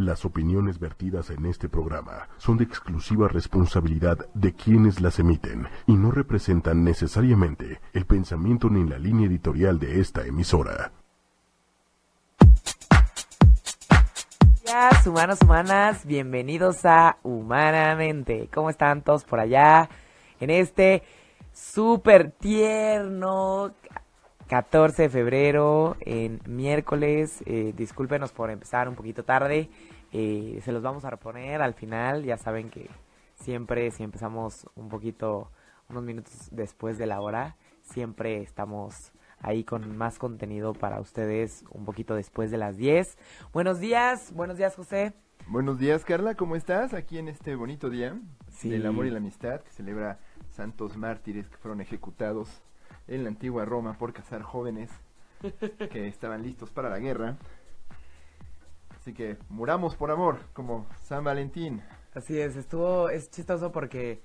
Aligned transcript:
Las 0.00 0.24
opiniones 0.24 0.78
vertidas 0.78 1.28
en 1.28 1.44
este 1.44 1.68
programa 1.68 2.30
son 2.38 2.56
de 2.56 2.64
exclusiva 2.64 3.28
responsabilidad 3.28 4.16
de 4.32 4.54
quienes 4.54 5.02
las 5.02 5.18
emiten 5.18 5.68
y 5.86 5.92
no 5.92 6.10
representan 6.10 6.82
necesariamente 6.84 7.82
el 7.92 8.06
pensamiento 8.06 8.70
ni 8.70 8.88
la 8.88 8.98
línea 8.98 9.26
editorial 9.26 9.78
de 9.78 10.00
esta 10.00 10.24
emisora. 10.24 10.92
Días, 14.64 15.06
humanos, 15.06 15.38
humanas, 15.42 16.06
bienvenidos 16.06 16.86
a 16.86 17.18
Humanamente. 17.22 18.48
¿Cómo 18.54 18.70
están 18.70 19.02
todos 19.02 19.24
por 19.24 19.38
allá? 19.38 19.90
En 20.40 20.48
este 20.48 21.02
súper 21.52 22.30
tierno 22.30 23.74
14 24.50 25.02
de 25.02 25.08
febrero, 25.08 25.96
en 26.00 26.40
miércoles. 26.44 27.40
Eh, 27.46 27.72
discúlpenos 27.76 28.32
por 28.32 28.50
empezar 28.50 28.88
un 28.88 28.96
poquito 28.96 29.22
tarde. 29.22 29.70
Eh, 30.12 30.60
se 30.64 30.72
los 30.72 30.82
vamos 30.82 31.04
a 31.04 31.10
reponer 31.10 31.62
al 31.62 31.72
final. 31.72 32.24
Ya 32.24 32.36
saben 32.36 32.68
que 32.68 32.90
siempre, 33.36 33.92
si 33.92 34.02
empezamos 34.02 34.66
un 34.74 34.88
poquito, 34.88 35.52
unos 35.88 36.02
minutos 36.02 36.48
después 36.50 36.98
de 36.98 37.06
la 37.06 37.20
hora, 37.20 37.54
siempre 37.82 38.42
estamos 38.42 39.12
ahí 39.38 39.62
con 39.62 39.96
más 39.96 40.18
contenido 40.18 40.74
para 40.74 41.00
ustedes 41.00 41.64
un 41.70 41.84
poquito 41.84 42.16
después 42.16 42.50
de 42.50 42.58
las 42.58 42.76
10. 42.76 43.18
Buenos 43.52 43.78
días, 43.78 44.32
buenos 44.34 44.58
días 44.58 44.74
José. 44.74 45.12
Buenos 45.46 45.78
días 45.78 46.04
Carla, 46.04 46.34
¿cómo 46.34 46.56
estás? 46.56 46.92
Aquí 46.92 47.18
en 47.18 47.28
este 47.28 47.54
bonito 47.54 47.88
día 47.88 48.18
Sí. 48.48 48.68
del 48.68 48.84
amor 48.84 49.06
y 49.06 49.10
la 49.10 49.18
amistad 49.18 49.60
que 49.60 49.70
celebra 49.70 50.18
santos 50.50 50.96
mártires 50.96 51.48
que 51.48 51.56
fueron 51.56 51.80
ejecutados 51.80 52.60
en 53.10 53.24
la 53.24 53.28
antigua 53.28 53.64
Roma 53.64 53.98
por 53.98 54.12
cazar 54.12 54.42
jóvenes 54.42 54.90
que 55.90 56.06
estaban 56.06 56.42
listos 56.42 56.70
para 56.70 56.88
la 56.88 56.98
guerra. 56.98 57.36
Así 58.96 59.12
que 59.12 59.36
muramos 59.48 59.96
por 59.96 60.10
amor, 60.10 60.38
como 60.52 60.86
San 61.02 61.24
Valentín. 61.24 61.82
Así 62.14 62.38
es, 62.38 62.56
estuvo, 62.56 63.08
es 63.08 63.30
chistoso 63.30 63.72
porque 63.72 64.20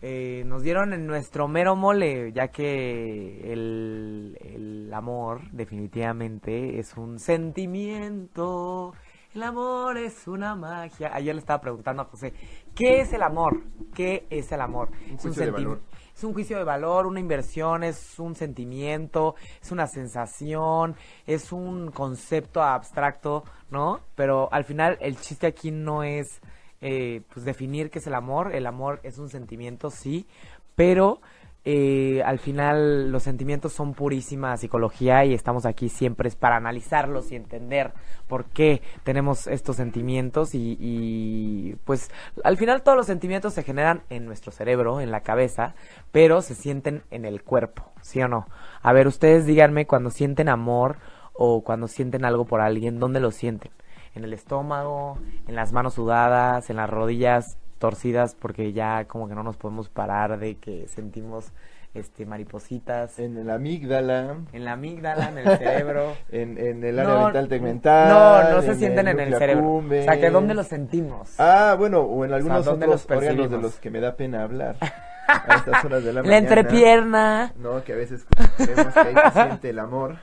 eh, 0.00 0.42
nos 0.46 0.62
dieron 0.62 0.92
en 0.92 1.06
nuestro 1.06 1.46
mero 1.46 1.76
mole, 1.76 2.32
ya 2.32 2.48
que 2.48 3.52
el, 3.52 4.36
el 4.40 4.92
amor 4.92 5.50
definitivamente 5.52 6.78
es 6.78 6.96
un 6.96 7.18
sentimiento, 7.18 8.92
el 9.34 9.42
amor 9.44 9.96
es 9.96 10.26
una 10.26 10.54
magia. 10.54 11.10
Ayer 11.14 11.34
le 11.34 11.40
estaba 11.40 11.60
preguntando 11.60 12.02
a 12.02 12.04
José, 12.06 12.34
¿qué 12.74 13.00
es 13.00 13.12
el 13.12 13.22
amor? 13.22 13.62
¿Qué 13.94 14.26
es 14.28 14.50
el 14.52 14.60
amor? 14.60 14.90
Un 15.08 15.30
Es 15.30 15.36
de 15.36 15.50
valor. 15.50 15.80
Es 16.14 16.24
un 16.24 16.34
juicio 16.34 16.58
de 16.58 16.64
valor, 16.64 17.06
una 17.06 17.20
inversión, 17.20 17.82
es 17.84 18.18
un 18.18 18.34
sentimiento, 18.34 19.34
es 19.60 19.72
una 19.72 19.86
sensación, 19.86 20.94
es 21.26 21.52
un 21.52 21.90
concepto 21.90 22.62
abstracto, 22.62 23.44
¿no? 23.70 24.00
Pero 24.14 24.48
al 24.52 24.64
final 24.64 24.98
el 25.00 25.18
chiste 25.18 25.46
aquí 25.46 25.70
no 25.70 26.02
es 26.02 26.40
eh, 26.80 27.22
pues 27.32 27.44
definir 27.44 27.90
qué 27.90 27.98
es 27.98 28.06
el 28.06 28.14
amor. 28.14 28.54
El 28.54 28.66
amor 28.66 29.00
es 29.02 29.18
un 29.18 29.30
sentimiento, 29.30 29.90
sí, 29.90 30.26
pero 30.74 31.20
eh, 31.64 32.22
al 32.24 32.38
final 32.38 33.12
los 33.12 33.22
sentimientos 33.22 33.72
son 33.72 33.94
purísima 33.94 34.56
psicología 34.56 35.24
y 35.24 35.32
estamos 35.32 35.64
aquí 35.64 35.88
siempre 35.88 36.28
es 36.28 36.34
para 36.34 36.56
analizarlos 36.56 37.30
y 37.30 37.36
entender 37.36 37.92
por 38.26 38.46
qué 38.46 38.82
tenemos 39.04 39.46
estos 39.46 39.76
sentimientos 39.76 40.54
y, 40.54 40.76
y, 40.80 41.76
pues 41.84 42.10
al 42.42 42.56
final 42.56 42.82
todos 42.82 42.96
los 42.96 43.06
sentimientos 43.06 43.54
se 43.54 43.62
generan 43.62 44.02
en 44.10 44.26
nuestro 44.26 44.50
cerebro, 44.50 45.00
en 45.00 45.10
la 45.10 45.20
cabeza, 45.20 45.74
pero 46.10 46.42
se 46.42 46.54
sienten 46.54 47.02
en 47.10 47.24
el 47.24 47.42
cuerpo, 47.42 47.92
¿sí 48.00 48.20
o 48.22 48.28
no? 48.28 48.46
A 48.82 48.92
ver, 48.92 49.06
ustedes 49.06 49.46
díganme 49.46 49.86
cuando 49.86 50.10
sienten 50.10 50.48
amor 50.48 50.96
o 51.32 51.62
cuando 51.62 51.86
sienten 51.86 52.24
algo 52.24 52.44
por 52.44 52.60
alguien, 52.60 52.98
¿dónde 52.98 53.20
lo 53.20 53.30
sienten? 53.30 53.70
en 54.14 54.24
el 54.24 54.32
estómago, 54.32 55.18
en 55.46 55.54
las 55.54 55.72
manos 55.72 55.94
sudadas, 55.94 56.68
en 56.70 56.76
las 56.76 56.90
rodillas 56.90 57.56
torcidas 57.82 58.36
porque 58.36 58.72
ya 58.72 59.06
como 59.06 59.26
que 59.26 59.34
no 59.34 59.42
nos 59.42 59.56
podemos 59.56 59.88
parar 59.88 60.38
de 60.38 60.54
que 60.56 60.86
sentimos 60.86 61.52
este 61.94 62.24
maripositas 62.26 63.18
en, 63.18 63.36
En 63.36 63.48
la 63.48 63.54
amígdala, 63.54 64.36
la 64.52 64.72
amígdala, 64.72 65.30
en 65.30 65.38
el 65.38 65.58
cerebro. 65.58 66.12
en, 66.30 66.56
en 66.58 66.84
el 66.84 66.96
área 67.00 67.12
No, 67.12 67.24
mental 67.24 67.48
tegmental. 67.48 68.08
No, 68.08 68.50
no 68.54 68.62
se 68.62 68.70
en 68.70 68.78
sienten 68.78 69.08
en 69.08 69.18
el 69.18 69.36
cerebro. 69.36 69.74
O 69.74 69.88
sea, 69.90 70.20
que 70.20 70.30
¿dónde 70.30 70.54
lo 70.54 70.62
sentimos? 70.62 71.34
Ah, 71.38 71.74
bueno, 71.76 72.02
o 72.02 72.24
en 72.24 72.32
algunos 72.32 72.64
¿dónde 72.64 72.86
otros 72.86 73.04
los 73.08 73.18
órganos 73.18 73.50
de 73.50 73.58
los 73.58 73.74
que 73.80 73.90
me 73.90 73.98
da 73.98 74.14
pena 74.14 74.44
hablar. 74.44 74.76
A 75.26 75.56
estas 75.56 75.84
horas 75.84 76.04
de 76.04 76.12
la 76.12 76.20
la 76.20 76.22
mañana. 76.22 76.38
entrepierna. 76.38 77.52
No, 77.56 77.82
que 77.82 77.94
a 77.94 77.96
veces 77.96 78.24
creemos 78.56 78.92
que 78.92 79.00
ahí 79.00 79.14
se 79.14 79.42
siente 79.42 79.70
el 79.70 79.78
amor. 79.78 80.16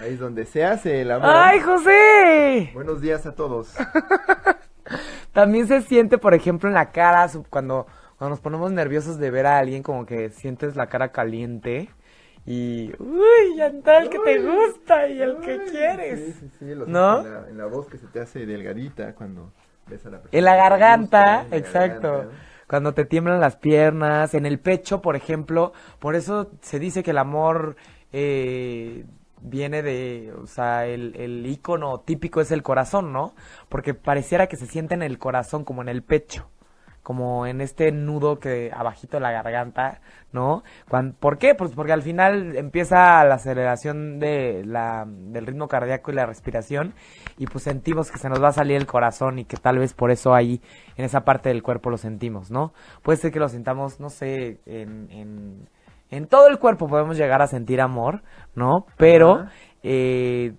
Ahí 0.00 0.14
es 0.14 0.18
donde 0.18 0.46
se 0.46 0.64
hace 0.64 1.02
el 1.02 1.10
amor. 1.10 1.30
¡Ay, 1.32 1.60
José! 1.60 2.70
Buenos 2.74 3.00
días 3.00 3.26
a 3.26 3.34
todos. 3.34 3.74
También 5.32 5.66
se 5.66 5.82
siente, 5.82 6.18
por 6.18 6.34
ejemplo, 6.34 6.68
en 6.68 6.74
la 6.74 6.90
cara, 6.90 7.28
su- 7.28 7.44
cuando, 7.44 7.86
cuando 8.18 8.30
nos 8.30 8.40
ponemos 8.40 8.70
nerviosos 8.72 9.18
de 9.18 9.30
ver 9.30 9.46
a 9.46 9.58
alguien, 9.58 9.82
como 9.82 10.06
que 10.06 10.30
sientes 10.30 10.76
la 10.76 10.88
cara 10.88 11.12
caliente. 11.12 11.88
Y, 12.44 12.92
uy, 12.98 13.56
ya 13.56 13.66
el 13.66 14.08
que 14.10 14.18
te 14.18 14.38
gusta 14.40 15.06
y 15.08 15.22
el 15.22 15.36
que 15.38 15.64
quieres. 15.70 16.20
Sí, 16.20 16.32
sí, 16.40 16.50
sí. 16.58 16.74
lo 16.74 16.86
¿No? 16.86 17.20
En 17.20 17.32
la, 17.32 17.48
en 17.48 17.58
la 17.58 17.66
voz 17.66 17.86
que 17.86 17.98
se 17.98 18.06
te 18.08 18.20
hace 18.20 18.44
delgadita 18.46 19.14
cuando 19.14 19.52
ves 19.86 20.04
a 20.06 20.10
la 20.10 20.20
persona. 20.20 20.38
En 20.38 20.44
la 20.44 20.56
garganta, 20.56 21.42
gusta, 21.42 21.44
en 21.44 21.50
la 21.50 21.56
exacto. 21.68 22.12
garganta. 22.12 22.36
Cuando 22.66 22.94
te 22.94 23.04
tiemblan 23.04 23.38
las 23.38 23.56
piernas, 23.56 24.34
en 24.34 24.46
el 24.46 24.58
pecho, 24.58 25.02
por 25.02 25.14
ejemplo. 25.14 25.72
Por 26.00 26.16
eso 26.16 26.50
se 26.62 26.78
dice 26.80 27.02
que 27.02 27.10
el 27.12 27.18
amor 27.18 27.76
eh, 28.12 29.04
viene 29.42 29.82
de, 29.82 30.32
o 30.42 30.46
sea, 30.46 30.86
el, 30.86 31.14
el 31.16 31.46
ícono 31.46 32.00
típico 32.00 32.40
es 32.40 32.50
el 32.52 32.62
corazón, 32.62 33.12
¿no? 33.12 33.34
Porque 33.68 33.94
pareciera 33.94 34.46
que 34.48 34.56
se 34.56 34.66
siente 34.66 34.94
en 34.94 35.02
el 35.02 35.18
corazón, 35.18 35.64
como 35.64 35.82
en 35.82 35.88
el 35.88 36.02
pecho. 36.02 36.48
Como 37.02 37.46
en 37.48 37.60
este 37.60 37.90
nudo 37.90 38.38
que 38.38 38.70
abajito 38.72 39.16
de 39.16 39.22
la 39.22 39.32
garganta, 39.32 40.00
¿no? 40.30 40.62
Cuan- 40.88 41.14
¿Por 41.18 41.36
qué? 41.36 41.56
Pues 41.56 41.72
porque 41.72 41.92
al 41.92 42.02
final 42.02 42.54
empieza 42.54 43.24
la 43.24 43.34
aceleración 43.34 44.20
de 44.20 44.62
la, 44.64 45.04
del 45.08 45.44
ritmo 45.44 45.66
cardíaco 45.66 46.12
y 46.12 46.14
la 46.14 46.26
respiración 46.26 46.94
y 47.38 47.46
pues 47.48 47.64
sentimos 47.64 48.12
que 48.12 48.18
se 48.18 48.28
nos 48.28 48.40
va 48.40 48.48
a 48.48 48.52
salir 48.52 48.76
el 48.76 48.86
corazón 48.86 49.40
y 49.40 49.44
que 49.44 49.56
tal 49.56 49.78
vez 49.78 49.94
por 49.94 50.12
eso 50.12 50.32
ahí 50.32 50.60
en 50.96 51.04
esa 51.04 51.24
parte 51.24 51.48
del 51.48 51.64
cuerpo 51.64 51.90
lo 51.90 51.98
sentimos, 51.98 52.52
¿no? 52.52 52.72
Puede 53.02 53.18
ser 53.18 53.32
que 53.32 53.40
lo 53.40 53.48
sintamos, 53.48 53.98
no 53.98 54.08
sé, 54.08 54.60
en, 54.66 55.68
en 56.12 56.26
todo 56.26 56.46
el 56.46 56.58
cuerpo 56.58 56.88
podemos 56.88 57.16
llegar 57.16 57.40
a 57.40 57.46
sentir 57.46 57.80
amor, 57.80 58.22
¿no? 58.54 58.86
Pero 58.98 59.46
eh, 59.82 60.52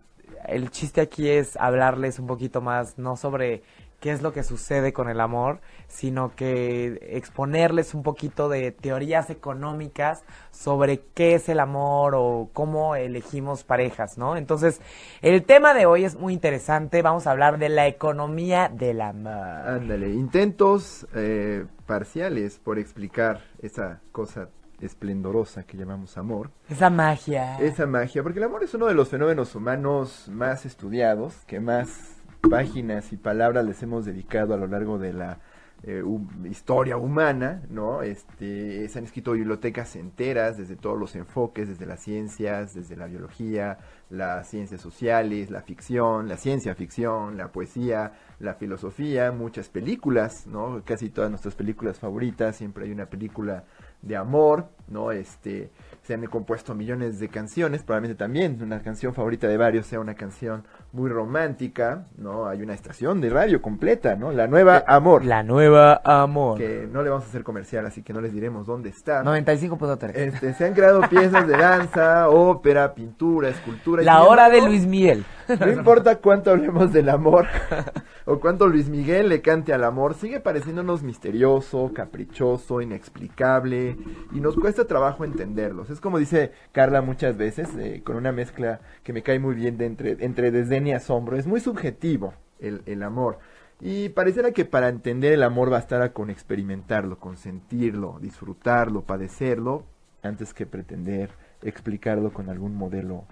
el 0.48 0.72
chiste 0.72 1.00
aquí 1.00 1.30
es 1.30 1.56
hablarles 1.58 2.18
un 2.18 2.26
poquito 2.26 2.60
más, 2.60 2.98
no 2.98 3.16
sobre 3.16 3.62
qué 4.00 4.12
es 4.12 4.24
lo 4.24 4.34
que 4.34 4.42
sucede 4.42 4.94
con 4.94 5.10
el 5.10 5.22
amor, 5.22 5.62
sino 5.88 6.36
que 6.36 6.98
exponerles 7.04 7.94
un 7.94 8.02
poquito 8.02 8.50
de 8.50 8.72
teorías 8.72 9.30
económicas 9.30 10.26
sobre 10.50 11.02
qué 11.14 11.36
es 11.36 11.48
el 11.48 11.60
amor 11.60 12.16
o 12.16 12.50
cómo 12.52 12.96
elegimos 12.96 13.64
parejas, 13.64 14.18
¿no? 14.18 14.36
Entonces, 14.36 14.82
el 15.22 15.44
tema 15.44 15.76
de 15.76 15.86
hoy 15.86 16.04
es 16.04 16.18
muy 16.18 16.34
interesante, 16.34 17.04
vamos 17.04 17.28
a 17.28 17.32
hablar 17.32 17.60
de 17.60 17.70
la 17.70 17.86
economía 17.86 18.70
del 18.74 19.02
amor. 19.02 19.68
Ándale, 19.68 20.10
intentos 20.10 21.08
eh, 21.14 21.68
parciales 21.86 22.58
por 22.58 22.80
explicar 22.80 23.42
esa 23.62 24.02
cosa 24.12 24.50
esplendorosa 24.86 25.64
que 25.64 25.78
llamamos 25.78 26.18
amor. 26.18 26.52
Esa 26.70 26.90
magia. 26.90 27.58
Esa 27.60 27.86
magia, 27.86 28.24
porque 28.24 28.40
el 28.40 28.46
amor 28.46 28.64
es 28.64 28.74
uno 28.74 28.88
de 28.88 28.94
los 28.94 29.10
fenómenos 29.10 29.56
humanos 29.56 30.30
más 30.32 30.66
estudiados, 30.66 31.34
que 31.46 31.60
más 31.60 32.22
páginas 32.50 33.14
y 33.14 33.18
palabras 33.18 33.66
les 33.66 33.82
hemos 33.84 34.06
dedicado 34.06 34.54
a 34.54 34.58
lo 34.58 34.68
largo 34.68 34.98
de 35.00 35.14
la 35.14 35.40
eh, 35.86 36.02
historia 36.50 36.96
humana, 36.96 37.62
¿no? 37.70 38.04
Este, 38.04 38.88
se 38.88 39.00
han 39.00 39.04
escrito 39.04 39.34
bibliotecas 39.34 39.98
enteras 39.98 40.58
desde 40.58 40.78
todos 40.78 40.98
los 40.98 41.14
enfoques, 41.16 41.68
desde 41.68 41.86
las 41.86 42.02
ciencias, 42.02 42.74
desde 42.74 42.96
la 42.96 43.08
biología, 43.08 43.80
las 44.10 44.48
ciencias 44.48 44.80
sociales, 44.80 45.52
la 45.52 45.62
ficción, 45.62 46.30
la 46.30 46.38
ciencia 46.38 46.74
ficción, 46.74 47.36
la 47.36 47.52
poesía, 47.52 48.14
la 48.40 48.54
filosofía, 48.54 49.34
muchas 49.34 49.68
películas, 49.68 50.48
¿no? 50.48 50.82
Casi 50.86 51.10
todas 51.10 51.30
nuestras 51.30 51.56
películas 51.56 52.00
favoritas, 52.00 52.56
siempre 52.56 52.86
hay 52.86 52.92
una 52.92 53.08
película 53.08 53.66
de 54.04 54.16
amor, 54.16 54.70
¿no? 54.88 55.12
Este, 55.12 55.72
se 56.04 56.14
han 56.14 56.26
compuesto 56.28 56.76
millones 56.76 57.20
de 57.20 57.30
canciones, 57.30 57.84
probablemente 57.84 58.20
también 58.20 58.62
una 58.62 58.82
canción 58.84 59.14
favorita 59.14 59.48
de 59.48 59.58
varios 59.58 59.88
sea 59.88 60.00
una 60.00 60.14
canción 60.14 60.66
muy 60.94 61.10
romántica, 61.10 62.06
¿no? 62.18 62.46
Hay 62.46 62.62
una 62.62 62.76
estación 62.76 63.20
de 63.20 63.32
radio 63.32 63.64
completa, 63.64 64.16
¿no? 64.16 64.32
La 64.32 64.46
nueva 64.46 64.84
Amor, 64.86 65.26
La 65.26 65.42
nueva 65.42 66.00
amor. 66.04 66.60
que 66.60 66.88
no 66.90 67.02
le 67.02 67.10
vamos 67.10 67.26
a 67.26 67.30
hacer 67.30 67.44
comercial, 67.44 67.84
así 67.88 68.04
que 68.04 68.14
no 68.14 68.22
les 68.22 68.32
diremos 68.32 68.68
dónde 68.68 68.90
está. 68.90 69.24
95.3. 69.24 70.12
Este, 70.14 70.54
se 70.54 70.66
han 70.66 70.74
creado 70.76 71.02
piezas 71.10 71.48
de 71.48 71.58
danza, 71.58 72.30
ópera, 72.30 72.94
pintura, 72.94 73.50
escultura. 73.50 74.04
La 74.04 74.24
hora 74.24 74.52
de 74.52 74.62
Luis 74.62 74.86
Miguel. 74.86 75.26
no 75.60 75.72
importa 75.72 76.18
cuánto 76.18 76.52
hablemos 76.52 76.94
del 76.94 77.10
amor 77.10 77.48
o 78.26 78.40
cuánto 78.40 78.68
Luis 78.68 78.88
Miguel 78.88 79.30
le 79.30 79.42
cante 79.42 79.74
al 79.74 79.84
amor, 79.84 80.14
sigue 80.14 80.40
pareciéndonos 80.42 81.02
misterioso, 81.02 81.92
caprichoso, 81.94 82.82
inexplicable 82.82 83.98
y 84.32 84.40
nos 84.40 84.56
cuesta 84.56 84.86
trabajo 84.86 85.26
entenderlos. 85.26 85.90
Es 85.90 86.00
como 86.00 86.20
dice 86.20 86.52
Carla 86.72 87.02
muchas 87.02 87.36
veces, 87.36 87.70
eh, 87.80 88.02
con 88.06 88.16
una 88.16 88.32
mezcla 88.32 88.80
que 89.04 89.12
me 89.12 89.24
cae 89.24 89.40
muy 89.40 89.56
bien 89.56 89.80
de 89.80 89.88
entre, 89.88 90.18
entre 90.24 90.52
desdén 90.52 90.83
y 90.88 90.94
asombro. 90.94 91.38
Es 91.38 91.48
muy 91.48 91.60
subjetivo 91.60 92.34
el, 92.60 92.82
el 92.86 93.04
amor. 93.04 93.40
Y 93.80 94.10
pareciera 94.10 94.52
que 94.52 94.66
para 94.66 94.90
entender 94.90 95.34
el 95.34 95.44
amor 95.44 95.70
bastará 95.70 96.14
con 96.14 96.30
experimentarlo, 96.30 97.20
con 97.20 97.38
sentirlo, 97.38 98.18
disfrutarlo, 98.22 99.02
padecerlo, 99.02 99.84
antes 100.22 100.54
que 100.54 100.66
pretender 100.66 101.32
explicarlo 101.62 102.32
con 102.32 102.50
algún 102.50 102.76
modelo 102.76 103.26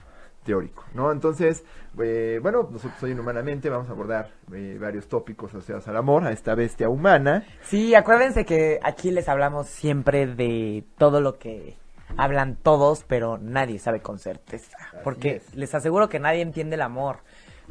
teórico, 0.44 0.84
¿no? 0.94 1.12
Entonces, 1.12 1.64
eh, 2.02 2.40
bueno, 2.42 2.68
nosotros 2.72 3.02
hoy 3.04 3.12
Inhumanamente 3.12 3.70
vamos 3.70 3.90
a 3.90 3.92
abordar 3.92 4.32
eh, 4.54 4.78
varios 4.80 5.08
tópicos 5.08 5.52
asociados 5.52 5.88
al 5.88 5.98
amor, 5.98 6.26
a 6.26 6.32
esta 6.32 6.56
bestia 6.56 6.90
humana. 6.90 7.46
Sí, 7.62 7.94
acuérdense 7.94 8.46
que 8.46 8.80
aquí 8.84 9.12
les 9.12 9.30
hablamos 9.30 9.68
siempre 9.68 10.26
de 10.26 10.84
todo 10.98 11.22
lo 11.22 11.38
que 11.38 11.78
hablan 12.18 12.56
todos, 12.56 13.06
pero 13.08 13.38
nadie 13.38 13.80
sabe 13.80 14.02
con 14.02 14.20
certeza. 14.20 14.78
Porque 15.04 15.38
es. 15.38 15.56
les 15.56 15.74
aseguro 15.76 16.10
que 16.10 16.20
nadie 16.20 16.42
entiende 16.42 16.76
el 16.76 16.82
amor. 16.82 17.20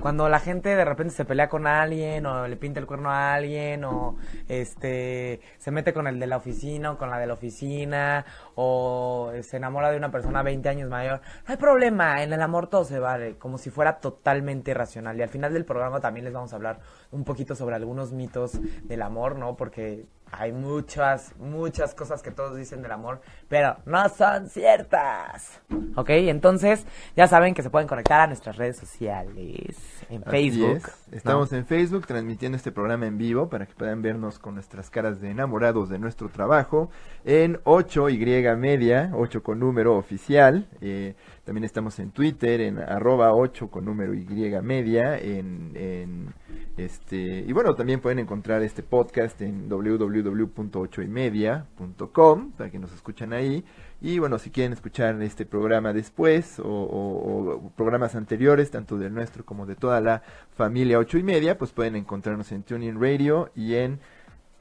Cuando 0.01 0.29
la 0.29 0.41
gente 0.41 0.77
de 0.77 0.85
repente 0.85 1.13
se 1.13 1.25
pelea 1.25 1.49
con 1.49 1.67
alguien 1.67 2.25
o 2.27 2.47
le 2.47 2.57
pinta 2.57 2.81
el 2.81 2.87
cuerno 2.87 3.11
a 3.11 3.35
alguien 3.35 3.85
o 3.85 4.17
este 4.49 5.41
se 5.59 5.71
mete 5.71 5.93
con 5.93 6.07
el 6.07 6.19
de 6.19 6.27
la 6.27 6.37
oficina 6.37 6.93
o 6.93 6.99
con 6.99 7.11
la 7.11 7.19
de 7.19 7.27
la 7.27 7.35
oficina 7.35 8.25
o 8.63 9.33
se 9.41 9.57
enamora 9.57 9.91
de 9.91 9.97
una 9.97 10.11
persona 10.11 10.43
20 10.43 10.69
años 10.69 10.91
mayor, 10.91 11.23
no 11.47 11.47
hay 11.47 11.57
problema, 11.57 12.23
en 12.23 12.31
el 12.31 12.43
amor 12.43 12.67
todo 12.67 12.85
se 12.85 12.99
vale, 12.99 13.39
como 13.39 13.57
si 13.57 13.71
fuera 13.71 14.01
totalmente 14.01 14.73
irracional. 14.73 15.19
Y 15.19 15.23
al 15.23 15.31
final 15.31 15.55
del 15.55 15.65
programa 15.65 15.99
también 16.01 16.25
les 16.25 16.35
vamos 16.35 16.53
a 16.53 16.57
hablar 16.57 16.81
un 17.11 17.25
poquito 17.25 17.55
sobre 17.55 17.77
algunos 17.77 18.13
mitos 18.13 18.61
del 18.83 19.01
amor, 19.01 19.37
¿no? 19.37 19.57
Porque 19.57 20.05
hay 20.33 20.53
muchas, 20.53 21.35
muchas 21.39 21.95
cosas 21.95 22.23
que 22.23 22.31
todos 22.31 22.57
dicen 22.57 22.83
del 22.83 22.93
amor, 22.93 23.21
pero 23.49 23.77
no 23.85 24.09
son 24.09 24.49
ciertas. 24.49 25.61
¿Ok? 25.97 26.11
Entonces, 26.11 26.87
ya 27.17 27.27
saben 27.27 27.55
que 27.55 27.63
se 27.63 27.71
pueden 27.71 27.89
conectar 27.89 28.21
a 28.21 28.27
nuestras 28.27 28.57
redes 28.57 28.77
sociales, 28.77 29.77
en 30.09 30.23
Así 30.23 30.31
Facebook. 30.31 30.77
es. 30.77 31.15
Estamos 31.15 31.51
¿no? 31.51 31.59
en 31.59 31.67
Facebook 31.67 32.07
transmitiendo 32.07 32.57
este 32.57 32.71
programa 32.71 33.07
en 33.07 33.19
vivo 33.19 33.49
para 33.49 33.67
que 33.67 33.75
puedan 33.75 34.03
vernos 34.03 34.39
con 34.39 34.55
nuestras 34.55 34.91
caras 34.91 35.21
de 35.21 35.31
enamorados 35.31 35.89
de 35.89 35.99
nuestro 35.99 36.29
trabajo. 36.29 36.91
En 37.25 37.57
8Y 37.65 38.19
Media, 38.57 39.13
8 39.15 39.43
con 39.43 39.61
número 39.61 39.97
oficial. 39.97 40.69
Eh, 40.81 41.15
también 41.45 41.65
estamos 41.65 41.99
en 41.99 42.11
Twitter, 42.11 42.61
en 42.61 42.79
arroba 42.79 43.35
8 43.35 43.69
con 43.69 43.85
número 43.85 44.15
Y 44.15 44.25
Media. 44.63 45.19
En, 45.19 45.73
en 45.75 46.33
este, 46.77 47.45
y 47.47 47.53
bueno, 47.53 47.75
también 47.75 48.01
pueden 48.01 48.21
encontrar 48.21 48.63
este 48.63 48.83
podcast 48.83 49.41
en 49.43 49.69
www.8ymedia.com 49.69 52.53
para 52.53 52.71
que 52.71 52.79
nos 52.79 52.93
escuchen 52.93 53.33
ahí. 53.33 53.65
Y 54.01 54.19
bueno, 54.19 54.39
si 54.39 54.51
quieren 54.51 54.73
escuchar 54.73 55.21
este 55.23 55.45
programa 55.45 55.93
después 55.93 56.61
o, 56.65 57.71
programas 57.77 58.15
anteriores, 58.15 58.71
tanto 58.71 58.97
del 58.97 59.13
nuestro 59.13 59.45
como 59.45 59.67
de 59.67 59.77
toda 59.77 60.01
la 60.01 60.23
familia 60.57 60.99
8 60.99 61.19
y 61.19 61.23
media, 61.23 61.59
pues 61.59 61.73
pueden 61.73 61.97
encontrarnos 61.97 62.51
en 62.53 62.63
TuneIn 62.63 62.99
Radio 62.99 63.51
y 63.55 63.75
en 63.75 64.01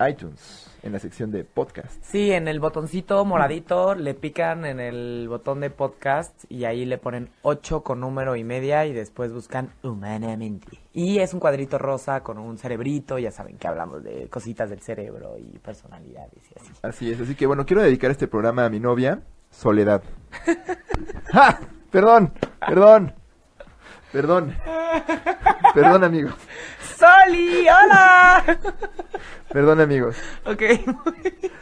iTunes, 0.07 0.69
en 0.81 0.93
la 0.93 0.99
sección 0.99 1.31
de 1.31 1.43
podcast. 1.43 2.01
Sí, 2.03 2.31
en 2.31 2.47
el 2.47 2.59
botoncito 2.59 3.23
moradito 3.25 3.95
le 3.95 4.13
pican 4.13 4.65
en 4.65 4.79
el 4.79 5.27
botón 5.27 5.59
de 5.59 5.69
podcast 5.69 6.45
y 6.49 6.63
ahí 6.65 6.85
le 6.85 6.97
ponen 6.97 7.29
8 7.41 7.83
con 7.83 7.99
número 7.99 8.35
y 8.35 8.43
media 8.43 8.85
y 8.85 8.93
después 8.93 9.33
buscan 9.33 9.73
humanamente. 9.83 10.79
Y 10.93 11.19
es 11.19 11.33
un 11.33 11.39
cuadrito 11.39 11.77
rosa 11.77 12.21
con 12.21 12.37
un 12.37 12.57
cerebrito, 12.57 13.19
ya 13.19 13.31
saben 13.31 13.57
que 13.57 13.67
hablamos 13.67 14.03
de 14.03 14.27
cositas 14.29 14.69
del 14.69 14.79
cerebro 14.79 15.37
y 15.37 15.57
personalidades 15.59 16.39
y 16.49 16.59
así. 16.59 16.71
Así 16.81 17.11
es, 17.11 17.19
así 17.19 17.35
que 17.35 17.45
bueno, 17.45 17.65
quiero 17.65 17.81
dedicar 17.81 18.11
este 18.11 18.27
programa 18.27 18.65
a 18.65 18.69
mi 18.69 18.79
novia, 18.79 19.21
Soledad. 19.51 20.03
¡Ja! 21.31 21.59
Perdón, 21.91 22.33
perdón, 22.59 23.15
perdón, 24.11 24.55
perdón 25.73 26.03
amigos, 26.03 26.33
¡Soli! 26.97 27.65
¡Hola! 27.69 28.43
perdón 29.51 29.79
amigos. 29.81 30.15
ok. 30.45 30.61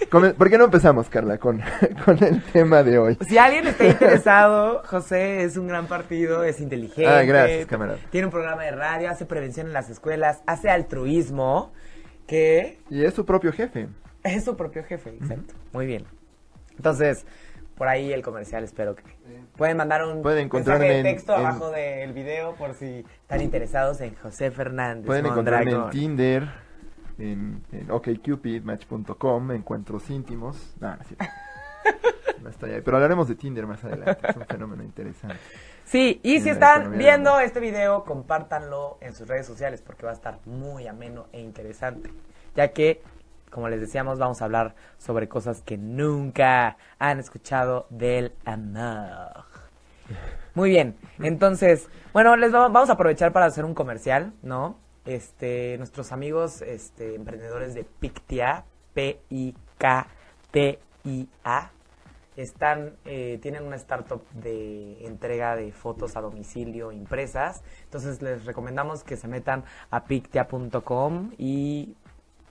¿Por 0.09 0.49
qué 0.49 0.57
no 0.57 0.65
empezamos, 0.65 1.09
Carla, 1.09 1.38
con, 1.38 1.61
con 2.05 2.23
el 2.23 2.41
tema 2.44 2.81
de 2.83 2.97
hoy? 2.97 3.17
Si 3.27 3.38
alguien 3.38 3.67
está 3.67 3.85
interesado, 3.85 4.81
José 4.85 5.44
es 5.44 5.57
un 5.57 5.67
gran 5.67 5.88
partido, 5.88 6.44
es 6.44 6.59
inteligente. 6.61 7.07
Ah, 7.07 7.23
gracias, 7.23 7.65
camarada. 7.67 7.99
Tiene 8.09 8.25
un 8.27 8.31
programa 8.31 8.63
de 8.63 8.71
radio, 8.71 9.09
hace 9.09 9.25
prevención 9.25 9.67
en 9.67 9.73
las 9.73 9.89
escuelas, 9.89 10.41
hace 10.47 10.69
altruismo, 10.69 11.73
que 12.25 12.79
Y 12.89 13.03
es 13.03 13.13
su 13.13 13.25
propio 13.25 13.51
jefe. 13.51 13.88
es 14.23 14.44
su 14.45 14.55
propio 14.57 14.83
jefe, 14.83 15.09
exacto. 15.11 15.53
Muy 15.73 15.85
bien. 15.85 16.05
Entonces, 16.77 17.25
por 17.75 17.88
ahí 17.88 18.11
el 18.13 18.21
comercial, 18.21 18.63
espero 18.63 18.95
que 18.95 19.03
pueden 19.57 19.77
mandar 19.77 20.06
un 20.06 20.21
Pueden 20.21 20.45
encontrarme 20.45 20.86
mensaje 20.86 21.04
de 21.04 21.09
en- 21.09 21.15
texto 21.15 21.33
en- 21.33 21.39
abajo 21.45 21.71
del 21.71 22.13
video 22.13 22.56
por 22.56 22.74
si 22.74 23.06
están 23.21 23.42
interesados 23.42 24.00
en 24.01 24.15
José 24.15 24.51
Fernández. 24.51 25.06
Pueden 25.06 25.25
encontrarme 25.25 25.71
en 25.71 25.77
Mondragón. 25.77 25.92
Tinder, 25.92 26.50
en, 27.19 27.63
en 27.71 27.92
OkCupid, 27.92 28.63
Match.com, 28.63 29.51
Encuentros 29.51 30.09
Íntimos. 30.09 30.75
No, 30.80 30.95
no 30.95 31.01
es 31.01 31.07
cierto. 31.07 31.25
No 32.44 32.50
estoy 32.51 32.71
ahí. 32.71 32.81
Pero 32.81 32.98
hablaremos 32.98 33.27
de 33.27 33.36
Tinder 33.36 33.65
más 33.65 33.83
adelante. 33.83 34.27
Es 34.30 34.36
un 34.38 34.45
fenómeno 34.45 34.83
interesante. 34.83 35.38
Sí, 35.86 36.19
y 36.24 36.36
en 36.38 36.44
si 36.44 36.50
están 36.50 36.98
viendo 36.98 37.39
este 37.39 37.59
video, 37.59 38.04
compártanlo 38.06 39.00
en 39.01 39.15
sus 39.15 39.27
redes 39.27 39.45
sociales 39.48 39.81
porque 39.81 40.06
va 40.06 40.12
a 40.12 40.15
estar 40.15 40.39
muy 40.45 40.88
ameno 40.88 41.25
e 41.33 41.42
interesante. 41.42 42.12
Ya 42.56 42.69
que, 42.69 43.01
como 43.50 43.69
les 43.69 43.81
decíamos, 43.81 44.19
vamos 44.19 44.42
a 44.42 44.45
hablar 44.45 44.75
sobre 44.98 45.27
cosas 45.27 45.62
que 45.63 45.77
nunca 45.77 46.77
han 47.00 47.19
escuchado 47.19 47.88
del 47.89 48.33
amor. 48.45 49.45
Muy 50.56 50.69
bien, 50.71 50.95
entonces, 51.19 51.88
bueno, 52.13 52.36
les 52.36 52.54
va- 52.54 52.68
vamos 52.69 52.89
a 52.89 52.94
aprovechar 52.94 53.31
para 53.31 53.45
hacer 53.45 53.63
un 53.65 53.74
comercial, 53.75 54.33
¿no? 54.42 54.77
Este, 55.06 55.77
nuestros 55.77 56.12
amigos 56.12 56.62
este, 56.62 57.15
emprendedores 57.15 57.74
de 57.75 57.83
Pictia, 57.83 58.65
P-I-K-T-I-A, 60.51 61.71
están, 62.36 62.94
eh, 63.06 63.39
tienen 63.42 63.63
una 63.63 63.75
startup 63.77 64.21
de 64.31 65.06
entrega 65.07 65.56
de 65.56 65.71
fotos 65.71 66.15
a 66.15 66.21
domicilio 66.21 66.92
impresas. 66.92 67.63
Entonces 67.86 68.21
les 68.21 68.45
recomendamos 68.45 69.04
que 69.04 69.18
se 69.18 69.27
metan 69.27 69.63
a 69.89 70.04
pictia.com 70.04 71.31
y 71.39 71.95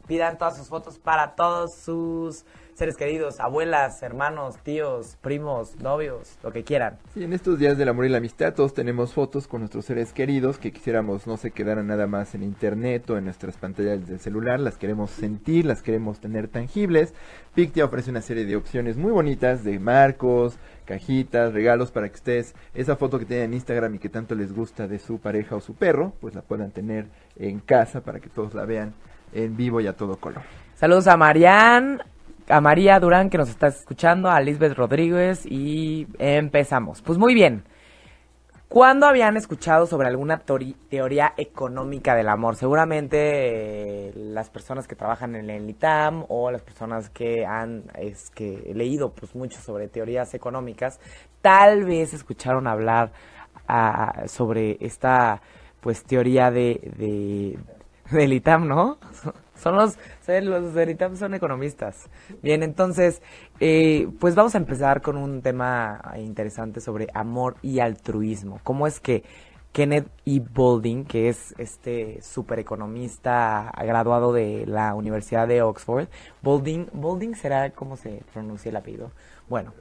pidan 0.07 0.39
todas 0.39 0.57
sus 0.57 0.69
fotos 0.69 0.99
para 0.99 1.35
todos 1.35 1.75
sus 1.75 2.45
seres 2.77 2.97
queridos, 2.97 3.41
abuelas, 3.41 4.03
hermanos, 4.03 4.57
tíos, 4.63 5.17
primos, 5.23 5.77
novios, 5.81 6.37
lo 6.43 6.53
que 6.53 6.63
quieran. 6.63 6.99
Sí, 7.15 7.25
en 7.25 7.33
estos 7.33 7.59
días 7.59 7.79
del 7.79 7.89
amor 7.89 8.05
y 8.05 8.11
la 8.11 8.19
amistad 8.19 8.53
todos 8.53 8.75
tenemos 8.75 9.15
fotos 9.15 9.49
con 9.49 9.61
nuestros 9.61 9.87
seres 9.87 10.13
queridos 10.13 10.59
que 10.59 10.73
quisiéramos 10.73 11.27
no 11.27 11.39
se 11.39 11.53
quedaran 11.53 11.87
nada 11.87 12.07
más 12.07 12.35
en 12.35 12.43
internet 12.43 13.09
o 13.09 13.17
en 13.17 13.25
nuestras 13.25 13.57
pantallas 13.57 14.07
del 14.07 14.21
celular, 14.21 14.61
las 14.61 14.77
queremos 14.77 15.11
sentir, 15.11 15.65
las 15.65 15.83
queremos 15.83 16.21
tener 16.21 16.49
tangibles. 16.49 17.15
Pictia 17.55 17.87
ofrece 17.87 18.11
una 18.11 18.21
serie 18.21 18.45
de 18.45 18.57
opciones 18.57 18.99
muy 18.99 19.11
bonitas 19.11 19.65
de 19.65 19.79
marcos, 19.79 20.59
cajitas, 20.85 21.55
regalos 21.55 21.91
para 21.91 22.11
que 22.11 22.17
ustedes 22.17 22.55
esa 22.75 22.97
foto 22.97 23.19
que 23.19 23.25
tienen 23.25 23.47
en 23.47 23.55
Instagram 23.55 23.95
y 23.95 23.99
que 23.99 24.11
tanto 24.11 24.35
les 24.35 24.53
gusta 24.53 24.87
de 24.87 24.99
su 24.99 25.19
pareja 25.19 25.57
o 25.57 25.61
su 25.63 25.75
perro, 25.75 26.13
pues 26.21 26.35
la 26.35 26.43
puedan 26.43 26.73
tener 26.73 27.07
en 27.37 27.61
casa 27.61 28.03
para 28.03 28.21
que 28.21 28.29
todos 28.29 28.53
la 28.53 28.67
vean 28.67 28.93
en 29.37 29.57
vivo 29.57 29.81
y 29.81 29.87
a 29.87 29.93
todo 29.93 30.17
color. 30.17 30.43
Saludos 30.75 31.07
a 31.07 31.17
Marian, 31.17 32.03
a 32.49 32.61
María 32.61 32.99
Durán 33.01 33.31
que 33.31 33.39
nos 33.39 33.49
está 33.49 33.69
escuchando, 33.69 34.31
a 34.31 34.41
Lisbeth 34.41 34.75
Rodríguez 34.75 35.45
y 35.47 36.07
empezamos. 36.19 37.03
Pues 37.03 37.19
muy 37.19 37.35
bien. 37.35 37.65
¿Cuándo 38.69 39.07
habían 39.07 39.37
escuchado 39.37 39.87
sobre 39.87 40.09
alguna 40.09 40.39
teoría 40.41 41.35
económica 41.37 42.17
del 42.17 42.29
amor? 42.29 42.57
Seguramente 42.57 44.09
eh, 44.09 44.13
las 44.17 44.51
personas 44.51 44.89
que 44.89 44.97
trabajan 44.97 45.37
en 45.37 45.51
el 45.51 45.71
ITAM 45.71 46.25
o 46.29 46.51
las 46.51 46.63
personas 46.63 47.09
que 47.09 47.47
han 47.47 47.85
es 47.95 48.29
que 48.31 48.73
leído 48.75 49.13
pues 49.13 49.37
mucho 49.37 49.61
sobre 49.61 49.87
teorías 49.87 50.35
económicas, 50.35 50.99
tal 51.43 51.85
vez 51.85 52.13
escucharon 52.13 52.67
hablar 52.67 53.13
ah, 53.69 54.25
sobre 54.27 54.79
esta 54.81 55.41
pues 55.81 56.03
teoría 56.03 56.51
de 56.51 57.57
del 58.11 58.33
ITAM, 58.33 58.69
¿no? 58.69 58.99
Son 59.57 59.75
los, 59.75 59.97
los 60.27 60.75
del 60.75 60.91
ITAM 60.91 61.17
son 61.17 61.33
economistas. 61.33 62.11
Bien, 62.43 62.63
entonces, 62.63 63.23
eh, 63.59 64.07
pues 64.21 64.35
vamos 64.35 64.55
a 64.55 64.59
empezar 64.59 65.01
con 65.01 65.17
un 65.17 65.41
tema 65.41 65.99
interesante 66.19 66.83
sobre 66.83 67.09
amor 67.15 67.57
y 67.63 67.81
altruismo. 67.81 68.61
¿Cómo 68.65 68.87
es 68.87 69.01
que 69.01 69.25
Kenneth 69.73 70.09
E. 70.27 70.41
Boulding, 70.41 71.05
que 71.05 71.31
es 71.31 71.55
este 71.59 72.21
super 72.23 72.59
economista 72.59 73.73
graduado 73.79 74.33
de 74.33 74.65
la 74.67 74.95
Universidad 74.95 75.49
de 75.49 75.63
Oxford, 75.63 76.09
Boulding, 76.43 76.89
Boulding 76.93 77.35
será 77.35 77.71
cómo 77.71 77.97
se 77.97 78.23
pronuncia 78.33 78.69
el 78.69 78.77
apellido. 78.77 79.11
Bueno, 79.49 79.73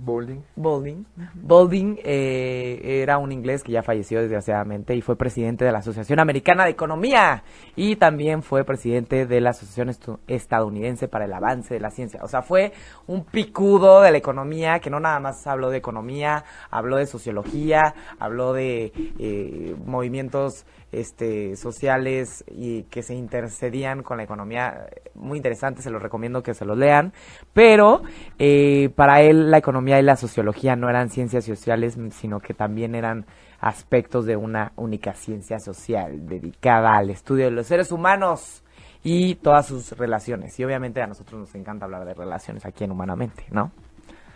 Bowling. 0.00 0.42
Boulding. 0.54 1.04
Boulding 1.34 1.98
eh, 2.04 3.00
era 3.02 3.18
un 3.18 3.32
inglés 3.32 3.64
que 3.64 3.72
ya 3.72 3.82
falleció 3.82 4.20
desgraciadamente 4.20 4.94
y 4.94 5.02
fue 5.02 5.16
presidente 5.16 5.64
de 5.64 5.72
la 5.72 5.78
Asociación 5.78 6.20
Americana 6.20 6.64
de 6.64 6.70
Economía 6.70 7.42
y 7.74 7.96
también 7.96 8.44
fue 8.44 8.62
presidente 8.62 9.26
de 9.26 9.40
la 9.40 9.50
Asociación 9.50 9.90
Estadounidense 10.28 11.08
para 11.08 11.24
el 11.24 11.32
Avance 11.32 11.74
de 11.74 11.80
la 11.80 11.90
Ciencia. 11.90 12.20
O 12.22 12.28
sea, 12.28 12.42
fue 12.42 12.72
un 13.08 13.24
picudo 13.24 14.00
de 14.00 14.12
la 14.12 14.18
economía 14.18 14.78
que 14.78 14.88
no 14.88 15.00
nada 15.00 15.18
más 15.18 15.44
habló 15.48 15.68
de 15.68 15.78
economía, 15.78 16.44
habló 16.70 16.96
de 16.96 17.06
sociología, 17.06 17.94
habló 18.20 18.52
de 18.52 18.92
eh, 19.18 19.74
movimientos 19.84 20.64
este, 20.92 21.56
sociales 21.56 22.44
y 22.48 22.84
que 22.84 23.02
se 23.02 23.14
intercedían 23.14 24.02
con 24.02 24.16
la 24.16 24.22
economía, 24.22 24.88
muy 25.14 25.36
interesante, 25.36 25.82
se 25.82 25.90
los 25.90 26.02
recomiendo 26.02 26.42
que 26.42 26.54
se 26.54 26.64
los 26.64 26.78
lean, 26.78 27.12
pero 27.52 28.02
eh, 28.38 28.90
para 28.96 29.20
él 29.20 29.50
la 29.50 29.58
economía 29.58 29.98
y 29.98 30.02
la 30.02 30.16
sociología 30.16 30.76
no 30.76 30.88
eran 30.88 31.10
ciencias 31.10 31.44
sociales, 31.44 31.98
sino 32.12 32.40
que 32.40 32.54
también 32.54 32.94
eran 32.94 33.26
aspectos 33.60 34.24
de 34.26 34.36
una 34.36 34.72
única 34.76 35.14
ciencia 35.14 35.58
social 35.58 36.26
dedicada 36.26 36.96
al 36.96 37.10
estudio 37.10 37.46
de 37.46 37.50
los 37.50 37.66
seres 37.66 37.92
humanos 37.92 38.62
y 39.02 39.36
todas 39.36 39.66
sus 39.66 39.92
relaciones. 39.92 40.58
Y 40.58 40.64
obviamente 40.64 41.02
a 41.02 41.06
nosotros 41.06 41.40
nos 41.40 41.54
encanta 41.54 41.84
hablar 41.84 42.04
de 42.04 42.14
relaciones 42.14 42.64
aquí 42.64 42.84
en 42.84 42.92
Humanamente, 42.92 43.44
¿no? 43.50 43.72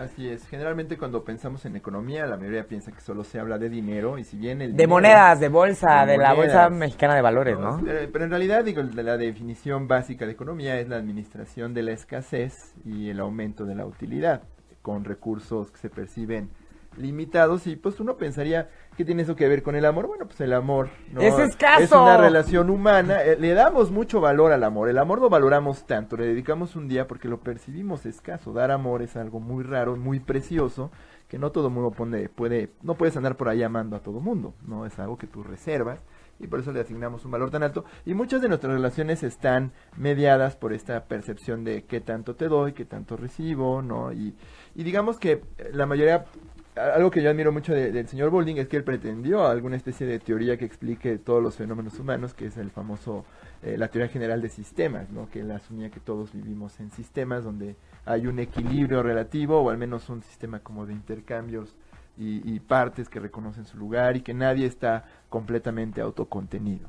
Así 0.03 0.29
es, 0.29 0.47
generalmente 0.49 0.97
cuando 0.99 1.23
pensamos 1.25 1.65
en 1.65 1.77
economía, 1.77 2.27
la 2.27 2.37
mayoría 2.37 2.67
piensa 2.67 2.91
que 2.93 3.01
solo 3.01 3.25
se 3.25 3.39
habla 3.39 3.59
de 3.59 3.69
dinero 3.71 4.19
y 4.19 4.25
si 4.25 4.37
bien 4.37 4.61
el 4.61 4.69
De 4.73 4.85
dinero- 4.85 4.91
monedas, 4.91 5.39
de 5.41 5.49
bolsa, 5.49 6.05
de, 6.05 6.13
de 6.13 6.19
la 6.19 6.35
Bolsa 6.35 6.65
monedas. 6.65 6.73
Mexicana 6.73 7.15
de 7.15 7.23
Valores, 7.23 7.59
¿no? 7.59 7.81
Pero, 7.85 8.11
pero 8.13 8.25
en 8.25 8.31
realidad, 8.31 8.65
digo, 8.65 8.83
la 8.83 9.17
definición 9.17 9.87
básica 9.89 10.27
de 10.27 10.33
economía 10.33 10.79
es 10.81 10.89
la 10.89 10.97
administración 10.97 11.73
de 11.75 11.83
la 11.85 11.93
escasez 11.93 12.75
y 12.85 13.11
el 13.11 13.21
aumento 13.21 13.65
de 13.65 13.75
la 13.77 13.87
utilidad, 13.87 14.43
con 14.83 15.05
recursos 15.05 15.71
que 15.71 15.79
se 15.79 15.89
perciben 15.91 16.51
limitados 16.97 17.67
y 17.67 17.77
pues 17.77 18.01
uno 18.01 18.17
pensaría 18.17 18.69
que 18.97 19.05
tiene 19.05 19.23
eso 19.23 19.37
que 19.37 19.49
ver 19.49 19.63
con 19.63 19.75
el 19.75 19.85
amor. 19.85 20.07
Bueno, 20.07 20.27
pues 20.27 20.41
el 20.41 20.53
amor 20.53 20.91
¿no? 21.13 21.21
¡Es 21.21 21.39
escaso! 21.39 21.83
es 21.83 21.93
una 21.93 22.17
relación 22.17 22.71
humana. 22.71 23.23
eh, 23.23 23.37
le 23.39 23.55
damos 23.55 23.91
mucho 23.91 24.21
valor 24.21 24.53
al 24.53 24.65
amor. 24.65 24.89
El 24.89 24.99
amor 24.99 25.21
lo 25.21 25.29
valoramos 25.29 25.87
tanto, 25.87 26.17
le 26.17 26.27
dedicamos 26.27 26.77
un 26.77 26.89
día 26.89 27.07
porque 27.07 27.29
lo 27.29 27.41
percibimos 27.41 28.07
escaso. 28.07 28.53
Dar 28.53 28.71
amor 28.71 29.03
es 29.03 29.17
algo 29.17 29.41
muy 29.41 29.65
raro, 29.65 29.97
muy 29.97 30.21
precioso 30.21 30.91
que 31.29 31.39
no 31.39 31.51
todo 31.51 31.71
mundo 31.71 31.91
pone, 31.93 32.29
puede, 32.29 32.71
no 32.83 32.95
puedes 32.95 33.17
andar 33.17 33.39
por 33.39 33.49
ahí 33.49 33.63
amando 33.63 33.97
a 33.97 34.01
todo 34.01 34.21
mundo, 34.21 34.53
no 34.67 34.85
es 34.85 34.99
algo 34.99 35.17
que 35.17 35.27
tú 35.27 35.43
reservas 35.43 35.99
y 36.39 36.47
por 36.47 36.61
eso 36.61 36.73
le 36.73 36.81
asignamos 36.81 37.25
un 37.25 37.31
valor 37.31 37.51
tan 37.51 37.63
alto 37.63 37.87
y 38.05 38.13
muchas 38.13 38.43
de 38.43 38.49
nuestras 38.49 38.75
relaciones 38.75 39.23
están 39.23 39.73
mediadas 39.97 40.57
por 40.57 40.75
esta 40.75 41.05
percepción 41.05 41.65
de 41.65 41.85
qué 41.85 42.03
tanto 42.03 42.35
te 42.35 42.49
doy, 42.49 42.75
qué 42.75 42.85
tanto 42.85 43.17
recibo, 43.17 43.81
¿no? 43.81 44.13
Y, 44.13 44.35
y 44.75 44.83
digamos 44.83 45.19
que 45.19 45.43
la 45.73 45.87
mayoría 45.87 46.27
algo 46.77 47.11
que 47.11 47.23
yo 47.23 47.31
admiro 47.31 47.53
mucho 47.53 47.75
de- 47.75 47.93
del 47.93 48.09
señor 48.09 48.31
Boulding 48.31 48.59
es 48.59 48.69
que 48.69 48.77
él 48.79 48.85
pretendió 48.85 49.47
alguna 49.47 49.77
especie 49.77 50.07
de 50.07 50.19
teoría 50.19 50.57
que 50.57 50.65
explique 50.65 51.19
todos 51.19 51.43
los 51.43 51.57
fenómenos 51.57 51.99
humanos, 51.99 52.33
que 52.35 52.47
es 52.47 52.57
el 52.57 52.71
famoso, 52.71 53.25
eh, 53.63 53.77
la 53.77 53.89
teoría 53.89 54.09
general 54.09 54.41
de 54.41 54.49
sistemas, 54.49 55.11
¿no? 55.11 55.29
que 55.31 55.41
él 55.41 55.51
asumía 55.51 55.91
que 55.91 56.01
todos 56.01 56.33
vivimos 56.33 56.81
en 56.81 56.91
sistemas 56.91 57.45
donde 57.45 57.77
hay 58.07 58.27
un 58.27 58.39
equilibrio 58.39 59.03
relativo 59.03 59.61
o 59.61 59.71
al 59.71 59.77
menos 59.79 60.09
un 60.09 60.23
sistema 60.23 60.61
como 60.61 60.87
de 60.87 60.95
intercambios 60.95 61.77
y, 62.17 62.41
y 62.51 62.61
partes 62.61 63.09
que 63.09 63.21
reconocen 63.21 63.65
su 63.67 63.77
lugar 63.77 64.17
y 64.17 64.23
que 64.23 64.35
nadie 64.35 64.67
está 64.67 65.05
completamente 65.29 66.01
autocontenido. 66.01 66.89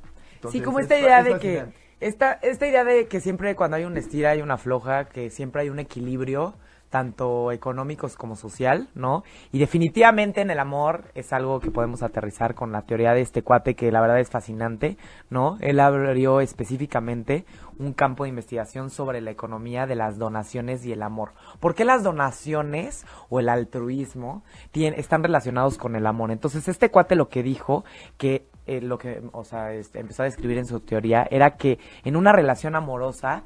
sí, 0.49 0.61
como 0.61 0.79
es 0.79 0.83
esta 0.85 0.97
idea 0.99 1.19
es 1.19 1.25
de 1.25 1.39
que 1.39 1.65
esta 1.99 2.33
esta 2.41 2.67
idea 2.67 2.83
de 2.83 3.07
que 3.07 3.21
siempre 3.21 3.55
cuando 3.55 3.77
hay 3.77 3.85
una 3.85 3.99
estira 3.99 4.31
hay 4.31 4.41
una 4.41 4.57
floja, 4.57 5.05
que 5.05 5.29
siempre 5.29 5.61
hay 5.61 5.69
un 5.69 5.79
equilibrio 5.79 6.55
tanto 6.93 7.51
económicos 7.51 8.15
como 8.15 8.35
social, 8.35 8.87
¿no? 8.93 9.23
Y 9.51 9.57
definitivamente 9.57 10.41
en 10.41 10.51
el 10.51 10.59
amor 10.59 11.05
es 11.15 11.33
algo 11.33 11.59
que 11.59 11.71
podemos 11.71 12.03
aterrizar 12.03 12.53
con 12.53 12.71
la 12.71 12.83
teoría 12.83 13.13
de 13.15 13.21
este 13.21 13.41
cuate 13.41 13.73
que 13.73 13.91
la 13.91 13.99
verdad 13.99 14.19
es 14.19 14.29
fascinante, 14.29 14.97
¿no? 15.31 15.57
Él 15.59 15.79
abrió 15.79 16.39
específicamente 16.39 17.45
un 17.79 17.93
campo 17.93 18.25
de 18.25 18.29
investigación 18.29 18.91
sobre 18.91 19.21
la 19.21 19.31
economía 19.31 19.87
de 19.87 19.95
las 19.95 20.19
donaciones 20.19 20.85
y 20.85 20.91
el 20.91 21.01
amor. 21.01 21.31
¿Por 21.59 21.73
qué 21.73 21.83
las 21.83 22.03
donaciones 22.03 23.07
o 23.27 23.39
el 23.39 23.49
altruismo 23.49 24.43
tien- 24.71 24.93
están 24.95 25.23
relacionados 25.23 25.79
con 25.79 25.95
el 25.95 26.05
amor? 26.05 26.29
Entonces 26.29 26.67
este 26.67 26.91
cuate 26.91 27.15
lo 27.15 27.27
que 27.27 27.41
dijo 27.41 27.85
que 28.19 28.45
eh, 28.67 28.81
lo 28.81 28.99
que, 28.99 29.19
o 29.31 29.43
sea, 29.43 29.73
este, 29.73 29.99
empezó 29.99 30.21
a 30.21 30.25
describir 30.25 30.59
en 30.59 30.67
su 30.67 30.79
teoría 30.79 31.27
era 31.31 31.57
que 31.57 31.79
en 32.05 32.15
una 32.15 32.31
relación 32.31 32.75
amorosa, 32.75 33.41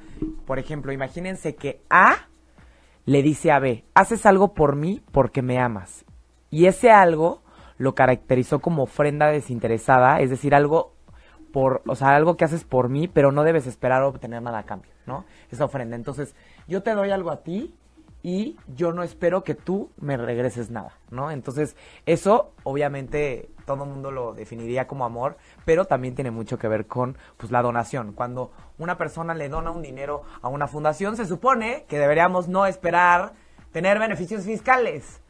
por 0.45 0.59
ejemplo, 0.59 0.91
imagínense 0.91 1.55
que 1.55 1.79
A 1.89 2.27
le 3.07 3.23
dice 3.23 3.53
a 3.53 3.59
B, 3.59 3.85
haces 3.93 4.25
algo 4.25 4.53
por 4.53 4.75
mí 4.75 5.01
porque 5.13 5.41
me 5.41 5.59
amas. 5.59 6.03
Y 6.49 6.65
ese 6.65 6.91
algo 6.91 7.41
lo 7.77 7.95
caracterizó 7.95 8.59
como 8.59 8.83
ofrenda 8.83 9.27
desinteresada, 9.27 10.19
es 10.19 10.29
decir, 10.29 10.53
algo 10.53 10.93
por, 11.53 11.83
o 11.87 11.95
sea, 11.95 12.17
algo 12.17 12.35
que 12.35 12.43
haces 12.43 12.65
por 12.65 12.89
mí, 12.89 13.07
pero 13.07 13.31
no 13.31 13.45
debes 13.45 13.65
esperar 13.65 14.03
obtener 14.03 14.41
nada 14.41 14.59
a 14.59 14.65
cambio, 14.65 14.91
¿no? 15.05 15.23
Esa 15.49 15.63
ofrenda. 15.63 15.95
Entonces, 15.95 16.35
yo 16.67 16.83
te 16.83 16.91
doy 16.91 17.11
algo 17.11 17.31
a 17.31 17.43
ti 17.43 17.73
y 18.23 18.57
yo 18.75 18.91
no 18.91 19.03
espero 19.03 19.43
que 19.43 19.55
tú 19.55 19.91
me 19.97 20.17
regreses 20.17 20.69
nada, 20.69 20.97
¿no? 21.11 21.31
Entonces, 21.31 21.75
eso 22.05 22.51
obviamente 22.63 23.49
todo 23.65 23.83
el 23.83 23.89
mundo 23.89 24.11
lo 24.11 24.33
definiría 24.33 24.87
como 24.87 25.05
amor, 25.05 25.37
pero 25.65 25.85
también 25.85 26.15
tiene 26.15 26.31
mucho 26.31 26.57
que 26.57 26.67
ver 26.67 26.87
con 26.87 27.17
pues 27.37 27.51
la 27.51 27.61
donación. 27.61 28.13
Cuando 28.13 28.51
una 28.77 28.97
persona 28.97 29.33
le 29.33 29.49
dona 29.49 29.71
un 29.71 29.81
dinero 29.81 30.23
a 30.41 30.47
una 30.47 30.67
fundación, 30.67 31.17
se 31.17 31.25
supone 31.25 31.85
que 31.87 31.99
deberíamos 31.99 32.47
no 32.47 32.65
esperar 32.65 33.33
tener 33.71 33.99
beneficios 33.99 34.45
fiscales. 34.45 35.21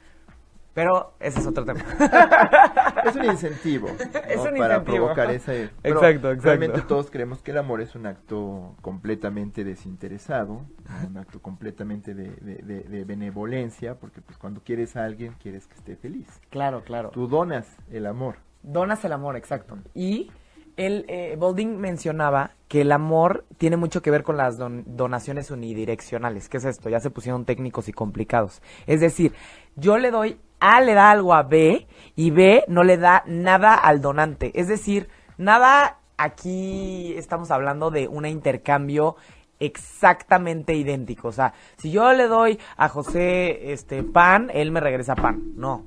Pero 0.77 1.13
ese 1.19 1.39
es 1.39 1.47
otro 1.47 1.65
tema. 1.65 1.79
es 3.03 3.15
un 3.15 3.25
incentivo 3.25 3.87
Es 4.29 4.37
un 4.37 4.57
para 4.57 4.75
incentivo. 4.75 4.83
provocar 4.83 5.31
ese 5.31 5.71
pero 5.81 5.95
Exacto, 5.95 6.27
exacto. 6.29 6.41
realmente 6.45 6.81
todos 6.81 7.09
creemos 7.09 7.41
que 7.41 7.49
el 7.49 7.57
amor 7.57 7.81
es 7.81 7.95
un 7.95 8.05
acto 8.05 8.75
completamente 8.83 9.63
desinteresado 9.63 10.61
un 11.09 11.17
acto 11.17 11.41
completamente 11.41 12.13
de, 12.13 12.29
de- 12.41 12.61
de- 12.61 12.83
de 12.83 13.03
benevolencia 13.05 13.95
porque 13.95 14.21
pues 14.21 14.37
cuando 14.37 14.61
quieres 14.63 14.95
a 14.95 15.03
alguien 15.05 15.33
quieres 15.41 15.65
que 15.65 15.73
esté 15.73 15.95
feliz 15.95 16.27
claro, 16.51 16.83
claro. 16.83 17.09
tú 17.09 17.27
donas 17.27 17.65
el 17.91 18.05
amor 18.05 18.35
Donas 18.63 19.03
el 19.05 19.13
amor, 19.13 19.37
exacto. 19.37 19.77
Y 19.93 20.29
él, 20.75 21.05
eh, 21.07 21.37
Boulding 21.39 21.77
mencionaba 21.79 22.51
que 22.67 22.81
el 22.81 22.91
amor 22.91 23.45
tiene 23.57 23.77
mucho 23.77 24.01
que 24.01 24.11
ver 24.11 24.23
con 24.23 24.35
las 24.35 24.57
don- 24.57 24.83
donaciones 24.85 25.51
unidireccionales. 25.51 26.49
¿Qué 26.49 26.57
es 26.57 26.65
esto? 26.65 26.89
Ya 26.89 26.99
se 26.99 27.09
pusieron 27.09 27.45
técnicos 27.45 27.87
y 27.87 27.93
complicados. 27.93 28.61
Es 28.85 28.99
decir, 28.99 29.31
yo 29.77 29.97
le 29.97 30.11
doy, 30.11 30.37
A 30.59 30.81
le 30.81 30.93
da 30.93 31.11
algo 31.11 31.33
a 31.33 31.43
B 31.43 31.87
y 32.15 32.31
B 32.31 32.63
no 32.67 32.83
le 32.83 32.97
da 32.97 33.23
nada 33.27 33.75
al 33.75 34.01
donante. 34.01 34.51
Es 34.55 34.67
decir, 34.67 35.09
nada 35.37 35.99
aquí 36.17 37.13
estamos 37.15 37.51
hablando 37.51 37.91
de 37.91 38.07
un 38.07 38.25
intercambio 38.25 39.15
exactamente 39.59 40.73
idéntico. 40.73 41.29
O 41.29 41.31
sea, 41.31 41.53
si 41.77 41.91
yo 41.91 42.13
le 42.13 42.27
doy 42.27 42.59
a 42.75 42.89
José 42.89 43.71
este 43.71 44.03
pan, 44.03 44.49
él 44.53 44.71
me 44.71 44.79
regresa 44.79 45.15
pan. 45.15 45.41
No, 45.55 45.83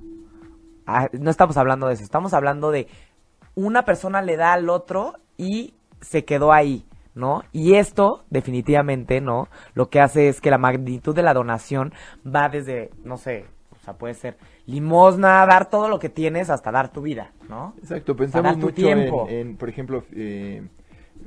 Ah, 0.92 1.08
no 1.12 1.30
estamos 1.30 1.56
hablando 1.56 1.86
de 1.86 1.94
eso, 1.94 2.02
estamos 2.02 2.34
hablando 2.34 2.72
de 2.72 2.88
una 3.54 3.84
persona 3.84 4.22
le 4.22 4.36
da 4.36 4.54
al 4.54 4.68
otro 4.68 5.14
y 5.36 5.74
se 6.00 6.24
quedó 6.24 6.52
ahí, 6.52 6.84
¿no? 7.14 7.42
Y 7.52 7.74
esto, 7.74 8.24
definitivamente, 8.28 9.20
¿no? 9.20 9.46
Lo 9.74 9.88
que 9.88 10.00
hace 10.00 10.28
es 10.28 10.40
que 10.40 10.50
la 10.50 10.58
magnitud 10.58 11.14
de 11.14 11.22
la 11.22 11.32
donación 11.32 11.92
va 12.26 12.48
desde, 12.48 12.90
no 13.04 13.18
sé, 13.18 13.46
o 13.80 13.84
sea, 13.84 13.94
puede 13.94 14.14
ser 14.14 14.37
limosna, 14.66 15.46
dar 15.46 15.70
todo 15.70 15.88
lo 15.88 15.99
que 15.99 16.08
tienes 16.08 16.50
hasta 16.50 16.70
dar 16.70 16.92
tu 16.92 17.02
vida, 17.02 17.32
¿no? 17.49 17.75
exacto 17.78 18.14
pensamos 18.16 18.56
mucho 18.56 18.88
en, 18.88 19.14
en, 19.28 19.56
por 19.56 19.68
ejemplo 19.68 20.04
eh, 20.12 20.62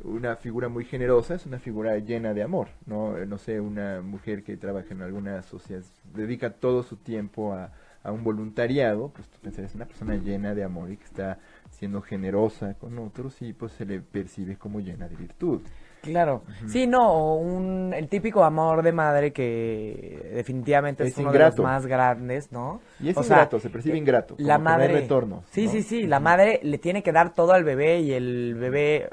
una 0.03 0.35
figura 0.35 0.69
muy 0.69 0.85
generosa 0.85 1.35
es 1.35 1.45
una 1.45 1.59
figura 1.59 1.97
llena 1.99 2.33
de 2.33 2.43
amor 2.43 2.67
no 2.85 3.17
Eh, 3.17 3.25
no 3.25 3.37
sé 3.37 3.59
una 3.59 4.01
mujer 4.01 4.43
que 4.43 4.57
trabaja 4.57 4.93
en 4.93 5.01
alguna 5.01 5.41
sociedad 5.43 5.83
dedica 6.13 6.51
todo 6.51 6.83
su 6.83 6.97
tiempo 6.97 7.53
a, 7.53 7.71
a 8.03 8.11
un 8.11 8.23
voluntariado 8.23 9.09
pues 9.09 9.27
tú 9.29 9.37
pensarías 9.41 9.71
es 9.71 9.75
una 9.75 9.85
persona 9.85 10.15
llena 10.15 10.53
de 10.55 10.63
amor 10.63 10.91
y 10.91 10.97
que 10.97 11.05
está 11.05 11.39
siendo 11.69 12.01
generosa 12.01 12.75
con 12.75 12.97
otros 12.99 13.41
y 13.41 13.53
pues 13.53 13.71
se 13.73 13.85
le 13.85 13.99
percibe 14.01 14.57
como 14.57 14.79
llena 14.79 15.07
de 15.07 15.15
virtud 15.15 15.61
Claro. 16.03 16.43
Sí, 16.67 16.85
no, 16.85 17.35
un, 17.37 17.93
el 17.95 18.09
típico 18.09 18.43
amor 18.43 18.83
de 18.83 18.91
madre 18.91 19.31
que 19.31 20.31
definitivamente 20.33 21.03
es, 21.03 21.11
Es 21.11 21.17
uno 21.17 21.29
ingrato. 21.29 21.61
de 21.61 21.61
los 21.63 21.71
más 21.71 21.85
grandes, 21.85 22.51
¿no? 22.51 22.81
Y 22.99 23.09
es 23.09 23.17
O 23.17 23.23
sea, 23.23 23.37
ingrato, 23.37 23.59
se 23.59 23.69
percibe 23.69 23.95
eh, 23.95 23.99
ingrato, 23.99 24.35
como 24.35 24.47
La 24.47 24.57
que 24.57 24.63
no 24.63 24.73
hay 24.75 24.79
madre. 24.79 24.93
retornos, 25.01 25.45
Sí, 25.51 25.65
¿no? 25.65 25.71
sí, 25.71 25.81
sí. 25.81 26.05
La 26.05 26.19
madre 26.19 26.59
le 26.61 26.77
tiene 26.77 27.03
que 27.03 27.13
dar 27.13 27.33
todo 27.33 27.53
al 27.53 27.63
bebé 27.63 28.01
y 28.01 28.11
el 28.13 28.55
bebé, 28.55 29.09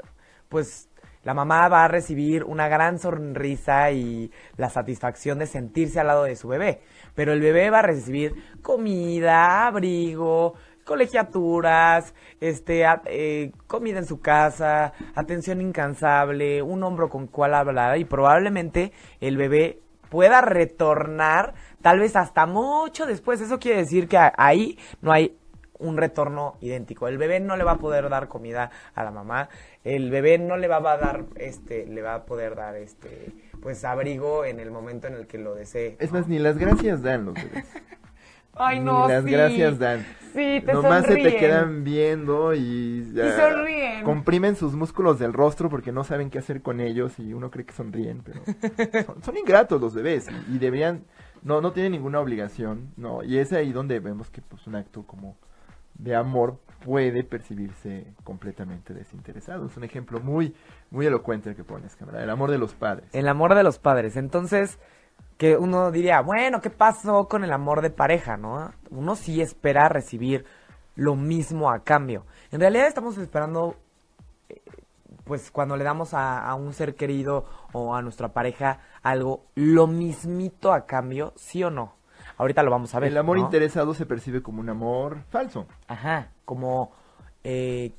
pues, 0.49 0.89
la 1.23 1.33
mamá 1.33 1.69
va 1.69 1.85
a 1.85 1.87
recibir 1.87 2.43
una 2.43 2.67
gran 2.67 2.99
sonrisa 2.99 3.91
y 3.91 4.31
la 4.57 4.69
satisfacción 4.69 5.39
de 5.39 5.45
sentirse 5.47 5.99
al 5.99 6.07
lado 6.07 6.23
de 6.23 6.35
su 6.35 6.47
bebé. 6.49 6.81
Pero 7.15 7.31
el 7.31 7.39
bebé 7.41 7.69
va 7.69 7.79
a 7.79 7.83
recibir 7.83 8.33
comida, 8.61 9.67
abrigo, 9.67 10.55
colegiaturas, 10.85 12.13
este, 12.39 12.85
a- 12.85 13.01
eh, 13.05 13.51
comida 13.67 13.99
en 13.99 14.05
su 14.05 14.19
casa, 14.21 14.93
atención 15.15 15.61
incansable, 15.61 16.61
un 16.61 16.83
hombro 16.83 17.09
con 17.09 17.27
cual 17.27 17.53
hablar 17.53 17.97
y 17.97 18.05
probablemente 18.05 18.91
el 19.19 19.37
bebé 19.37 19.79
pueda 20.09 20.41
retornar 20.41 21.53
tal 21.81 21.99
vez 21.99 22.15
hasta 22.15 22.45
mucho 22.45 23.05
después. 23.05 23.39
Eso 23.41 23.59
quiere 23.59 23.77
decir 23.79 24.07
que 24.07 24.17
ahí 24.37 24.77
no 25.01 25.11
hay 25.11 25.37
un 25.79 25.97
retorno 25.97 26.57
idéntico. 26.61 27.07
El 27.07 27.17
bebé 27.17 27.39
no 27.39 27.55
le 27.57 27.63
va 27.63 27.71
a 27.71 27.77
poder 27.77 28.07
dar 28.09 28.27
comida 28.27 28.69
a 28.93 29.03
la 29.03 29.09
mamá. 29.11 29.49
El 29.83 30.11
bebé 30.11 30.37
no 30.37 30.57
le 30.57 30.67
va 30.67 30.77
a 30.77 30.97
dar, 30.97 31.25
este, 31.37 31.87
le 31.87 32.01
va 32.03 32.13
a 32.15 32.25
poder 32.25 32.55
dar, 32.55 32.75
este, 32.75 33.31
pues 33.63 33.83
abrigo 33.83 34.45
en 34.45 34.59
el 34.59 34.69
momento 34.69 35.07
en 35.07 35.15
el 35.15 35.25
que 35.27 35.37
lo 35.39 35.55
desee. 35.55 35.95
es 35.99 36.11
más 36.11 36.27
ni 36.27 36.37
las 36.39 36.57
gracias 36.57 37.01
dan 37.01 37.25
los 37.25 37.33
bebés 37.33 37.65
Ay, 38.55 38.79
Ni 38.79 38.85
no, 38.85 39.07
las 39.07 39.23
sí. 39.23 39.31
gracias 39.31 39.79
dan. 39.79 40.05
Sí, 40.33 40.61
te 40.65 40.73
Nomás 40.73 41.05
se 41.05 41.15
te 41.15 41.21
sonríen. 41.21 41.39
quedan 41.39 41.83
viendo 41.83 42.53
y, 42.55 43.13
ah, 43.21 43.35
sonríen. 43.37 44.03
comprimen 44.03 44.55
sus 44.55 44.73
músculos 44.73 45.19
del 45.19 45.33
rostro 45.33 45.69
porque 45.69 45.91
no 45.91 46.03
saben 46.05 46.29
qué 46.29 46.39
hacer 46.39 46.61
con 46.61 46.79
ellos 46.79 47.19
y 47.19 47.33
uno 47.33 47.51
cree 47.51 47.65
que 47.65 47.73
sonríen, 47.73 48.21
pero 48.23 48.41
son, 49.05 49.21
son 49.23 49.37
ingratos 49.37 49.81
los 49.81 49.93
bebés 49.93 50.29
y, 50.49 50.55
y 50.55 50.57
deberían, 50.59 51.03
no, 51.43 51.59
no 51.59 51.73
tienen 51.73 51.91
ninguna 51.91 52.19
obligación, 52.21 52.93
no, 52.95 53.23
y 53.23 53.39
es 53.39 53.51
ahí 53.51 53.73
donde 53.73 53.99
vemos 53.99 54.29
que 54.29 54.41
pues 54.41 54.65
un 54.67 54.75
acto 54.75 55.03
como 55.05 55.35
de 55.95 56.15
amor 56.15 56.59
puede 56.85 57.23
percibirse 57.23 58.07
completamente 58.23 58.93
desinteresado. 58.93 59.67
Es 59.67 59.75
un 59.77 59.83
ejemplo 59.83 60.19
muy, 60.21 60.55
muy 60.89 61.05
elocuente 61.05 61.49
el 61.49 61.55
que 61.55 61.63
pones, 61.65 61.95
cámara, 61.97 62.23
el 62.23 62.29
amor 62.29 62.49
de 62.49 62.57
los 62.57 62.73
padres. 62.73 63.09
El 63.13 63.27
amor 63.27 63.53
de 63.53 63.63
los 63.63 63.77
padres. 63.79 64.15
Entonces, 64.17 64.79
que 65.41 65.57
uno 65.57 65.89
diría, 65.89 66.21
bueno, 66.21 66.61
¿qué 66.61 66.69
pasó 66.69 67.27
con 67.27 67.43
el 67.43 67.51
amor 67.51 67.81
de 67.81 67.89
pareja, 67.89 68.37
no? 68.37 68.71
Uno 68.91 69.15
sí 69.15 69.41
espera 69.41 69.89
recibir 69.89 70.45
lo 70.93 71.15
mismo 71.15 71.71
a 71.71 71.79
cambio. 71.79 72.27
En 72.51 72.59
realidad 72.59 72.85
estamos 72.85 73.17
esperando, 73.17 73.75
eh, 74.49 74.61
pues 75.23 75.49
cuando 75.49 75.75
le 75.77 75.83
damos 75.83 76.13
a, 76.13 76.47
a 76.47 76.53
un 76.53 76.73
ser 76.73 76.93
querido 76.93 77.45
o 77.73 77.95
a 77.95 78.03
nuestra 78.03 78.33
pareja 78.33 78.81
algo, 79.01 79.45
lo 79.55 79.87
mismito 79.87 80.73
a 80.73 80.85
cambio, 80.85 81.33
¿sí 81.35 81.63
o 81.63 81.71
no? 81.71 81.95
Ahorita 82.37 82.61
lo 82.61 82.69
vamos 82.69 82.93
a 82.93 82.99
ver. 82.99 83.09
el 83.09 83.17
amor 83.17 83.39
¿no? 83.39 83.45
interesado 83.45 83.95
se 83.95 84.05
percibe 84.05 84.43
como 84.43 84.61
un 84.61 84.69
amor 84.69 85.23
falso. 85.31 85.65
Ajá, 85.87 86.33
como, 86.45 86.91
eh, 87.43 87.93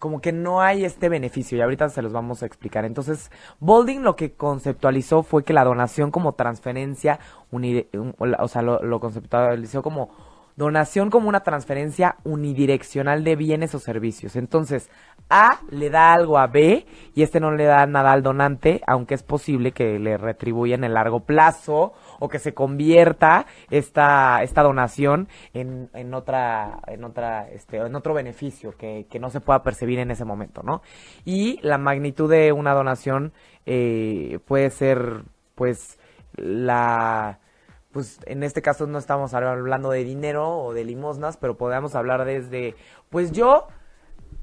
como 0.00 0.20
que 0.20 0.32
no 0.32 0.62
hay 0.62 0.84
este 0.84 1.08
beneficio 1.08 1.58
y 1.58 1.60
ahorita 1.60 1.90
se 1.90 2.02
los 2.02 2.12
vamos 2.12 2.42
a 2.42 2.46
explicar. 2.46 2.84
Entonces, 2.86 3.30
Bolding 3.60 4.02
lo 4.02 4.16
que 4.16 4.32
conceptualizó 4.32 5.22
fue 5.22 5.44
que 5.44 5.52
la 5.52 5.62
donación 5.62 6.10
como 6.10 6.32
transferencia, 6.32 7.20
o 7.50 8.48
sea, 8.48 8.62
lo 8.62 8.98
conceptualizó 8.98 9.82
como 9.82 10.10
donación 10.56 11.10
como 11.10 11.28
una 11.28 11.40
transferencia 11.40 12.16
unidireccional 12.24 13.24
de 13.24 13.36
bienes 13.36 13.74
o 13.74 13.78
servicios. 13.78 14.36
Entonces, 14.36 14.90
A 15.28 15.60
le 15.70 15.90
da 15.90 16.12
algo 16.12 16.38
a 16.38 16.48
B 16.48 16.86
y 17.14 17.22
este 17.22 17.38
no 17.38 17.52
le 17.52 17.64
da 17.64 17.86
nada 17.86 18.12
al 18.12 18.22
donante, 18.22 18.80
aunque 18.86 19.14
es 19.14 19.22
posible 19.22 19.72
que 19.72 19.98
le 19.98 20.16
retribuya 20.16 20.74
en 20.74 20.84
el 20.84 20.94
largo 20.94 21.20
plazo 21.20 21.92
o 22.20 22.28
que 22.28 22.38
se 22.38 22.54
convierta 22.54 23.46
esta, 23.70 24.44
esta 24.44 24.62
donación 24.62 25.28
en, 25.52 25.90
en 25.92 26.14
otra, 26.14 26.80
en 26.86 27.02
otra, 27.02 27.48
este, 27.48 27.78
en 27.78 27.96
otro 27.96 28.14
beneficio 28.14 28.76
que, 28.76 29.06
que 29.10 29.18
no 29.18 29.30
se 29.30 29.40
pueda 29.40 29.64
percibir 29.64 29.98
en 29.98 30.12
ese 30.12 30.24
momento, 30.24 30.62
¿no? 30.62 30.82
Y 31.24 31.58
la 31.62 31.78
magnitud 31.78 32.30
de 32.30 32.52
una 32.52 32.74
donación 32.74 33.32
eh, 33.66 34.38
puede 34.46 34.70
ser, 34.70 35.24
pues, 35.56 35.98
la, 36.36 37.40
pues 37.92 38.20
en 38.26 38.42
este 38.42 38.62
caso 38.62 38.86
no 38.86 38.98
estamos 38.98 39.34
hablando 39.34 39.90
de 39.90 40.04
dinero 40.04 40.58
o 40.58 40.72
de 40.72 40.84
limosnas, 40.84 41.36
pero 41.36 41.56
podemos 41.56 41.94
hablar 41.94 42.24
desde, 42.24 42.76
pues 43.08 43.32
yo 43.32 43.66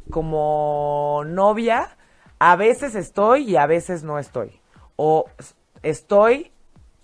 como 0.10 1.24
novia 1.26 1.98
a 2.40 2.56
veces 2.56 2.96
estoy 2.96 3.44
y 3.52 3.56
a 3.56 3.66
veces 3.66 4.04
no 4.04 4.20
estoy. 4.20 4.62
O 4.96 5.26
estoy 5.82 6.52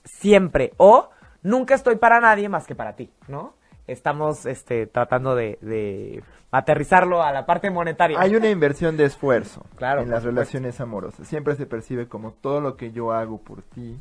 siempre 0.03 0.73
o 0.77 1.09
nunca 1.41 1.75
estoy 1.75 1.95
para 1.97 2.19
nadie 2.19 2.49
más 2.49 2.65
que 2.67 2.75
para 2.75 2.95
ti, 2.95 3.11
¿no? 3.27 3.53
Estamos 3.85 4.45
este, 4.45 4.87
tratando 4.87 5.35
de, 5.35 5.57
de 5.61 6.23
aterrizarlo 6.51 7.21
a 7.21 7.33
la 7.33 7.45
parte 7.45 7.69
monetaria. 7.69 8.17
Hay 8.19 8.35
una 8.35 8.49
inversión 8.49 8.95
de 8.95 9.05
esfuerzo 9.05 9.65
Claro, 9.75 10.01
en 10.01 10.09
las 10.09 10.19
supuesto. 10.19 10.29
relaciones 10.39 10.79
amorosas. 10.79 11.27
Siempre 11.27 11.55
se 11.55 11.65
percibe 11.65 12.07
como 12.07 12.31
todo 12.31 12.61
lo 12.61 12.77
que 12.77 12.91
yo 12.93 13.11
hago 13.11 13.39
por 13.39 13.61
ti, 13.61 13.99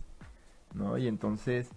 ¿no? 0.75 0.99
Y 0.99 1.09
entonces, 1.09 1.69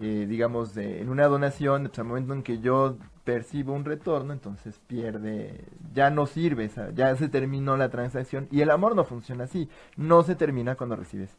eh, 0.00 0.26
digamos, 0.28 0.74
de- 0.74 1.00
en 1.02 1.08
una 1.08 1.26
donación, 1.28 1.84
pues, 1.84 1.98
al 2.00 2.06
momento 2.06 2.32
en 2.34 2.42
que 2.42 2.58
yo 2.58 2.96
percibo 3.22 3.74
un 3.74 3.84
retorno, 3.84 4.32
entonces 4.32 4.80
pierde, 4.88 5.64
ya 5.94 6.10
no 6.10 6.26
sirve, 6.26 6.68
ya 6.94 7.14
se 7.14 7.28
terminó 7.28 7.76
la 7.76 7.90
transacción. 7.90 8.48
Y 8.50 8.62
el 8.62 8.70
amor 8.72 8.96
no 8.96 9.04
funciona 9.04 9.44
así. 9.44 9.68
No 9.96 10.24
se 10.24 10.34
termina 10.34 10.74
cuando 10.74 10.96
recibes 10.96 11.30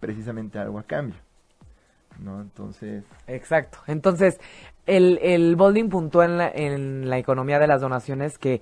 precisamente 0.00 0.58
algo 0.58 0.78
a 0.78 0.82
cambio, 0.82 1.16
¿no? 2.18 2.40
Entonces, 2.40 3.04
Exacto. 3.26 3.78
Entonces, 3.86 4.40
el, 4.86 5.18
el 5.22 5.56
Bolding 5.56 5.88
puntuó 5.88 6.22
en 6.22 6.38
la, 6.38 6.48
en 6.48 7.08
la 7.08 7.18
economía 7.18 7.58
de 7.58 7.66
las 7.66 7.80
donaciones 7.80 8.38
que, 8.38 8.60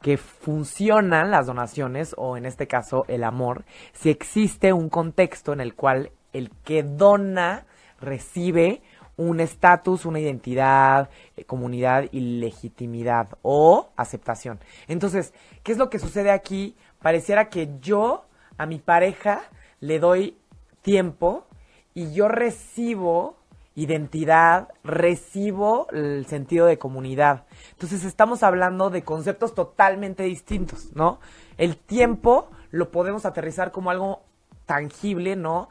que 0.00 0.16
funcionan 0.16 1.30
las 1.30 1.46
donaciones, 1.46 2.14
o 2.18 2.36
en 2.36 2.44
este 2.44 2.66
caso 2.66 3.04
el 3.08 3.24
amor, 3.24 3.64
si 3.92 4.10
existe 4.10 4.72
un 4.72 4.88
contexto 4.88 5.52
en 5.52 5.60
el 5.60 5.74
cual 5.74 6.10
el 6.32 6.50
que 6.64 6.82
dona 6.82 7.66
recibe 8.00 8.82
un 9.16 9.40
estatus, 9.40 10.06
una 10.06 10.20
identidad, 10.20 11.10
eh, 11.36 11.44
comunidad 11.44 12.04
y 12.12 12.40
legitimidad 12.40 13.28
o 13.42 13.90
aceptación. 13.96 14.58
Entonces, 14.88 15.32
¿qué 15.62 15.72
es 15.72 15.78
lo 15.78 15.90
que 15.90 15.98
sucede 15.98 16.30
aquí? 16.30 16.76
Pareciera 17.00 17.48
que 17.48 17.78
yo 17.80 18.26
a 18.58 18.66
mi 18.66 18.78
pareja 18.78 19.42
le 19.80 19.98
doy 19.98 20.38
tiempo 20.82 21.46
y 21.94 22.12
yo 22.12 22.28
recibo 22.28 23.36
identidad, 23.74 24.68
recibo 24.84 25.86
el 25.92 26.26
sentido 26.26 26.66
de 26.66 26.78
comunidad. 26.78 27.44
Entonces 27.72 28.04
estamos 28.04 28.42
hablando 28.42 28.90
de 28.90 29.02
conceptos 29.02 29.54
totalmente 29.54 30.24
distintos, 30.24 30.94
¿no? 30.94 31.20
El 31.56 31.76
tiempo 31.76 32.50
lo 32.70 32.90
podemos 32.90 33.24
aterrizar 33.24 33.72
como 33.72 33.90
algo 33.90 34.22
tangible, 34.66 35.36
¿no? 35.36 35.68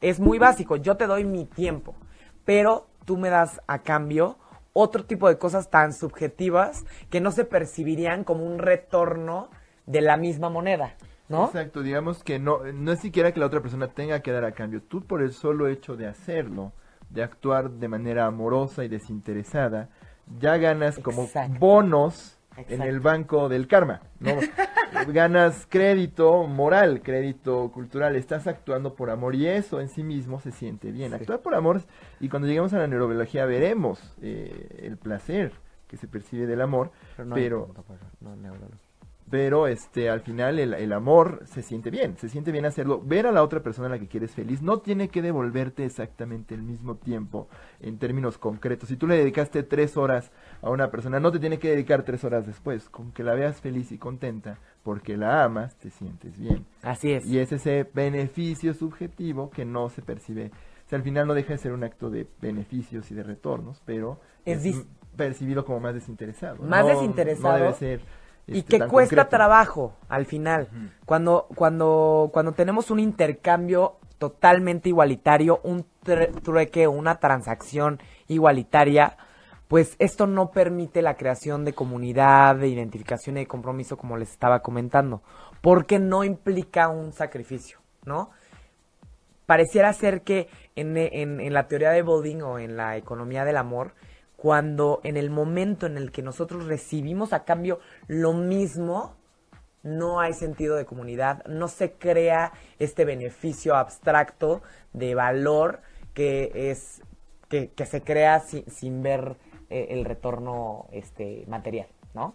Es 0.00 0.18
muy 0.18 0.38
básico, 0.38 0.76
yo 0.76 0.96
te 0.96 1.06
doy 1.06 1.24
mi 1.24 1.44
tiempo, 1.44 1.94
pero 2.44 2.88
tú 3.04 3.16
me 3.16 3.30
das 3.30 3.60
a 3.68 3.82
cambio 3.82 4.36
otro 4.72 5.04
tipo 5.04 5.28
de 5.28 5.38
cosas 5.38 5.70
tan 5.70 5.92
subjetivas 5.92 6.84
que 7.10 7.20
no 7.20 7.30
se 7.30 7.44
percibirían 7.44 8.24
como 8.24 8.44
un 8.44 8.58
retorno 8.58 9.48
de 9.86 10.00
la 10.00 10.16
misma 10.16 10.48
moneda, 10.48 10.96
¿no? 11.32 11.46
Exacto, 11.46 11.82
digamos 11.82 12.22
que 12.22 12.38
no, 12.38 12.60
no 12.72 12.92
es 12.92 13.00
siquiera 13.00 13.32
que 13.32 13.40
la 13.40 13.46
otra 13.46 13.60
persona 13.60 13.88
tenga 13.88 14.20
que 14.20 14.30
dar 14.30 14.44
a 14.44 14.52
cambio. 14.52 14.82
Tú 14.82 15.02
por 15.02 15.22
el 15.22 15.32
solo 15.32 15.66
hecho 15.66 15.96
de 15.96 16.06
hacerlo, 16.06 16.72
de 17.10 17.22
actuar 17.22 17.70
de 17.70 17.88
manera 17.88 18.26
amorosa 18.26 18.84
y 18.84 18.88
desinteresada, 18.88 19.88
ya 20.38 20.56
ganas 20.56 20.98
como 20.98 21.24
Exacto. 21.24 21.58
bonos 21.58 22.38
en 22.68 22.82
el 22.82 23.00
banco 23.00 23.48
del 23.48 23.66
karma, 23.66 24.02
¿no? 24.20 24.32
ganas 25.08 25.66
crédito 25.68 26.46
moral, 26.46 27.00
crédito 27.02 27.70
cultural, 27.72 28.14
estás 28.14 28.46
actuando 28.46 28.94
por 28.94 29.10
amor 29.10 29.34
y 29.34 29.46
eso 29.48 29.80
en 29.80 29.88
sí 29.88 30.02
mismo 30.02 30.38
se 30.40 30.52
siente 30.52 30.92
bien. 30.92 31.10
Sí. 31.10 31.16
Actuar 31.16 31.40
por 31.40 31.54
amor, 31.54 31.80
y 32.20 32.28
cuando 32.28 32.46
lleguemos 32.46 32.72
a 32.74 32.78
la 32.78 32.86
neurobiología 32.86 33.46
veremos 33.46 34.14
eh, 34.20 34.80
el 34.82 34.96
placer 34.98 35.52
que 35.88 35.96
se 35.96 36.06
percibe 36.06 36.46
del 36.46 36.60
amor, 36.60 36.90
no 37.18 37.34
pero 37.34 37.66
punto 37.66 37.82
para- 37.82 38.00
no. 38.20 38.32
Pero 39.32 39.66
este 39.66 40.10
al 40.10 40.20
final 40.20 40.58
el, 40.58 40.74
el 40.74 40.92
amor 40.92 41.40
se 41.46 41.62
siente 41.62 41.88
bien, 41.88 42.18
se 42.18 42.28
siente 42.28 42.52
bien 42.52 42.66
hacerlo. 42.66 43.00
Ver 43.02 43.26
a 43.26 43.32
la 43.32 43.42
otra 43.42 43.62
persona 43.62 43.86
a 43.86 43.90
la 43.92 43.98
que 43.98 44.06
quieres 44.06 44.32
feliz 44.32 44.60
no 44.60 44.80
tiene 44.80 45.08
que 45.08 45.22
devolverte 45.22 45.86
exactamente 45.86 46.54
el 46.54 46.60
mismo 46.62 46.96
tiempo 46.96 47.48
en 47.80 47.96
términos 47.96 48.36
concretos. 48.36 48.90
Si 48.90 48.96
tú 48.96 49.06
le 49.06 49.16
dedicaste 49.16 49.62
tres 49.62 49.96
horas 49.96 50.30
a 50.60 50.68
una 50.68 50.90
persona, 50.90 51.18
no 51.18 51.32
te 51.32 51.38
tiene 51.38 51.58
que 51.58 51.70
dedicar 51.70 52.02
tres 52.02 52.24
horas 52.24 52.46
después. 52.46 52.90
Con 52.90 53.10
que 53.12 53.24
la 53.24 53.32
veas 53.32 53.58
feliz 53.62 53.90
y 53.90 53.96
contenta 53.96 54.58
porque 54.82 55.16
la 55.16 55.44
amas, 55.44 55.76
te 55.76 55.88
sientes 55.88 56.38
bien. 56.38 56.66
Así 56.82 57.12
es. 57.12 57.24
Y 57.24 57.38
es 57.38 57.52
ese 57.52 57.88
beneficio 57.94 58.74
subjetivo 58.74 59.48
que 59.48 59.64
no 59.64 59.88
se 59.88 60.02
percibe. 60.02 60.50
O 60.84 60.88
sea, 60.90 60.98
al 60.98 61.04
final 61.04 61.26
no 61.26 61.32
deja 61.32 61.54
de 61.54 61.58
ser 61.58 61.72
un 61.72 61.84
acto 61.84 62.10
de 62.10 62.26
beneficios 62.42 63.10
y 63.10 63.14
de 63.14 63.22
retornos, 63.22 63.80
pero 63.86 64.20
Es 64.44 64.62
es, 64.66 64.84
percibido 65.16 65.64
como 65.64 65.80
más 65.80 65.94
desinteresado. 65.94 66.62
Más 66.64 66.84
No- 66.84 66.88
desinteresado 66.90 67.48
No 67.58 67.64
debe 67.64 67.74
ser. 67.76 68.00
Y 68.46 68.58
este, 68.58 68.78
que 68.78 68.86
cuesta 68.86 69.16
concreto. 69.16 69.28
trabajo 69.28 69.96
al 70.08 70.26
final. 70.26 70.68
Cuando, 71.06 71.46
cuando, 71.54 72.30
cuando 72.32 72.52
tenemos 72.52 72.90
un 72.90 72.98
intercambio 73.00 73.96
totalmente 74.18 74.88
igualitario, 74.88 75.60
un 75.64 75.84
trueque, 76.42 76.86
una 76.88 77.18
transacción 77.18 78.00
igualitaria, 78.28 79.16
pues 79.68 79.96
esto 79.98 80.26
no 80.26 80.50
permite 80.50 81.02
la 81.02 81.14
creación 81.16 81.64
de 81.64 81.72
comunidad, 81.72 82.56
de 82.56 82.68
identificación 82.68 83.36
y 83.36 83.40
de 83.40 83.46
compromiso, 83.46 83.96
como 83.96 84.16
les 84.16 84.30
estaba 84.30 84.60
comentando, 84.60 85.22
porque 85.60 85.98
no 85.98 86.24
implica 86.24 86.88
un 86.88 87.12
sacrificio, 87.12 87.78
¿no? 88.04 88.30
pareciera 89.46 89.92
ser 89.92 90.22
que 90.22 90.48
en, 90.76 90.96
en- 90.96 91.40
en 91.40 91.52
la 91.52 91.66
teoría 91.68 91.90
de 91.90 92.02
Bolding 92.02 92.42
o 92.42 92.58
en 92.58 92.76
la 92.76 92.96
economía 92.96 93.44
del 93.44 93.56
amor, 93.56 93.94
cuando 94.42 95.00
en 95.04 95.16
el 95.16 95.30
momento 95.30 95.86
en 95.86 95.96
el 95.96 96.10
que 96.10 96.20
nosotros 96.20 96.66
recibimos 96.66 97.32
a 97.32 97.44
cambio 97.44 97.78
lo 98.08 98.32
mismo, 98.32 99.14
no 99.84 100.18
hay 100.18 100.32
sentido 100.32 100.74
de 100.74 100.84
comunidad, 100.84 101.44
no 101.46 101.68
se 101.68 101.92
crea 101.92 102.52
este 102.80 103.04
beneficio 103.04 103.76
abstracto 103.76 104.60
de 104.92 105.14
valor 105.14 105.82
que 106.12 106.50
es 106.72 107.02
que, 107.48 107.70
que 107.70 107.86
se 107.86 108.02
crea 108.02 108.40
sin, 108.40 108.68
sin 108.68 109.00
ver 109.04 109.36
eh, 109.70 109.86
el 109.90 110.04
retorno 110.04 110.88
este 110.90 111.44
material, 111.46 111.86
¿no? 112.12 112.34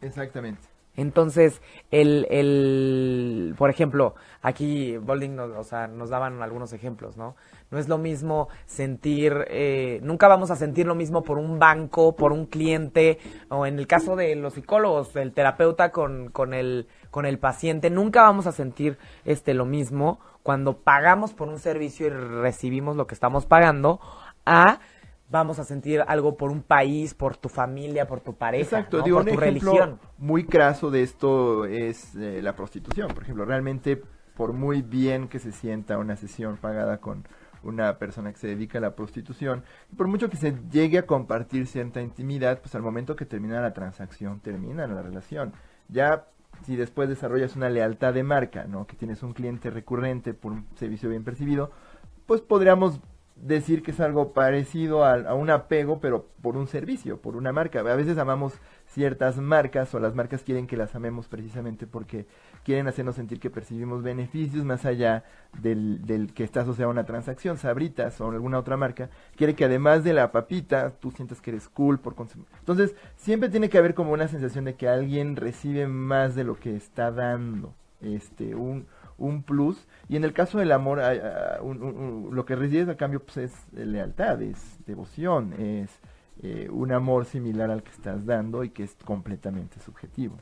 Exactamente. 0.00 0.68
Entonces, 0.94 1.62
el, 1.90 2.26
el, 2.30 3.54
por 3.56 3.70
ejemplo, 3.70 4.14
aquí 4.42 4.98
Bolding 4.98 5.34
nos, 5.34 5.50
o 5.56 5.64
sea, 5.64 5.86
nos 5.86 6.10
daban 6.10 6.42
algunos 6.42 6.72
ejemplos, 6.74 7.16
¿no? 7.16 7.34
No 7.70 7.78
es 7.78 7.88
lo 7.88 7.96
mismo 7.96 8.48
sentir, 8.66 9.46
eh, 9.48 10.00
nunca 10.02 10.28
vamos 10.28 10.50
a 10.50 10.56
sentir 10.56 10.86
lo 10.86 10.94
mismo 10.94 11.22
por 11.22 11.38
un 11.38 11.58
banco, 11.58 12.14
por 12.14 12.32
un 12.32 12.44
cliente, 12.44 13.18
o 13.48 13.64
en 13.64 13.78
el 13.78 13.86
caso 13.86 14.16
de 14.16 14.36
los 14.36 14.52
psicólogos, 14.52 15.16
el 15.16 15.32
terapeuta 15.32 15.92
con, 15.92 16.28
con, 16.28 16.52
el, 16.52 16.86
con 17.10 17.24
el 17.24 17.38
paciente, 17.38 17.88
nunca 17.88 18.22
vamos 18.22 18.46
a 18.46 18.52
sentir 18.52 18.98
este, 19.24 19.54
lo 19.54 19.64
mismo 19.64 20.20
cuando 20.42 20.76
pagamos 20.76 21.32
por 21.32 21.48
un 21.48 21.58
servicio 21.58 22.06
y 22.06 22.10
recibimos 22.10 22.96
lo 22.96 23.06
que 23.06 23.14
estamos 23.14 23.46
pagando, 23.46 24.00
a 24.44 24.80
vamos 25.32 25.58
a 25.58 25.64
sentir 25.64 26.04
algo 26.06 26.36
por 26.36 26.50
un 26.50 26.62
país, 26.62 27.14
por 27.14 27.36
tu 27.36 27.48
familia, 27.48 28.06
por 28.06 28.20
tu 28.20 28.34
pareja, 28.34 28.76
Exacto, 28.76 28.98
¿no? 28.98 29.04
digo, 29.04 29.18
por 29.18 29.28
un 29.28 29.34
tu 29.34 29.40
ejemplo 29.42 29.72
religión. 29.72 30.00
muy 30.18 30.44
craso 30.44 30.90
de 30.90 31.02
esto 31.02 31.64
es 31.64 32.14
eh, 32.14 32.40
la 32.42 32.54
prostitución, 32.54 33.08
por 33.08 33.24
ejemplo, 33.24 33.44
realmente 33.44 34.00
por 34.36 34.52
muy 34.52 34.82
bien 34.82 35.28
que 35.28 35.38
se 35.38 35.50
sienta 35.50 35.98
una 35.98 36.16
sesión 36.16 36.56
pagada 36.58 36.98
con 36.98 37.24
una 37.62 37.98
persona 37.98 38.32
que 38.32 38.38
se 38.38 38.48
dedica 38.48 38.78
a 38.78 38.80
la 38.80 38.94
prostitución, 38.94 39.64
y 39.90 39.96
por 39.96 40.06
mucho 40.08 40.28
que 40.28 40.36
se 40.36 40.54
llegue 40.70 40.98
a 40.98 41.06
compartir 41.06 41.66
cierta 41.66 42.02
intimidad, 42.02 42.60
pues 42.60 42.74
al 42.74 42.82
momento 42.82 43.16
que 43.16 43.24
termina 43.24 43.60
la 43.60 43.72
transacción, 43.72 44.40
termina 44.40 44.86
la 44.86 45.00
relación. 45.00 45.52
Ya 45.88 46.26
si 46.64 46.76
después 46.76 47.08
desarrollas 47.08 47.56
una 47.56 47.70
lealtad 47.70 48.12
de 48.14 48.22
marca, 48.22 48.64
¿no? 48.64 48.86
Que 48.86 48.96
tienes 48.96 49.22
un 49.22 49.32
cliente 49.32 49.70
recurrente 49.70 50.34
por 50.34 50.52
un 50.52 50.66
servicio 50.74 51.08
bien 51.08 51.24
percibido, 51.24 51.70
pues 52.26 52.40
podríamos 52.40 53.00
decir 53.42 53.82
que 53.82 53.90
es 53.90 54.00
algo 54.00 54.32
parecido 54.32 55.04
a, 55.04 55.34
un 55.34 55.50
apego, 55.50 55.98
pero 56.00 56.28
por 56.40 56.56
un 56.56 56.68
servicio, 56.68 57.20
por 57.20 57.36
una 57.36 57.52
marca. 57.52 57.80
A 57.80 57.96
veces 57.96 58.16
amamos 58.16 58.54
ciertas 58.86 59.36
marcas 59.38 59.92
o 59.94 60.00
las 60.00 60.14
marcas 60.14 60.42
quieren 60.42 60.66
que 60.66 60.76
las 60.76 60.94
amemos 60.94 61.26
precisamente 61.26 61.86
porque 61.86 62.26
quieren 62.64 62.86
hacernos 62.86 63.16
sentir 63.16 63.40
que 63.40 63.50
percibimos 63.50 64.02
beneficios 64.02 64.64
más 64.64 64.84
allá 64.84 65.24
del, 65.60 66.06
del 66.06 66.32
que 66.32 66.44
está 66.44 66.60
asociado 66.60 66.90
a 66.90 66.92
una 66.92 67.04
transacción. 67.04 67.58
Sabritas 67.58 68.20
o 68.20 68.30
alguna 68.30 68.58
otra 68.58 68.76
marca 68.76 69.10
quiere 69.36 69.54
que 69.56 69.64
además 69.64 70.04
de 70.04 70.12
la 70.12 70.30
papita 70.30 70.92
tú 71.00 71.10
sientas 71.10 71.40
que 71.40 71.50
eres 71.50 71.68
cool 71.68 71.98
por 71.98 72.14
consumir. 72.14 72.46
Entonces 72.60 72.94
siempre 73.16 73.48
tiene 73.48 73.68
que 73.68 73.78
haber 73.78 73.94
como 73.94 74.12
una 74.12 74.28
sensación 74.28 74.64
de 74.64 74.74
que 74.74 74.88
alguien 74.88 75.34
recibe 75.34 75.88
más 75.88 76.36
de 76.36 76.44
lo 76.44 76.54
que 76.54 76.76
está 76.76 77.10
dando. 77.10 77.74
Este, 78.00 78.54
un, 78.54 78.86
un 79.22 79.42
plus. 79.42 79.86
Y 80.08 80.16
en 80.16 80.24
el 80.24 80.32
caso 80.32 80.58
del 80.58 80.72
amor, 80.72 81.00
lo 81.00 82.44
que 82.44 82.56
recibes 82.56 82.88
a 82.88 82.96
cambio 82.96 83.20
pues, 83.20 83.38
es 83.38 83.72
lealtad, 83.72 84.42
es 84.42 84.84
devoción, 84.84 85.54
es 85.54 86.00
eh, 86.42 86.68
un 86.70 86.92
amor 86.92 87.24
similar 87.24 87.70
al 87.70 87.82
que 87.82 87.92
estás 87.92 88.26
dando 88.26 88.64
y 88.64 88.70
que 88.70 88.82
es 88.82 88.94
completamente 89.04 89.78
subjetivo. 89.80 90.36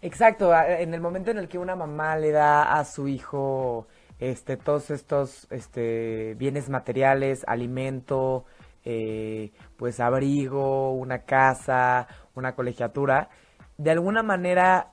Exacto, 0.00 0.52
en 0.54 0.94
el 0.94 1.00
momento 1.00 1.30
en 1.30 1.38
el 1.38 1.48
que 1.48 1.58
una 1.58 1.74
mamá 1.74 2.16
le 2.16 2.30
da 2.30 2.78
a 2.78 2.84
su 2.84 3.08
hijo 3.08 3.88
este 4.20 4.56
todos 4.56 4.90
estos 4.90 5.48
este 5.50 6.34
bienes 6.34 6.68
materiales, 6.68 7.44
alimento, 7.48 8.44
eh, 8.84 9.50
pues 9.76 9.98
abrigo, 9.98 10.92
una 10.92 11.20
casa, 11.20 12.06
una 12.36 12.54
colegiatura, 12.54 13.28
de 13.76 13.90
alguna 13.90 14.22
manera 14.22 14.92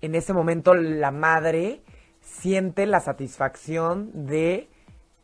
en 0.00 0.14
ese 0.14 0.32
momento 0.32 0.74
la 0.74 1.10
madre 1.10 1.82
siente 2.26 2.86
la 2.86 3.00
satisfacción 3.00 4.26
de, 4.26 4.68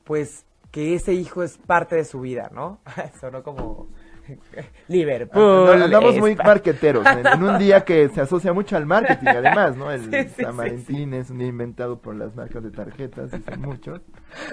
pues, 0.04 0.46
que 0.70 0.94
ese 0.94 1.12
hijo 1.12 1.42
es 1.42 1.58
parte 1.58 1.96
de 1.96 2.04
su 2.04 2.20
vida, 2.20 2.50
¿no? 2.54 2.78
Sonó 3.20 3.42
como 3.42 3.88
Liverpool. 4.88 5.82
Andamos 5.82 6.16
muy 6.16 6.36
marqueteros, 6.36 7.04
en, 7.04 7.26
en, 7.26 7.42
un 7.42 7.58
día 7.58 7.84
que 7.84 8.08
se 8.08 8.20
asocia 8.20 8.52
mucho 8.52 8.76
al 8.76 8.86
marketing, 8.86 9.26
además, 9.26 9.76
¿no? 9.76 9.90
El 9.92 10.02
sí, 10.04 10.32
sí, 10.36 10.44
San 10.44 10.56
Valentín 10.56 11.10
sí, 11.10 11.16
es 11.16 11.30
un 11.30 11.38
día 11.38 11.48
inventado 11.48 11.98
por 11.98 12.14
las 12.14 12.34
marcas 12.36 12.62
de 12.62 12.70
tarjetas, 12.70 13.32
dicen 13.32 13.60
muchos. 13.60 14.00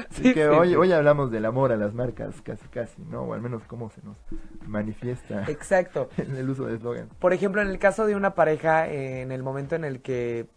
Así 0.09 0.33
que 0.33 0.47
hoy, 0.47 0.75
hoy 0.75 0.91
hablamos 0.91 1.31
del 1.31 1.45
amor 1.45 1.71
a 1.71 1.77
las 1.77 1.93
marcas, 1.93 2.41
casi, 2.41 2.67
casi, 2.69 3.01
¿no? 3.03 3.21
O 3.21 3.33
al 3.33 3.41
menos 3.41 3.63
cómo 3.67 3.91
se 3.91 4.01
nos 4.01 4.17
manifiesta. 4.65 5.45
Exacto. 5.47 6.09
En 6.17 6.35
el 6.35 6.49
uso 6.49 6.65
de 6.65 6.75
eslogan. 6.75 7.09
Por 7.19 7.31
ejemplo, 7.31 7.61
en 7.61 7.69
el 7.69 7.77
caso 7.77 8.07
de 8.07 8.15
una 8.15 8.33
pareja, 8.33 8.89
eh, 8.89 9.21
en 9.21 9.31
el 9.31 9.43
momento 9.43 9.75
en 9.75 9.85
el 9.85 10.01
que 10.01 10.47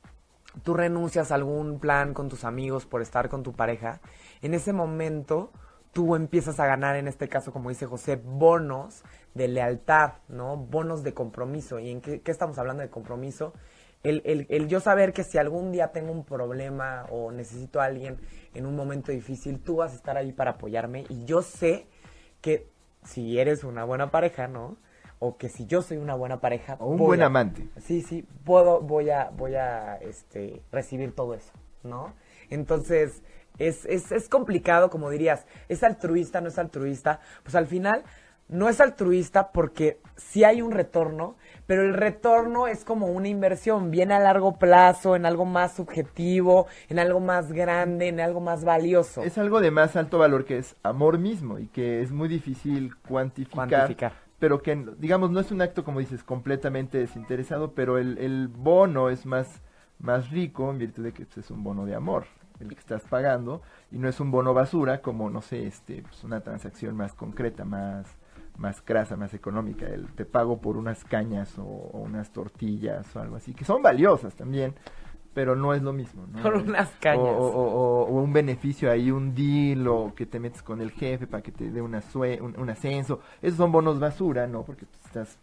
tú 0.62 0.74
renuncias 0.74 1.30
a 1.30 1.36
algún 1.36 1.78
plan 1.78 2.14
con 2.14 2.28
tus 2.28 2.44
amigos 2.44 2.86
por 2.86 3.02
estar 3.02 3.28
con 3.28 3.42
tu 3.42 3.52
pareja, 3.52 4.00
en 4.42 4.54
ese 4.54 4.72
momento 4.72 5.50
tú 5.92 6.16
empiezas 6.16 6.58
a 6.58 6.66
ganar, 6.66 6.96
en 6.96 7.06
este 7.06 7.28
caso, 7.28 7.52
como 7.52 7.68
dice 7.68 7.86
José, 7.86 8.16
bonos 8.16 9.02
de 9.34 9.48
lealtad, 9.48 10.14
¿no? 10.28 10.56
Bonos 10.56 11.02
de 11.02 11.14
compromiso. 11.14 11.78
¿Y 11.78 11.90
en 11.90 12.00
qué, 12.00 12.22
estamos 12.24 12.58
hablando 12.58 12.82
de 12.82 12.90
compromiso? 12.90 13.52
El, 14.02 14.22
el, 14.24 14.46
el, 14.48 14.68
yo 14.68 14.80
saber 14.80 15.12
que 15.12 15.22
si 15.22 15.38
algún 15.38 15.70
día 15.70 15.92
tengo 15.92 16.10
un 16.12 16.24
problema 16.24 17.06
o 17.10 17.30
necesito 17.30 17.80
a 17.80 17.84
alguien 17.84 18.18
en 18.54 18.66
un 18.66 18.74
momento 18.74 19.12
difícil, 19.12 19.60
tú 19.60 19.76
vas 19.76 19.92
a 19.92 19.96
estar 19.96 20.16
ahí 20.16 20.32
para 20.32 20.52
apoyarme. 20.52 21.04
Y 21.08 21.24
yo 21.24 21.42
sé 21.42 21.86
que 22.40 22.66
si 23.04 23.38
eres 23.38 23.62
una 23.62 23.84
buena 23.84 24.10
pareja, 24.10 24.48
¿no? 24.48 24.76
O 25.24 25.37
que 25.37 25.48
si 25.48 25.66
yo 25.66 25.82
soy 25.82 25.98
una 25.98 26.16
buena 26.16 26.40
pareja. 26.40 26.76
O 26.80 26.88
un 26.88 26.96
buen 26.96 27.22
a, 27.22 27.26
amante. 27.26 27.68
Sí, 27.78 28.02
sí, 28.02 28.26
puedo, 28.44 28.80
voy 28.80 29.11
a, 29.11 29.30
voy 29.30 29.54
a 29.54 29.94
este, 29.98 30.62
recibir 30.72 31.14
todo 31.14 31.35
eso, 31.35 31.52
¿no? 31.85 32.12
Entonces, 32.50 33.22
es, 33.58 33.85
es, 33.87 34.11
es 34.11 34.28
complicado, 34.28 34.90
como 34.90 35.11
dirías, 35.11 35.46
¿es 35.68 35.85
altruista, 35.85 36.40
no 36.40 36.48
es 36.48 36.58
altruista? 36.58 37.20
Pues 37.44 37.54
al 37.54 37.68
final 37.68 38.02
no 38.48 38.68
es 38.68 38.80
altruista 38.80 39.52
porque 39.52 40.00
sí 40.16 40.42
hay 40.42 40.61
un 40.61 40.72
retorno, 40.72 41.37
pero 41.66 41.82
el 41.82 41.94
retorno 41.94 42.66
es 42.66 42.85
como 42.85 43.06
una 43.06 43.28
inversión, 43.28 43.90
viene 43.90 44.14
a 44.14 44.18
largo 44.18 44.58
plazo, 44.58 45.16
en 45.16 45.24
algo 45.24 45.44
más 45.44 45.74
subjetivo, 45.74 46.66
en 46.88 46.98
algo 46.98 47.20
más 47.20 47.52
grande, 47.52 48.08
en 48.08 48.20
algo 48.20 48.40
más 48.40 48.64
valioso. 48.64 49.22
Es 49.22 49.38
algo 49.38 49.61
de 49.61 49.70
más 49.70 49.96
alto 49.96 50.18
valor 50.18 50.44
que 50.44 50.58
es 50.58 50.74
amor 50.82 51.18
mismo 51.18 51.58
y 51.58 51.68
que 51.68 52.02
es 52.02 52.11
muy 52.11 52.28
difícil 52.28 52.96
cuantificar. 53.08 53.68
cuantificar. 53.68 54.12
Pero 54.42 54.61
que, 54.61 54.74
digamos, 54.98 55.31
no 55.31 55.38
es 55.38 55.52
un 55.52 55.62
acto, 55.62 55.85
como 55.85 56.00
dices, 56.00 56.24
completamente 56.24 56.98
desinteresado, 56.98 57.74
pero 57.74 57.96
el, 57.96 58.18
el 58.18 58.48
bono 58.48 59.09
es 59.09 59.24
más, 59.24 59.62
más 60.00 60.31
rico 60.31 60.68
en 60.68 60.78
virtud 60.78 61.05
de 61.05 61.12
que 61.12 61.26
pues, 61.26 61.38
es 61.38 61.50
un 61.52 61.62
bono 61.62 61.87
de 61.87 61.94
amor 61.94 62.24
el 62.59 62.70
que 62.70 62.81
estás 62.81 63.02
pagando 63.02 63.62
y 63.92 63.98
no 63.98 64.09
es 64.09 64.18
un 64.18 64.33
bono 64.33 64.52
basura 64.52 65.00
como 65.00 65.31
no 65.31 65.42
sé 65.42 65.68
este 65.68 66.02
pues 66.02 66.24
una 66.24 66.40
transacción 66.40 66.96
más 66.96 67.12
concreta 67.14 67.64
más 67.64 68.07
más 68.57 68.83
crasa 68.83 69.16
más 69.16 69.33
económica 69.33 69.87
el 69.87 70.09
te 70.09 70.24
pago 70.24 70.61
por 70.61 70.76
unas 70.76 71.05
cañas 71.05 71.57
o, 71.59 71.62
o, 71.62 72.00
unas 72.00 72.31
tortillas 72.31 73.14
o 73.14 73.20
algo 73.20 73.37
así 73.37 73.55
que 73.55 73.64
son 73.64 73.81
valiosas 73.81 74.35
también 74.35 74.74
pero 75.34 75.56
no 75.56 75.72
es 75.74 75.82
lo 75.82 75.92
mismo 75.92 76.26
¿no? 76.26 76.42
por 76.42 76.54
unas 76.54 76.90
cañas 77.00 77.34
o, 77.38 77.46
o, 77.46 78.02
o, 78.04 78.20
un 78.20 78.32
beneficio 78.32 78.90
ahí 78.90 79.10
un 79.10 79.34
deal 79.34 79.86
o 79.88 80.14
que 80.14 80.26
te 80.26 80.38
metes 80.38 80.62
con 80.62 80.80
el 80.80 80.90
jefe 80.90 81.26
para 81.26 81.42
que 81.42 81.52
te 81.52 81.70
dé 81.70 81.80
una 81.80 82.00
sue 82.02 82.40
un, 82.40 82.58
un, 82.58 82.68
ascenso 82.70 83.20
esos 83.40 83.56
son 83.56 83.72
bonos 83.72 83.98
basura 83.98 84.46
no 84.46 84.62
porque 84.64 84.86
estás 85.04 85.38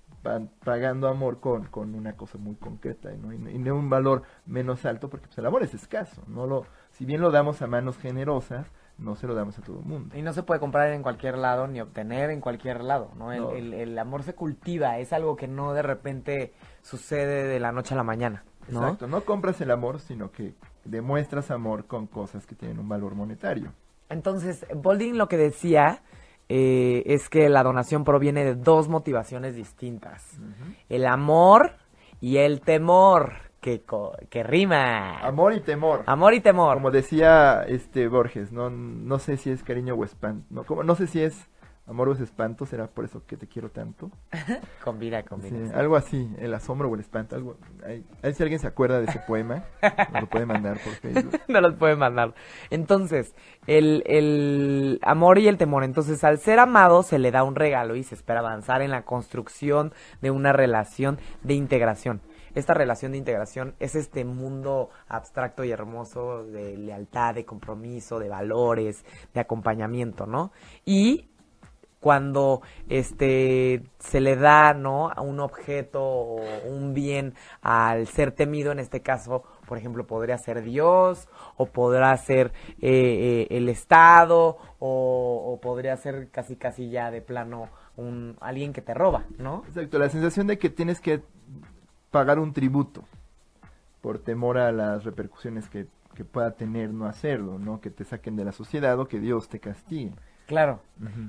pagando 0.64 1.08
amor 1.08 1.40
con, 1.40 1.66
con 1.66 1.96
una 1.96 2.14
cosa 2.14 2.38
muy 2.38 2.56
concreta 2.56 3.10
¿no? 3.12 3.34
y, 3.34 3.38
y 3.56 3.58
de 3.64 3.72
un 3.72 3.90
valor 3.90 4.24
menos 4.46 4.86
alto 4.86 5.10
porque 5.10 5.28
pues, 5.28 5.38
el 5.38 5.46
amor 5.46 5.64
es 5.64 5.74
escaso 5.74 6.22
no 6.28 6.46
lo 6.46 6.66
si 6.92 7.06
bien 7.06 7.22
lo 7.22 7.32
damos 7.32 7.62
a 7.62 7.68
manos 7.68 7.98
generosas, 7.98 8.68
no 8.98 9.16
se 9.16 9.26
lo 9.28 9.34
damos 9.34 9.58
a 9.58 9.62
todo 9.62 9.80
el 9.80 9.86
mundo. 9.86 10.18
Y 10.18 10.22
no 10.22 10.34
se 10.34 10.44
puede 10.44 10.60
comprar 10.60 10.92
en 10.92 11.02
cualquier 11.04 11.38
lado 11.38 11.68
ni 11.68 11.80
obtener 11.80 12.32
en 12.32 12.42
cualquier 12.42 12.84
lado, 12.84 13.12
¿no? 13.16 13.32
El, 13.32 13.42
No. 13.42 13.52
el- 13.52 13.74
el 13.74 13.98
amor 13.98 14.24
se 14.24 14.34
cultiva, 14.36 14.98
es 14.98 15.14
algo 15.14 15.38
que 15.38 15.48
no 15.48 15.72
de 15.74 15.82
repente 15.84 16.54
sucede 16.82 17.48
de 17.48 17.60
la 17.62 17.72
noche 17.72 17.94
a 17.94 17.98
la 17.98 18.04
mañana, 18.04 18.44
¿no? 18.72 18.80
Exacto, 18.82 19.08
no 19.08 19.22
compras 19.22 19.60
el 19.62 19.72
amor, 19.72 20.00
sino 20.00 20.32
que 20.32 20.54
demuestras 20.86 21.52
amor 21.52 21.86
con 21.86 22.08
cosas 22.08 22.46
que 22.46 22.56
tienen 22.56 22.80
un 22.80 22.88
valor 22.90 23.16
monetario. 23.16 23.74
Entonces, 24.10 24.66
Bolding 24.76 25.18
lo 25.18 25.28
que 25.28 25.38
decía 25.38 26.02
eh, 26.48 27.04
es 27.06 27.30
que 27.30 27.48
la 27.50 27.62
donación 27.64 28.04
proviene 28.04 28.44
de 28.44 28.56
dos 28.56 28.90
motivaciones 28.90 29.56
distintas. 29.56 30.40
El 30.90 31.06
amor 31.06 31.74
y 32.22 32.38
el 32.38 32.62
temor, 32.62 33.34
que, 33.62 33.82
co- 33.82 34.16
que 34.30 34.42
rima. 34.42 35.20
Amor 35.20 35.54
y 35.54 35.60
temor. 35.60 36.04
Amor 36.08 36.34
y 36.34 36.40
temor. 36.42 36.76
Como 36.76 36.92
decía 36.92 37.64
este 37.68 38.08
Borges, 38.08 38.52
no, 38.52 38.70
no 38.70 39.20
sé 39.20 39.38
si 39.38 39.52
es 39.52 39.64
cariño 39.64 39.94
o 39.96 40.04
espanto. 40.04 40.46
No, 40.50 40.64
como, 40.64 40.84
no 40.84 40.96
sé 40.96 41.06
si 41.08 41.22
es 41.22 41.48
amor 41.90 42.10
o 42.10 42.14
es 42.14 42.20
espanto, 42.20 42.66
será 42.66 42.88
por 42.88 43.06
eso 43.06 43.26
que 43.26 43.36
te 43.36 43.48
quiero 43.48 43.70
tanto. 43.70 44.12
Combina, 44.84 45.22
Sí, 45.22 45.28
combina. 45.28 45.76
algo 45.76 45.96
así, 45.96 46.30
el 46.38 46.54
asombro 46.54 46.90
o 46.90 46.94
el 46.94 47.02
espanto. 47.02 47.36
Algo, 47.36 47.58
ahí, 47.86 48.06
ahí 48.22 48.34
si 48.34 48.44
alguien 48.44 48.60
se 48.60 48.68
acuerda 48.68 49.00
de 49.00 49.06
ese 49.06 49.20
poema, 49.20 49.64
me 50.14 50.22
lo 50.22 50.28
puede 50.28 50.46
mandar 50.46 50.78
por 50.84 50.94
Facebook. 50.94 51.40
no 51.48 51.62
los 51.62 51.76
puede 51.76 51.96
mandar. 51.96 52.34
Entonces, 52.70 53.34
el, 53.68 54.04
el 54.06 55.00
amor 55.02 55.40
y 55.40 55.48
el 55.48 55.58
temor. 55.58 55.84
Entonces, 55.84 56.24
al 56.24 56.38
ser 56.40 56.60
amado 56.60 57.04
se 57.04 57.20
le 57.20 57.32
da 57.32 57.44
un 57.44 57.56
regalo 57.56 57.96
y 57.96 58.04
se 58.04 58.16
espera 58.16 58.40
avanzar 58.40 58.82
en 58.82 58.92
la 58.92 59.04
construcción 59.04 59.94
de 60.22 60.32
una 60.32 60.54
relación 60.54 61.18
de 61.44 61.56
integración. 61.56 62.22
Esta 62.56 62.74
relación 62.74 63.12
de 63.12 63.20
integración 63.20 63.76
es 63.80 63.94
este 63.96 64.26
mundo 64.26 64.90
abstracto 65.08 65.64
y 65.64 65.72
hermoso 65.72 66.44
de 66.46 66.78
lealtad, 66.78 67.36
de 67.36 67.46
compromiso, 67.46 68.20
de 68.20 68.28
valores, 68.28 69.06
de 69.34 69.40
acompañamiento, 69.40 70.26
¿no? 70.26 70.52
Y 70.84 71.30
cuando 72.00 72.62
este 72.88 73.84
se 74.00 74.22
le 74.22 74.36
da 74.36 74.74
no 74.74 75.10
a 75.10 75.22
un 75.22 75.40
objeto 75.40 76.02
o 76.02 76.42
un 76.68 76.94
bien 76.94 77.34
al 77.62 78.08
ser 78.08 78.32
temido 78.32 78.72
en 78.72 78.80
este 78.80 79.02
caso 79.02 79.44
por 79.68 79.78
ejemplo 79.78 80.08
podría 80.08 80.38
ser 80.38 80.62
Dios 80.64 81.28
o 81.58 81.66
podrá 81.66 82.16
ser 82.18 82.54
eh, 82.82 83.48
eh, 83.48 83.48
el 83.50 83.70
Estado 83.70 84.58
o, 84.80 85.54
o 85.54 85.60
podría 85.62 85.98
ser 85.98 86.30
casi 86.30 86.56
casi 86.56 86.90
ya 86.90 87.12
de 87.12 87.22
plano 87.22 87.70
un 87.98 88.38
alguien 88.40 88.74
que 88.74 88.82
te 88.82 88.94
roba 88.94 89.26
no 89.38 89.64
Exacto, 89.68 90.00
la 90.00 90.10
sensación 90.10 90.48
de 90.48 90.58
que 90.58 90.70
tienes 90.70 91.02
que 91.02 91.22
pagar 92.12 92.40
un 92.40 92.54
tributo 92.54 93.04
por 94.02 94.20
temor 94.20 94.58
a 94.58 94.72
las 94.72 95.04
repercusiones 95.04 95.70
que, 95.70 95.88
que 96.16 96.26
pueda 96.26 96.52
tener 96.52 96.92
no 96.92 97.06
hacerlo, 97.06 97.60
¿no? 97.60 97.82
Que 97.82 97.90
te 97.90 98.04
saquen 98.04 98.36
de 98.36 98.46
la 98.46 98.52
sociedad 98.52 99.00
o 99.00 99.08
que 99.08 99.20
Dios 99.20 99.50
te 99.50 99.60
castigue. 99.60 100.14
Claro. 100.50 100.80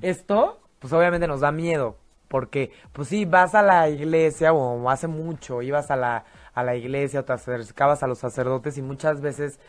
Esto, 0.01 0.61
pues 0.79 0.95
obviamente 0.95 1.27
nos 1.27 1.41
da 1.41 1.53
miedo, 1.53 1.99
porque, 2.27 2.73
pues 2.95 3.09
sí, 3.09 3.27
vas 3.27 3.55
a 3.55 3.61
la 3.61 3.91
iglesia, 3.91 4.55
o 4.55 4.89
hace 4.89 5.09
mucho, 5.09 5.61
ibas 5.61 5.91
a 5.91 5.97
la, 5.97 6.25
a 6.55 6.65
la 6.65 6.75
iglesia 6.75 7.21
o 7.21 7.25
te 7.25 7.35
acercabas 7.35 8.03
a 8.03 8.07
los 8.07 8.17
sacerdotes 8.17 8.79
y 8.79 8.83
muchas 8.83 9.21
veces 9.21 9.61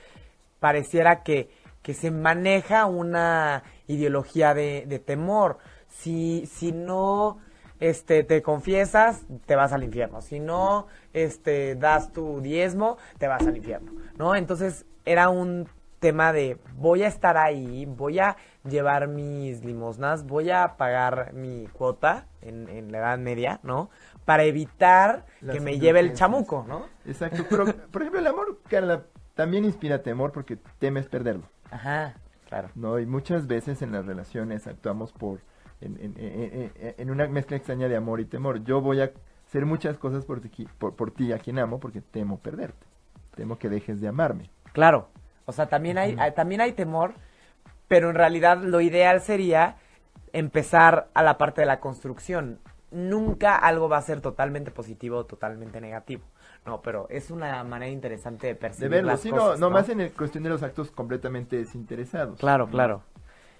pareciera 0.61 1.21
que, 1.23 1.49
que 1.81 1.93
se 1.93 2.11
maneja 2.11 2.85
una 2.85 3.63
ideología 3.87 4.53
de, 4.53 4.85
de 4.87 4.99
temor. 4.99 5.57
Si, 5.89 6.45
si 6.45 6.71
no 6.71 7.39
este, 7.81 8.23
te 8.23 8.41
confiesas, 8.41 9.25
te 9.45 9.57
vas 9.57 9.73
al 9.73 9.83
infierno. 9.83 10.21
Si 10.21 10.39
no 10.39 10.87
este, 11.11 11.75
das 11.75 12.13
tu 12.13 12.39
diezmo, 12.39 12.97
te 13.17 13.27
vas 13.27 13.45
al 13.45 13.57
infierno. 13.57 13.91
¿No? 14.17 14.33
Entonces 14.33 14.85
era 15.03 15.27
un 15.27 15.67
tema 15.99 16.33
de 16.33 16.57
voy 16.77 17.03
a 17.03 17.07
estar 17.07 17.37
ahí, 17.37 17.85
voy 17.85 18.19
a 18.19 18.35
llevar 18.63 19.07
mis 19.07 19.63
limosnas, 19.65 20.25
voy 20.25 20.51
a 20.51 20.77
pagar 20.77 21.33
mi 21.33 21.67
cuota 21.67 22.27
en, 22.41 22.69
en 22.69 22.91
la 22.91 22.99
Edad 22.99 23.17
Media, 23.17 23.59
¿no? 23.63 23.89
Para 24.25 24.43
evitar 24.43 25.25
Las 25.41 25.55
que 25.55 25.61
me 25.61 25.79
lleve 25.79 25.99
el 25.99 26.13
chamuco, 26.13 26.65
¿no? 26.67 26.85
Exacto, 27.05 27.45
pero 27.49 27.65
por 27.65 28.01
ejemplo 28.01 28.19
el 28.19 28.27
amor, 28.27 28.59
Carla, 28.69 29.03
también 29.33 29.65
inspira 29.65 30.03
temor 30.03 30.31
porque 30.31 30.57
temes 30.79 31.07
perderlo, 31.07 31.43
Ajá, 31.71 32.13
claro. 32.47 32.69
¿no? 32.75 32.99
Y 32.99 33.05
muchas 33.05 33.47
veces 33.47 33.81
en 33.81 33.91
las 33.91 34.05
relaciones 34.05 34.67
actuamos 34.67 35.11
por, 35.11 35.39
en, 35.81 35.97
en- 35.99 36.13
en- 36.19 36.71
en- 36.75 36.95
en 36.97 37.09
una 37.11 37.27
mezcla 37.27 37.57
extraña 37.57 37.87
de 37.87 37.95
amor 37.95 38.19
y 38.19 38.25
temor. 38.25 38.63
Yo 38.63 38.81
voy 38.81 39.01
a 39.01 39.11
hacer 39.47 39.65
muchas 39.65 39.97
cosas 39.97 40.25
por 40.25 40.39
ti, 40.41 40.67
por, 40.77 40.95
por 40.95 41.11
ti 41.11 41.31
a 41.33 41.39
quien 41.39 41.57
amo 41.57 41.79
porque 41.79 42.01
temo 42.01 42.37
perderte, 42.39 42.85
temo 43.35 43.57
que 43.57 43.69
dejes 43.69 43.99
de 44.01 44.07
amarme. 44.07 44.51
Claro. 44.73 45.09
O 45.45 45.51
sea, 45.51 45.65
también 45.67 45.97
hay, 45.97 46.15
hay- 46.19 46.33
también 46.33 46.61
hay 46.61 46.73
temor, 46.73 47.13
pero 47.91 48.09
en 48.09 48.15
realidad 48.15 48.57
lo 48.63 48.79
ideal 48.79 49.19
sería 49.19 49.75
empezar 50.31 51.09
a 51.13 51.23
la 51.23 51.37
parte 51.37 51.59
de 51.59 51.67
la 51.67 51.81
construcción. 51.81 52.59
Nunca 52.89 53.57
algo 53.57 53.89
va 53.89 53.97
a 53.97 54.01
ser 54.01 54.21
totalmente 54.21 54.71
positivo 54.71 55.17
o 55.17 55.25
totalmente 55.25 55.81
negativo. 55.81 56.23
No, 56.65 56.81
pero 56.81 57.05
es 57.09 57.31
una 57.31 57.61
manera 57.65 57.91
interesante 57.91 58.47
de 58.47 58.53
De 58.53 58.59
percibir 58.59 58.89
verlo, 58.89 59.07
las 59.11 59.19
sí, 59.19 59.29
cosas, 59.29 59.59
no, 59.59 59.67
no 59.67 59.73
más 59.73 59.89
en 59.89 59.99
el- 59.99 60.13
cuestión 60.13 60.45
de 60.45 60.51
los 60.51 60.63
actos 60.63 60.89
completamente 60.89 61.57
desinteresados. 61.57 62.39
Claro, 62.39 62.65
¿no? 62.65 62.71
claro. 62.71 63.03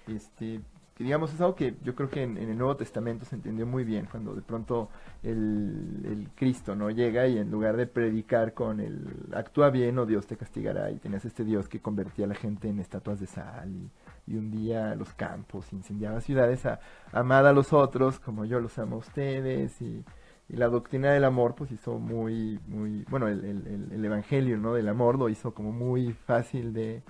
este 0.08 0.60
que 0.94 1.04
digamos 1.04 1.32
es 1.32 1.40
algo 1.40 1.54
que 1.54 1.74
yo 1.82 1.94
creo 1.94 2.10
que 2.10 2.22
en, 2.22 2.36
en 2.36 2.50
el 2.50 2.58
Nuevo 2.58 2.76
Testamento 2.76 3.24
se 3.24 3.34
entendió 3.34 3.66
muy 3.66 3.82
bien 3.82 4.06
cuando 4.10 4.34
de 4.34 4.42
pronto 4.42 4.90
el, 5.22 6.02
el 6.04 6.28
Cristo 6.34 6.74
no 6.76 6.90
llega 6.90 7.26
y 7.28 7.38
en 7.38 7.50
lugar 7.50 7.76
de 7.78 7.86
predicar 7.86 8.52
con 8.52 8.78
el 8.78 9.06
actúa 9.34 9.70
bien 9.70 9.98
o 9.98 10.04
Dios 10.04 10.26
te 10.26 10.36
castigará 10.36 10.90
y 10.90 10.98
tenías 10.98 11.24
este 11.24 11.44
Dios 11.44 11.66
que 11.68 11.80
convertía 11.80 12.26
a 12.26 12.28
la 12.28 12.34
gente 12.34 12.68
en 12.68 12.78
estatuas 12.78 13.20
de 13.20 13.26
sal 13.26 13.70
y, 13.74 13.90
y 14.26 14.36
hundía 14.36 14.94
los 14.94 15.12
campos, 15.14 15.72
incendiaba 15.72 16.20
ciudades, 16.20 16.64
a, 16.66 16.80
amad 17.12 17.46
a 17.46 17.52
los 17.52 17.72
otros 17.72 18.20
como 18.20 18.44
yo 18.44 18.60
los 18.60 18.78
amo 18.78 18.96
a 18.96 18.98
ustedes 19.00 19.80
y, 19.82 20.04
y 20.48 20.56
la 20.56 20.68
doctrina 20.68 21.12
del 21.12 21.24
amor 21.24 21.54
pues 21.54 21.70
hizo 21.72 21.98
muy, 21.98 22.60
muy, 22.66 23.04
bueno 23.10 23.28
el, 23.28 23.44
el, 23.44 23.66
el- 23.66 23.92
el 23.92 24.04
evangelio 24.04 24.56
no 24.58 24.74
del 24.74 24.88
amor 24.88 25.18
lo 25.18 25.28
hizo 25.28 25.52
como 25.54 25.72
muy 25.72 26.12
fácil 26.12 26.72
de, 26.72 27.02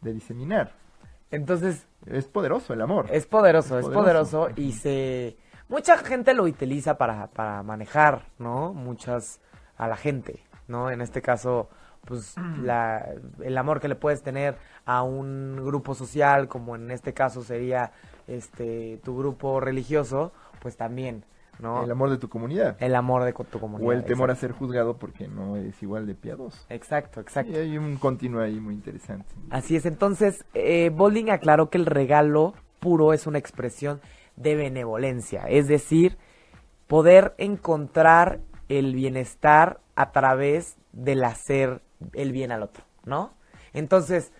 de 0.00 0.12
diseminar. 0.12 0.72
Entonces, 1.30 1.86
Es 2.06 2.26
poderoso 2.26 2.72
el 2.72 2.80
amor. 2.80 3.06
es 3.10 3.26
poderoso, 3.26 3.78
Es 3.78 3.86
es 3.86 3.92
poderoso. 3.92 4.40
poderoso 4.42 4.60
y 4.60 4.72
se... 4.72 5.36
Mucha 5.68 5.98
gente 5.98 6.32
lo 6.32 6.44
utiliza 6.44 6.96
para, 6.96 7.26
para 7.28 7.62
manejar, 7.62 8.24
¿no? 8.38 8.72
Muchas 8.72 9.40
a 9.76 9.86
la 9.88 9.96
gente, 9.96 10.42
¿no? 10.66 10.90
En 10.90 11.02
este 11.02 11.20
caso, 11.20 11.68
pues 12.04 12.34
la, 12.62 13.06
el 13.42 13.58
amor 13.58 13.80
que 13.80 13.88
le 13.88 13.94
puedes 13.94 14.22
tener 14.22 14.56
a 14.84 15.02
un 15.02 15.56
grupo 15.64 15.94
social, 15.94 16.48
como 16.48 16.76
en 16.76 16.90
este 16.90 17.12
caso 17.12 17.42
sería 17.42 17.92
este 18.26 19.00
tu 19.04 19.16
grupo 19.16 19.60
religioso, 19.60 20.32
pues 20.60 20.76
también, 20.76 21.24
¿no? 21.58 21.84
El 21.84 21.90
amor 21.90 22.10
de 22.10 22.18
tu 22.18 22.28
comunidad. 22.28 22.76
El 22.80 22.94
amor 22.94 23.24
de 23.24 23.32
tu 23.32 23.60
comunidad. 23.60 23.88
o 23.88 23.92
el 23.92 24.04
temor 24.04 24.30
a 24.30 24.36
ser 24.36 24.52
juzgado 24.52 24.96
porque 24.96 25.28
no 25.28 25.56
es 25.56 25.82
igual 25.82 26.06
de 26.06 26.14
piadoso. 26.14 26.64
Exacto, 26.68 27.20
exacto. 27.20 27.52
Y 27.52 27.56
hay 27.56 27.78
un 27.78 27.96
continuo 27.96 28.40
ahí 28.40 28.60
muy 28.60 28.74
interesante. 28.74 29.26
Así 29.50 29.76
es, 29.76 29.86
entonces, 29.86 30.44
eh, 30.54 30.90
Bolding 30.90 31.30
aclaró 31.30 31.70
que 31.70 31.78
el 31.78 31.86
regalo 31.86 32.54
puro 32.80 33.12
es 33.12 33.26
una 33.26 33.38
expresión 33.38 34.00
de 34.36 34.54
benevolencia, 34.54 35.42
es 35.48 35.66
decir, 35.66 36.16
poder 36.86 37.34
encontrar 37.38 38.40
el 38.68 38.94
bienestar 38.94 39.80
a 39.96 40.12
través 40.12 40.76
del 40.92 41.24
hacer 41.24 41.82
el 42.12 42.32
bien 42.32 42.52
al 42.52 42.62
otro, 42.62 42.84
¿no? 43.04 43.34
Entonces, 43.72 44.32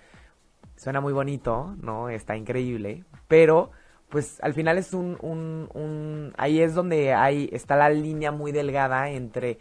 suena 0.76 1.00
muy 1.00 1.12
bonito, 1.12 1.74
¿no? 1.80 2.08
Está 2.08 2.36
increíble, 2.36 3.04
pero 3.26 3.70
pues 4.08 4.38
al 4.42 4.54
final 4.54 4.78
es 4.78 4.94
un, 4.94 5.18
un, 5.20 5.68
un 5.74 6.32
ahí 6.38 6.60
es 6.60 6.74
donde 6.74 7.12
hay, 7.12 7.50
está 7.52 7.76
la 7.76 7.90
línea 7.90 8.32
muy 8.32 8.52
delgada 8.52 9.10
entre 9.10 9.58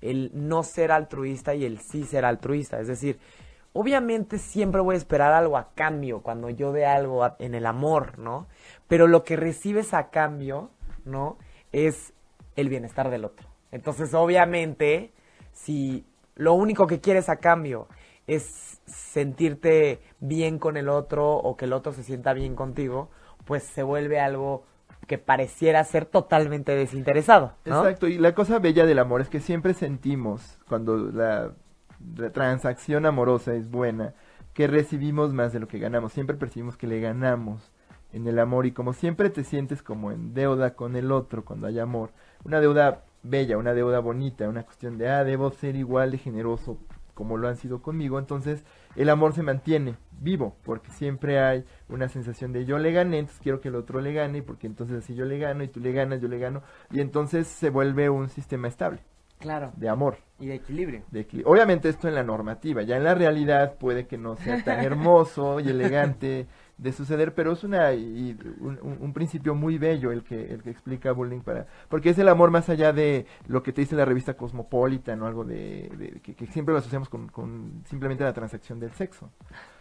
el 0.00 0.30
no 0.34 0.62
ser 0.62 0.92
altruista 0.92 1.54
y 1.54 1.64
el 1.64 1.78
sí 1.80 2.04
ser 2.04 2.24
altruista, 2.24 2.80
es 2.80 2.88
decir, 2.88 3.18
obviamente 3.72 4.38
siempre 4.38 4.80
voy 4.80 4.94
a 4.94 4.98
esperar 4.98 5.32
algo 5.32 5.58
a 5.58 5.74
cambio 5.74 6.22
cuando 6.22 6.48
yo 6.48 6.72
dé 6.72 6.86
algo 6.86 7.28
en 7.38 7.54
el 7.54 7.66
amor, 7.66 8.18
¿no? 8.18 8.46
Pero 8.88 9.06
lo 9.06 9.24
que 9.24 9.36
recibes 9.36 9.92
a 9.92 10.10
cambio, 10.10 10.70
¿no? 11.04 11.36
Es 11.72 12.14
el 12.56 12.68
bienestar 12.68 13.10
del 13.10 13.24
otro. 13.24 13.48
Entonces, 13.72 14.14
obviamente, 14.14 15.12
si 15.52 16.06
lo 16.34 16.54
único 16.54 16.86
que 16.86 17.00
quieres 17.00 17.28
a 17.28 17.36
cambio 17.36 17.88
es 18.26 18.80
sentirte 18.86 20.00
bien 20.20 20.58
con 20.58 20.76
el 20.76 20.88
otro 20.88 21.34
o 21.36 21.56
que 21.56 21.66
el 21.66 21.72
otro 21.72 21.92
se 21.92 22.02
sienta 22.02 22.32
bien 22.32 22.54
contigo, 22.54 23.10
pues 23.44 23.62
se 23.62 23.82
vuelve 23.82 24.20
algo 24.20 24.64
que 25.06 25.18
pareciera 25.18 25.84
ser 25.84 26.06
totalmente 26.06 26.74
desinteresado. 26.74 27.52
Exacto, 27.64 28.08
y 28.08 28.18
la 28.18 28.34
cosa 28.34 28.58
bella 28.58 28.86
del 28.86 28.98
amor 28.98 29.20
es 29.20 29.28
que 29.28 29.40
siempre 29.40 29.74
sentimos, 29.74 30.58
cuando 30.68 30.96
la, 30.96 31.52
la 32.16 32.30
transacción 32.30 33.04
amorosa 33.04 33.54
es 33.54 33.70
buena, 33.70 34.14
que 34.54 34.66
recibimos 34.66 35.34
más 35.34 35.52
de 35.52 35.60
lo 35.60 35.68
que 35.68 35.78
ganamos. 35.78 36.12
Siempre 36.12 36.36
percibimos 36.36 36.76
que 36.76 36.86
le 36.86 37.00
ganamos 37.00 37.72
en 38.12 38.26
el 38.28 38.38
amor 38.38 38.64
y 38.64 38.72
como 38.72 38.92
siempre 38.92 39.28
te 39.28 39.44
sientes 39.44 39.82
como 39.82 40.12
en 40.12 40.32
deuda 40.32 40.74
con 40.74 40.94
el 40.96 41.10
otro 41.10 41.44
cuando 41.44 41.66
hay 41.66 41.80
amor, 41.80 42.12
una 42.44 42.60
deuda 42.60 43.04
bella, 43.24 43.58
una 43.58 43.74
deuda 43.74 43.98
bonita, 43.98 44.48
una 44.48 44.62
cuestión 44.62 44.98
de, 44.98 45.08
ah, 45.08 45.24
debo 45.24 45.50
ser 45.50 45.74
igual 45.76 46.12
de 46.12 46.18
generoso 46.18 46.78
como 47.14 47.36
lo 47.36 47.48
han 47.48 47.56
sido 47.56 47.80
conmigo, 47.80 48.18
entonces 48.18 48.64
el 48.96 49.08
amor 49.08 49.34
se 49.34 49.42
mantiene 49.42 49.94
vivo, 50.20 50.56
porque 50.64 50.90
siempre 50.90 51.38
hay 51.38 51.64
una 51.88 52.08
sensación 52.08 52.52
de 52.52 52.64
yo 52.64 52.78
le 52.78 52.92
gané, 52.92 53.18
entonces 53.20 53.40
quiero 53.42 53.60
que 53.60 53.68
el 53.68 53.76
otro 53.76 54.00
le 54.00 54.12
gane, 54.12 54.42
porque 54.42 54.66
entonces 54.66 54.98
así 55.04 55.14
yo 55.14 55.24
le 55.24 55.38
gano 55.38 55.62
y 55.62 55.68
tú 55.68 55.80
le 55.80 55.92
ganas, 55.92 56.20
yo 56.20 56.28
le 56.28 56.38
gano, 56.38 56.62
y 56.90 57.00
entonces 57.00 57.46
se 57.46 57.70
vuelve 57.70 58.10
un 58.10 58.28
sistema 58.28 58.68
estable 58.68 59.00
Claro. 59.38 59.72
de 59.76 59.88
amor. 59.88 60.18
Y 60.40 60.46
de 60.46 60.54
equilibrio. 60.54 61.02
de 61.10 61.26
Obviamente 61.44 61.88
esto 61.88 62.08
en 62.08 62.14
la 62.14 62.22
normativa, 62.24 62.82
ya 62.82 62.96
en 62.96 63.04
la 63.04 63.14
realidad 63.14 63.76
puede 63.78 64.06
que 64.06 64.18
no 64.18 64.36
sea 64.36 64.64
tan 64.64 64.80
hermoso 64.84 65.60
y 65.60 65.68
elegante 65.68 66.46
de 66.76 66.92
suceder, 66.92 67.34
pero 67.34 67.52
es 67.52 67.62
una 67.62 67.92
y 67.92 68.36
un, 68.60 68.78
un- 69.00 69.12
principio 69.12 69.54
muy 69.54 69.78
bello 69.78 70.10
el 70.10 70.24
que 70.24 70.52
el 70.52 70.62
que 70.62 70.70
explica 70.70 71.12
Bulling 71.12 71.40
para 71.42 71.66
porque 71.88 72.10
es 72.10 72.18
el 72.18 72.28
amor 72.28 72.50
más 72.50 72.68
allá 72.68 72.92
de 72.92 73.26
lo 73.46 73.62
que 73.62 73.72
te 73.72 73.82
dice 73.82 73.94
la 73.94 74.04
revista 74.04 74.34
Cosmopolitan 74.34 75.22
o 75.22 75.26
algo 75.26 75.44
de, 75.44 75.88
de- 75.96 76.20
que, 76.20 76.34
que 76.34 76.46
siempre 76.48 76.72
lo 76.72 76.80
asociamos 76.80 77.08
con, 77.08 77.28
con 77.28 77.82
simplemente 77.88 78.24
la 78.24 78.32
transacción 78.32 78.80
del 78.80 78.90
sexo. 78.92 79.30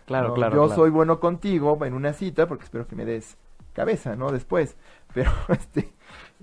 Claro, 0.06 0.30
¿no? 0.30 0.34
claro. 0.36 0.56
Yo 0.56 0.66
claro. 0.66 0.82
soy 0.82 0.90
bueno 0.92 1.20
contigo 1.20 1.84
en 1.84 1.94
una 1.96 2.14
cita 2.14 2.48
porque 2.48 2.66
espero 2.66 2.88
que 2.88 2.96
me 2.96 3.06
des 3.06 3.38
cabeza, 3.74 4.16
¿no? 4.16 4.32
Después, 4.32 4.78
pero 5.14 5.32
este 5.50 5.92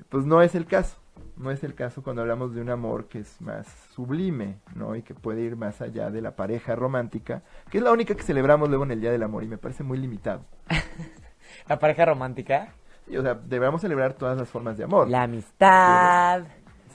pues 0.08 0.26
no 0.26 0.42
es 0.42 0.54
el 0.56 0.66
caso. 0.66 0.96
No 1.40 1.50
es 1.50 1.64
el 1.64 1.74
caso 1.74 2.02
cuando 2.02 2.20
hablamos 2.20 2.54
de 2.54 2.60
un 2.60 2.68
amor 2.68 3.06
que 3.06 3.20
es 3.20 3.40
más 3.40 3.66
sublime, 3.94 4.58
¿no? 4.74 4.94
Y 4.94 5.02
que 5.02 5.14
puede 5.14 5.40
ir 5.40 5.56
más 5.56 5.80
allá 5.80 6.10
de 6.10 6.20
la 6.20 6.36
pareja 6.36 6.76
romántica, 6.76 7.42
que 7.70 7.78
es 7.78 7.84
la 7.84 7.92
única 7.92 8.14
que 8.14 8.22
celebramos 8.22 8.68
luego 8.68 8.84
en 8.84 8.90
el 8.90 9.00
Día 9.00 9.10
del 9.10 9.22
Amor 9.22 9.42
y 9.42 9.48
me 9.48 9.56
parece 9.56 9.82
muy 9.82 9.96
limitado. 9.96 10.44
La 11.66 11.78
pareja 11.78 12.04
romántica. 12.04 12.74
Y, 13.06 13.16
o 13.16 13.22
sea, 13.22 13.34
deberíamos 13.34 13.80
celebrar 13.80 14.12
todas 14.12 14.36
las 14.36 14.50
formas 14.50 14.76
de 14.76 14.84
amor. 14.84 15.08
La 15.08 15.22
amistad. 15.22 16.44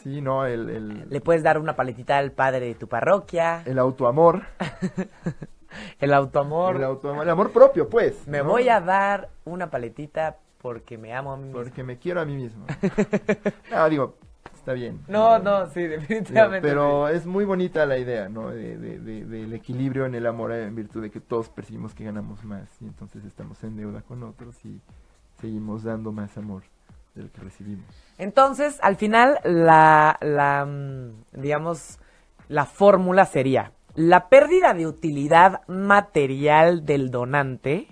Sí, 0.03 0.21
¿no? 0.21 0.45
El, 0.45 0.69
el, 0.69 1.09
Le 1.09 1.21
puedes 1.21 1.41
dar 1.41 1.57
una 1.57 1.75
paletita 1.75 2.17
al 2.19 2.31
padre 2.31 2.67
de 2.67 2.75
tu 2.75 2.87
parroquia. 2.87 3.63
el 3.65 3.79
autoamor. 3.79 4.43
El 5.99 6.13
autoamor. 6.13 6.77
El 6.77 6.85
autoamor. 6.85 7.23
El 7.23 7.29
amor 7.29 7.51
propio, 7.51 7.89
pues. 7.89 8.25
Me 8.27 8.37
¿no? 8.37 8.45
voy 8.45 8.69
a 8.69 8.79
dar 8.79 9.27
una 9.43 9.69
paletita 9.69 10.37
porque 10.61 10.97
me 10.97 11.13
amo 11.13 11.33
a 11.33 11.37
mí 11.37 11.43
mismo. 11.43 11.61
Porque 11.61 11.83
me 11.83 11.97
quiero 11.97 12.21
a 12.21 12.25
mí 12.25 12.35
mismo. 12.35 12.65
no, 13.71 13.89
digo, 13.89 14.15
está 14.65 14.73
bien. 14.73 14.99
No, 15.07 15.37
no, 15.37 15.67
sí, 15.67 15.81
definitivamente. 15.87 16.67
Pero, 16.67 17.07
es 17.07 17.27
muy 17.27 17.45
bonita 17.45 17.85
la 17.85 17.99
idea, 17.99 18.27
¿no? 18.29 18.49
De, 18.49 18.77
de, 18.77 19.25
del 19.25 19.53
equilibrio 19.53 20.07
en 20.07 20.15
el 20.15 20.25
amor 20.25 20.53
en 20.53 20.73
virtud 20.73 21.03
de 21.03 21.11
que 21.11 21.19
todos 21.19 21.49
percibimos 21.49 21.93
que 21.93 22.03
ganamos 22.03 22.43
más 22.43 22.67
y 22.81 22.85
entonces 22.85 23.23
estamos 23.25 23.63
en 23.63 23.77
deuda 23.77 24.01
con 24.01 24.23
otros 24.23 24.55
y 24.65 24.81
seguimos 25.39 25.83
dando 25.83 26.11
más 26.11 26.35
amor 26.37 26.63
del 27.13 27.29
que 27.29 27.41
recibimos. 27.41 27.85
Entonces, 28.17 28.79
al 28.81 28.95
final, 28.95 29.39
la, 29.43 30.17
la 30.21 30.65
mm, 30.65 31.41
digamos, 31.41 31.99
la 32.47 32.65
fórmula 32.65 33.25
sería, 33.25 33.71
la 33.93 34.29
pérdida 34.29 34.73
de 34.73 34.87
utilidad 34.87 35.61
material 35.67 36.85
del 36.85 37.11
donante 37.11 37.87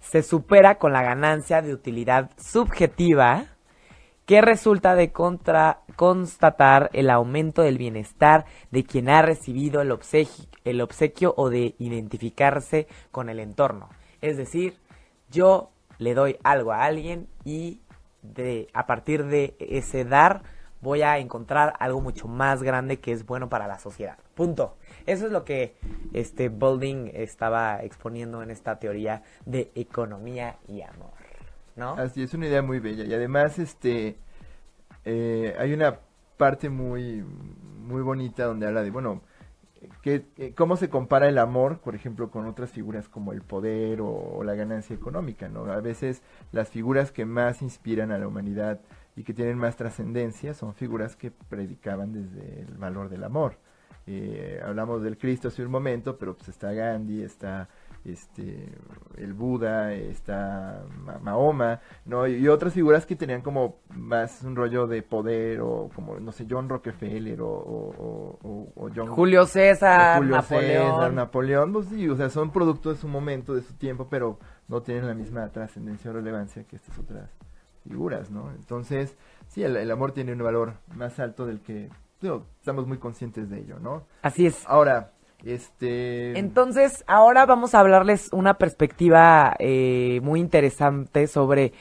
se 0.00 0.22
supera 0.22 0.76
con 0.76 0.94
la 0.94 1.02
ganancia 1.02 1.60
de 1.60 1.74
utilidad 1.74 2.30
subjetiva 2.38 3.56
que 4.26 4.40
resulta 4.40 4.96
de 4.96 5.12
contra, 5.12 5.82
constatar 5.96 6.90
el 6.92 7.10
aumento 7.10 7.62
del 7.62 7.78
bienestar 7.78 8.44
de 8.70 8.84
quien 8.84 9.08
ha 9.08 9.22
recibido 9.22 9.80
el 9.80 9.90
obsequio, 9.90 11.34
o 11.36 11.50
de 11.50 11.74
identificarse 11.78 12.86
con 13.10 13.28
el 13.28 13.40
entorno. 13.40 13.88
Es 14.20 14.36
decir, 14.36 14.76
yo 15.30 15.70
le 15.98 16.14
doy 16.14 16.36
algo 16.44 16.72
a 16.72 16.84
alguien 16.84 17.28
y 17.44 17.80
de, 18.22 18.68
a 18.74 18.86
partir 18.86 19.24
de 19.24 19.56
ese 19.58 20.04
dar 20.04 20.42
voy 20.80 21.02
a 21.02 21.18
encontrar 21.18 21.74
algo 21.80 22.00
mucho 22.00 22.28
más 22.28 22.62
grande 22.62 22.98
que 23.00 23.12
es 23.12 23.24
bueno 23.24 23.48
para 23.48 23.66
la 23.66 23.78
sociedad. 23.78 24.18
Punto. 24.34 24.76
Eso 25.06 25.26
es 25.26 25.32
lo 25.32 25.44
que 25.44 25.76
este 26.12 26.48
Boulding 26.48 27.10
estaba 27.14 27.82
exponiendo 27.82 28.42
en 28.42 28.50
esta 28.50 28.78
teoría 28.78 29.22
de 29.46 29.72
economía 29.74 30.56
y 30.68 30.82
amor, 30.82 31.12
¿no? 31.76 31.94
Así 31.94 32.22
es 32.22 32.34
una 32.34 32.46
idea 32.46 32.62
muy 32.62 32.80
bella 32.80 33.04
y 33.04 33.14
además 33.14 33.58
este 33.58 34.18
eh, 35.06 35.54
hay 35.58 35.72
una 35.72 36.00
parte 36.36 36.68
muy 36.68 37.22
muy 37.22 38.02
bonita 38.02 38.44
donde 38.44 38.66
habla 38.66 38.82
de 38.82 38.90
bueno 38.90 39.22
que, 40.02 40.26
eh, 40.36 40.52
cómo 40.54 40.76
se 40.76 40.88
compara 40.88 41.28
el 41.28 41.38
amor, 41.38 41.78
por 41.78 41.94
ejemplo, 41.94 42.30
con 42.30 42.46
otras 42.46 42.70
figuras 42.70 43.08
como 43.08 43.32
el 43.32 43.42
poder 43.42 44.00
o, 44.00 44.42
la 44.44 44.54
ganancia 44.54 44.94
económica, 44.94 45.48
¿no? 45.48 45.64
A 45.66 45.80
veces 45.80 46.22
las 46.52 46.68
figuras 46.68 47.12
que 47.12 47.24
más 47.24 47.62
inspiran 47.62 48.10
a 48.12 48.18
la 48.18 48.26
humanidad 48.26 48.80
y 49.16 49.24
que 49.24 49.34
tienen 49.34 49.58
más 49.58 49.76
trascendencia 49.76 50.54
son 50.54 50.74
figuras 50.74 51.16
que 51.16 51.30
predicaban 51.30 52.12
desde 52.12 52.62
el 52.62 52.74
valor 52.78 53.08
del 53.08 53.24
amor. 53.24 53.58
Eh, 54.06 54.60
hablamos 54.64 55.02
del 55.02 55.18
Cristo 55.18 55.48
hace 55.48 55.64
un 55.64 55.70
momento, 55.70 56.16
pero 56.16 56.36
pues 56.36 56.48
está 56.48 56.72
Gandhi, 56.72 57.22
está 57.22 57.68
este 58.12 58.72
el 59.16 59.32
Buda, 59.32 59.92
está 59.94 60.84
Mahoma, 61.22 61.80
¿no? 62.04 62.26
Y, 62.26 62.46
otras 62.48 62.74
figuras 62.74 63.06
que 63.06 63.16
tenían 63.16 63.42
como 63.42 63.80
más 63.90 64.42
un 64.42 64.56
rollo 64.56 64.86
de 64.86 65.02
poder 65.02 65.60
o 65.60 65.90
como, 65.94 66.18
no 66.20 66.32
sé, 66.32 66.46
John 66.48 66.68
Rockefeller 66.68 67.40
o, 67.40 67.48
o, 67.48 68.72
o 68.74 68.90
John... 68.94 69.08
Julio 69.08 69.46
César, 69.46 70.18
Julio 70.18 70.36
Napoleón. 70.36 70.94
César, 70.94 71.12
Napoleón, 71.12 71.72
pues 71.72 71.86
sí, 71.86 72.08
o 72.08 72.16
sea, 72.16 72.30
son 72.30 72.50
producto 72.50 72.90
de 72.90 72.96
su 72.96 73.08
momento, 73.08 73.54
de 73.54 73.62
su 73.62 73.74
tiempo, 73.74 74.08
pero 74.08 74.38
no 74.68 74.82
tienen 74.82 75.06
la 75.06 75.14
misma 75.14 75.48
trascendencia 75.50 76.10
o 76.10 76.14
relevancia 76.14 76.64
que 76.64 76.76
estas 76.76 76.98
otras 76.98 77.30
figuras, 77.82 78.30
¿no? 78.30 78.50
Entonces, 78.52 79.16
sí, 79.48 79.62
el, 79.62 79.76
el 79.76 79.90
amor 79.90 80.12
tiene 80.12 80.32
un 80.32 80.42
valor 80.42 80.74
más 80.94 81.18
alto 81.18 81.46
del 81.46 81.60
que 81.60 81.90
estamos 82.58 82.86
muy 82.86 82.98
conscientes 82.98 83.50
de 83.50 83.60
ello, 83.60 83.78
¿no? 83.78 84.06
Así 84.22 84.46
es. 84.46 84.64
Ahora, 84.66 85.12
este... 85.44 86.38
Entonces, 86.38 87.04
ahora 87.06 87.46
vamos 87.46 87.74
a 87.74 87.80
hablarles 87.80 88.32
una 88.32 88.58
perspectiva 88.58 89.54
eh, 89.58 90.20
muy 90.22 90.40
interesante 90.40 91.26
sobre 91.26 91.72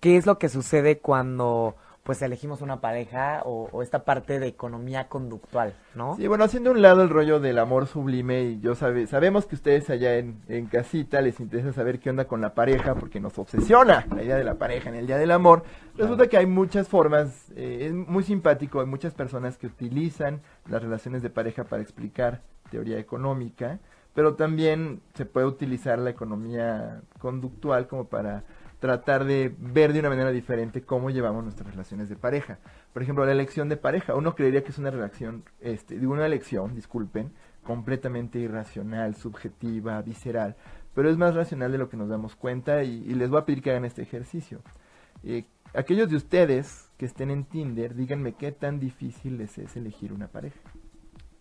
qué 0.00 0.16
es 0.16 0.26
lo 0.26 0.38
que 0.38 0.48
sucede 0.48 0.98
cuando 0.98 1.76
pues 2.02 2.22
elegimos 2.22 2.62
una 2.62 2.80
pareja 2.80 3.42
o, 3.44 3.82
esta 3.82 4.04
parte 4.04 4.40
de 4.40 4.46
economía 4.46 5.08
conductual, 5.08 5.74
¿no? 5.94 6.16
Sí, 6.16 6.26
bueno, 6.26 6.44
haciendo 6.44 6.70
un 6.70 6.82
lado 6.82 7.02
el 7.02 7.10
rollo 7.10 7.40
del 7.40 7.58
amor 7.58 7.86
sublime 7.86 8.42
y 8.42 8.60
yo 8.60 8.74
sabe, 8.74 9.06
sabemos 9.06 9.46
que 9.46 9.54
ustedes 9.54 9.90
allá 9.90 10.16
en, 10.16 10.40
en 10.48 10.66
casita 10.66 11.20
les 11.20 11.40
interesa 11.40 11.72
saber 11.72 12.00
qué 12.00 12.10
onda 12.10 12.24
con 12.24 12.40
la 12.40 12.54
pareja 12.54 12.94
porque 12.94 13.20
nos 13.20 13.38
obsesiona 13.38 14.06
la 14.14 14.22
idea 14.22 14.36
de 14.36 14.44
la 14.44 14.54
pareja 14.54 14.88
en 14.88 14.96
el 14.96 15.06
día 15.06 15.18
del 15.18 15.30
amor. 15.30 15.62
Resulta 15.96 16.28
que 16.28 16.36
hay 16.36 16.46
muchas 16.46 16.88
formas, 16.88 17.50
eh, 17.54 17.86
es 17.86 17.92
muy 17.92 18.24
simpático, 18.24 18.80
hay 18.80 18.86
muchas 18.86 19.12
personas 19.12 19.58
que 19.58 19.66
utilizan 19.66 20.40
las 20.68 20.82
relaciones 20.82 21.22
de 21.22 21.30
pareja 21.30 21.64
para 21.64 21.82
explicar 21.82 22.40
teoría 22.70 22.98
económica, 22.98 23.78
pero 24.14 24.34
también 24.34 25.00
se 25.14 25.26
puede 25.26 25.46
utilizar 25.46 25.98
la 25.98 26.10
economía 26.10 27.02
conductual 27.18 27.86
como 27.86 28.06
para 28.06 28.44
tratar 28.80 29.26
de 29.26 29.54
ver 29.58 29.92
de 29.92 30.00
una 30.00 30.08
manera 30.08 30.30
diferente 30.30 30.82
cómo 30.82 31.10
llevamos 31.10 31.44
nuestras 31.44 31.70
relaciones 31.70 32.08
de 32.08 32.16
pareja. 32.16 32.58
Por 32.92 33.02
ejemplo, 33.02 33.24
la 33.24 33.32
elección 33.32 33.68
de 33.68 33.76
pareja. 33.76 34.14
Uno 34.14 34.34
creería 34.34 34.64
que 34.64 34.70
es 34.70 34.78
una 34.78 34.90
relación, 34.90 35.44
este, 35.60 35.98
de 35.98 36.06
una 36.06 36.26
elección, 36.26 36.74
disculpen, 36.74 37.30
completamente 37.62 38.38
irracional, 38.38 39.14
subjetiva, 39.14 40.00
visceral, 40.02 40.56
pero 40.94 41.10
es 41.10 41.18
más 41.18 41.34
racional 41.34 41.70
de 41.70 41.78
lo 41.78 41.88
que 41.88 41.98
nos 41.98 42.08
damos 42.08 42.34
cuenta 42.34 42.82
y, 42.82 43.14
les 43.14 43.30
voy 43.30 43.40
a 43.40 43.44
pedir 43.44 43.62
que 43.62 43.70
hagan 43.70 43.84
este 43.84 44.02
ejercicio. 44.02 44.60
Eh, 45.22 45.44
aquellos 45.74 46.08
de 46.08 46.16
ustedes 46.16 46.90
que 46.96 47.04
estén 47.04 47.30
en 47.30 47.44
Tinder, 47.44 47.94
díganme 47.94 48.32
qué 48.32 48.50
tan 48.50 48.80
difícil 48.80 49.36
les 49.36 49.58
es 49.58 49.76
elegir 49.76 50.12
una 50.12 50.28
pareja. 50.28 50.58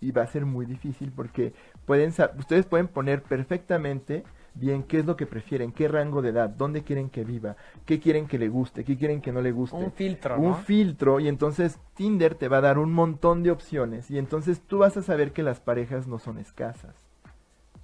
Y 0.01 0.11
va 0.11 0.23
a 0.23 0.27
ser 0.27 0.45
muy 0.45 0.65
difícil 0.65 1.11
porque 1.13 1.53
pueden 1.85 2.13
ustedes 2.37 2.65
pueden 2.65 2.87
poner 2.87 3.21
perfectamente 3.23 4.23
bien 4.59 4.83
qué 4.83 4.99
es 4.99 5.05
lo 5.05 5.15
que 5.15 5.25
prefieren, 5.25 5.71
qué 5.71 5.87
rango 5.87 6.21
de 6.21 6.29
edad, 6.29 6.49
dónde 6.49 6.83
quieren 6.83 7.09
que 7.09 7.23
viva, 7.23 7.55
qué 7.85 7.99
quieren 7.99 8.27
que 8.27 8.37
le 8.37 8.49
guste, 8.49 8.83
qué 8.83 8.97
quieren 8.97 9.21
que 9.21 9.31
no 9.31 9.41
le 9.41 9.51
guste. 9.51 9.77
Un 9.77 9.91
filtro, 9.91 10.39
Un 10.39 10.55
filtro 10.55 11.19
y 11.19 11.27
entonces 11.27 11.79
Tinder 11.95 12.35
te 12.35 12.47
va 12.47 12.57
a 12.57 12.61
dar 12.61 12.77
un 12.77 12.91
montón 12.91 13.43
de 13.43 13.51
opciones 13.51 14.11
y 14.11 14.17
entonces 14.17 14.61
tú 14.61 14.79
vas 14.79 14.97
a 14.97 15.01
saber 15.01 15.31
que 15.31 15.43
las 15.43 15.59
parejas 15.59 16.07
no 16.07 16.19
son 16.19 16.37
escasas, 16.37 16.95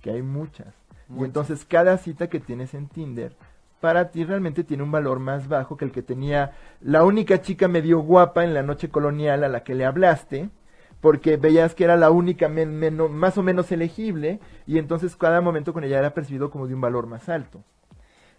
que 0.02 0.12
hay 0.12 0.22
muchas. 0.22 0.74
Y 1.18 1.24
entonces 1.24 1.66
cada 1.66 1.98
cita 1.98 2.30
que 2.30 2.40
tienes 2.40 2.74
en 2.74 2.88
Tinder 2.88 3.36
para 3.80 4.10
ti 4.10 4.24
realmente 4.24 4.64
tiene 4.64 4.82
un 4.82 4.92
valor 4.92 5.20
más 5.20 5.48
bajo 5.48 5.78
que 5.78 5.86
el 5.86 5.92
que 5.92 6.02
tenía 6.02 6.54
la 6.82 7.04
única 7.04 7.42
chica 7.42 7.68
medio 7.68 8.00
guapa 8.00 8.44
en 8.44 8.56
la 8.56 8.64
noche 8.64 8.90
colonial 8.90 9.44
a 9.44 9.50
la 9.50 9.64
que 9.64 9.76
le 9.76 9.86
hablaste 9.86 10.50
porque 11.02 11.38
veías 11.38 11.76
que 11.76 11.84
era 11.84 11.96
la 11.96 12.12
única 12.12 12.50
más 12.50 13.38
o 13.38 13.44
menos 13.44 13.72
elegible 13.72 14.40
y 14.66 14.78
entonces 14.78 15.16
cada 15.16 15.42
momento 15.42 15.74
con 15.74 15.84
ella 15.84 16.00
era 16.00 16.14
percibido 16.14 16.50
como 16.50 16.68
de 16.68 16.74
un 16.74 16.82
valor 16.82 17.08
más 17.08 17.30
alto. 17.30 17.64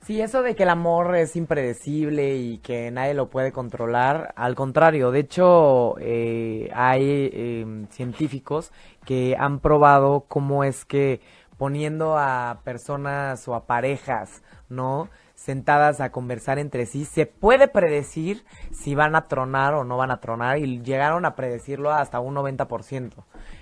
Sí, 0.07 0.21
eso 0.21 0.43
de 0.43 0.55
que 0.55 0.63
el 0.63 0.69
amor 0.69 1.17
es 1.17 1.35
impredecible 1.35 2.37
y 2.37 2.59
que 2.59 2.93
nadie 2.93 3.15
lo 3.15 3.29
puede 3.29 3.51
controlar, 3.51 4.33
al 4.37 4.55
contrario, 4.55 5.11
de 5.11 5.19
hecho 5.19 5.97
eh, 5.99 6.71
hay 6.75 7.31
em, 7.33 7.89
científicos 7.89 8.71
que 9.05 9.37
han 9.37 9.59
probado 9.59 10.25
cómo 10.29 10.63
es 10.63 10.85
que 10.85 11.21
poniendo 11.57 12.17
a 12.19 12.61
personas 12.63 13.49
o 13.49 13.55
a 13.57 13.67
parejas, 13.67 14.43
¿no? 14.69 15.09
Sentadas 15.37 16.01
a 16.01 16.11
conversar 16.11 16.59
entre 16.59 16.87
sí, 16.87 17.05
se 17.05 17.27
puede 17.27 17.69
predecir 17.69 18.45
si 18.73 18.95
van 18.95 19.15
a 19.15 19.29
tronar 19.29 19.75
o 19.75 19.85
no 19.85 19.97
van 19.97 20.11
a 20.11 20.21
tronar 20.21 20.59
y 20.59 20.83
llegaron 20.83 21.25
a 21.25 21.37
predecirlo 21.37 21.93
hasta 21.93 22.19
un 22.19 22.35
90%. 22.35 23.13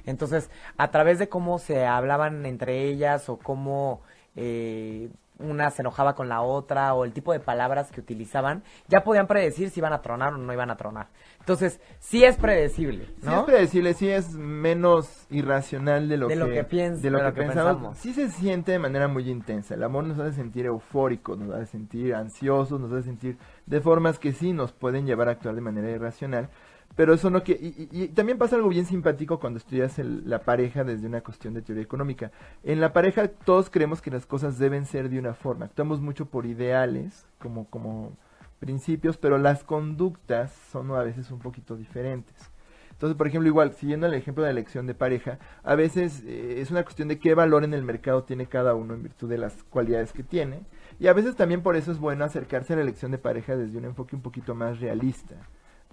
Entonces, 0.07 0.51
a 0.79 0.91
través 0.91 1.19
de 1.19 1.29
cómo 1.29 1.59
se 1.59 1.85
hablaban 1.85 2.47
entre 2.47 2.85
ellas 2.89 3.29
o 3.29 3.39
cómo 3.39 4.01
eh, 4.37 5.11
una 5.39 5.71
se 5.71 5.83
enojaba 5.83 6.15
con 6.15 6.29
la 6.29 6.43
otra 6.43 6.95
o 6.95 7.05
el 7.05 7.13
tipo 7.13 7.33
de 7.33 7.41
palabras 7.41 7.91
que 7.91 8.01
utilizaban, 8.01 8.63
ya 8.89 9.03
podían 9.03 9.27
predecir 9.27 9.71
si 9.71 9.81
iban 9.81 9.93
a 9.93 10.01
tronar 10.01 10.35
o 10.35 10.39
no 10.39 10.53
iban 10.53 10.71
a 10.71 10.77
tronar. 10.77 11.09
Entonces, 11.41 11.81
sí 11.99 12.25
es 12.25 12.37
predecible, 12.37 13.09
¿no? 13.23 13.31
Sí 13.31 13.37
es 13.37 13.43
predecible, 13.45 13.95
sí 13.95 14.09
es 14.09 14.35
menos 14.35 15.27
irracional 15.31 16.09
de 16.09 16.17
lo 16.17 16.29
de 16.29 16.35
que, 16.35 16.41
lo 16.41 16.47
que, 16.49 16.65
piens, 16.65 17.03
de 17.03 17.11
lo 17.11 17.23
de 17.23 17.33
que, 17.33 17.43
pensamos. 17.43 17.99
Sí 17.99 18.13
se 18.13 18.31
siente 18.31 18.73
de 18.73 18.79
manera 18.79 19.09
muy 19.09 19.29
intensa. 19.29 19.75
El 19.75 19.83
amor 19.83 20.05
nos 20.05 20.19
hace 20.19 20.37
sentir 20.37 20.67
eufóricos, 20.67 21.39
nos 21.39 21.55
hace 21.55 21.67
sentir 21.67 22.15
ansiosos, 22.15 22.81
nos 22.81 22.93
hace 22.93 23.05
sentir 23.05 23.37
de 23.67 23.81
formas 23.81 24.19
que 24.19 24.33
sí 24.33 24.53
nos 24.53 24.73
pueden 24.73 25.07
llevar 25.07 25.29
a 25.29 25.33
actuar 25.33 25.55
de 25.55 25.61
manera 25.61 25.91
irracional. 25.91 26.49
Pero 26.97 27.15
eso 27.15 27.29
no 27.31 27.43
que 27.43 27.53
y, 27.53 28.09
también 28.09 28.39
pasa 28.39 28.57
algo 28.57 28.69
bien 28.69 28.87
simpático 28.87 29.41
cuando 29.41 29.59
estudias 29.59 29.99
la 29.99 30.41
pareja 30.41 30.85
desde 30.85 31.07
una 31.07 31.23
cuestión 31.23 31.55
de 31.55 31.63
teoría 31.63 31.83
económica. 31.83 32.31
En 32.63 32.81
la 32.81 32.93
pareja 32.93 33.29
todos 33.29 33.71
creemos 33.71 34.01
que 34.01 34.11
las 34.11 34.27
cosas 34.27 34.59
deben 34.59 34.87
ser 34.87 35.09
de 35.09 35.19
una 35.19 35.35
forma. 35.35 35.67
Actuamos 35.67 36.01
mucho 36.01 36.27
por 36.27 36.47
ideales, 36.47 37.27
como 37.39 37.69
como 37.69 38.17
principios, 38.61 39.17
pero 39.17 39.39
las 39.39 39.65
conductas 39.65 40.53
son 40.71 40.91
a 40.93 41.03
veces 41.03 41.31
un 41.31 41.41
poquito 41.41 41.77
diferentes. 41.77 42.51
Entonces, 42.95 43.17
por 43.17 43.27
ejemplo, 43.27 43.49
igual, 43.49 43.75
siguiendo 43.75 44.07
el 44.07 44.15
ejemplo 44.15 44.45
de 44.45 44.49
la 44.49 44.53
elección 44.53 44.87
de 44.87 44.95
pareja, 44.95 45.39
a 45.65 45.75
veces 45.75 46.23
eh, 46.25 46.61
es 46.61 46.71
una 46.71 46.85
cuestión 46.85 47.09
de 47.09 47.19
qué 47.19 47.35
valor 47.35 47.65
en 47.65 47.75
el 47.75 47.83
mercado 47.83 48.23
tiene 48.23 48.47
cada 48.47 48.75
uno 48.75 48.95
en 48.95 49.03
virtud 49.03 49.29
de 49.29 49.37
las 49.37 49.65
cualidades 49.65 50.13
que 50.13 50.23
tiene. 50.23 50.63
Y 51.01 51.09
a 51.09 51.13
veces 51.13 51.35
también 51.35 51.61
por 51.63 51.75
eso 51.75 51.91
es 51.91 51.99
bueno 51.99 52.25
acercarse 52.25 52.73
a 52.73 52.77
la 52.77 52.83
elección 52.83 53.11
de 53.11 53.19
pareja 53.19 53.57
desde 53.57 53.79
un 53.79 53.85
enfoque 53.85 54.15
un 54.15 54.23
poquito 54.23 54.55
más 54.55 54.81
realista. 54.81 55.35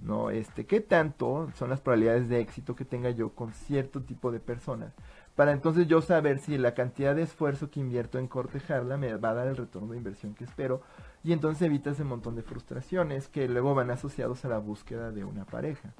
¿No? 0.02 0.30
Este, 0.30 0.66
¿qué 0.66 0.82
tanto 0.82 1.49
son 1.56 1.70
las 1.70 1.82
probabilidades 1.82 2.30
de 2.30 2.39
éxito 2.39 2.76
que 2.76 2.86
tenga 2.86 3.12
yo 3.12 3.30
con 3.30 3.54
cierto 3.54 4.02
tipo 4.02 4.32
de 4.32 4.39
personas? 4.39 4.93
para 5.36 5.54
entonces 5.54 5.88
yo 5.88 6.02
saber 6.02 6.39
si 6.39 6.58
la 6.58 6.74
cantidad 6.74 7.16
de 7.16 7.24
esfuerzo 7.24 7.70
que 7.70 7.80
invierto 7.80 8.20
en 8.20 8.28
cortejarla 8.28 8.97
me 8.97 9.16
va 9.16 9.30
a 9.30 9.34
dar 9.34 9.47
el 9.47 9.58
retorno 9.58 9.91
de 9.91 9.97
inversión 9.97 10.34
que 10.34 10.43
espero 10.43 10.82
y 11.24 11.34
entonces 11.34 11.62
evita 11.64 11.91
ese 11.91 12.04
montón 12.04 12.36
de 12.36 12.41
frustraciones 12.41 13.28
que 13.28 13.47
luego 13.47 13.74
van 13.74 13.91
asociados 13.91 14.43
a 14.43 14.49
la 14.49 14.58
búsqueda 14.58 15.12
de 15.12 15.24
una 15.24 15.45
pareja. 15.45 15.93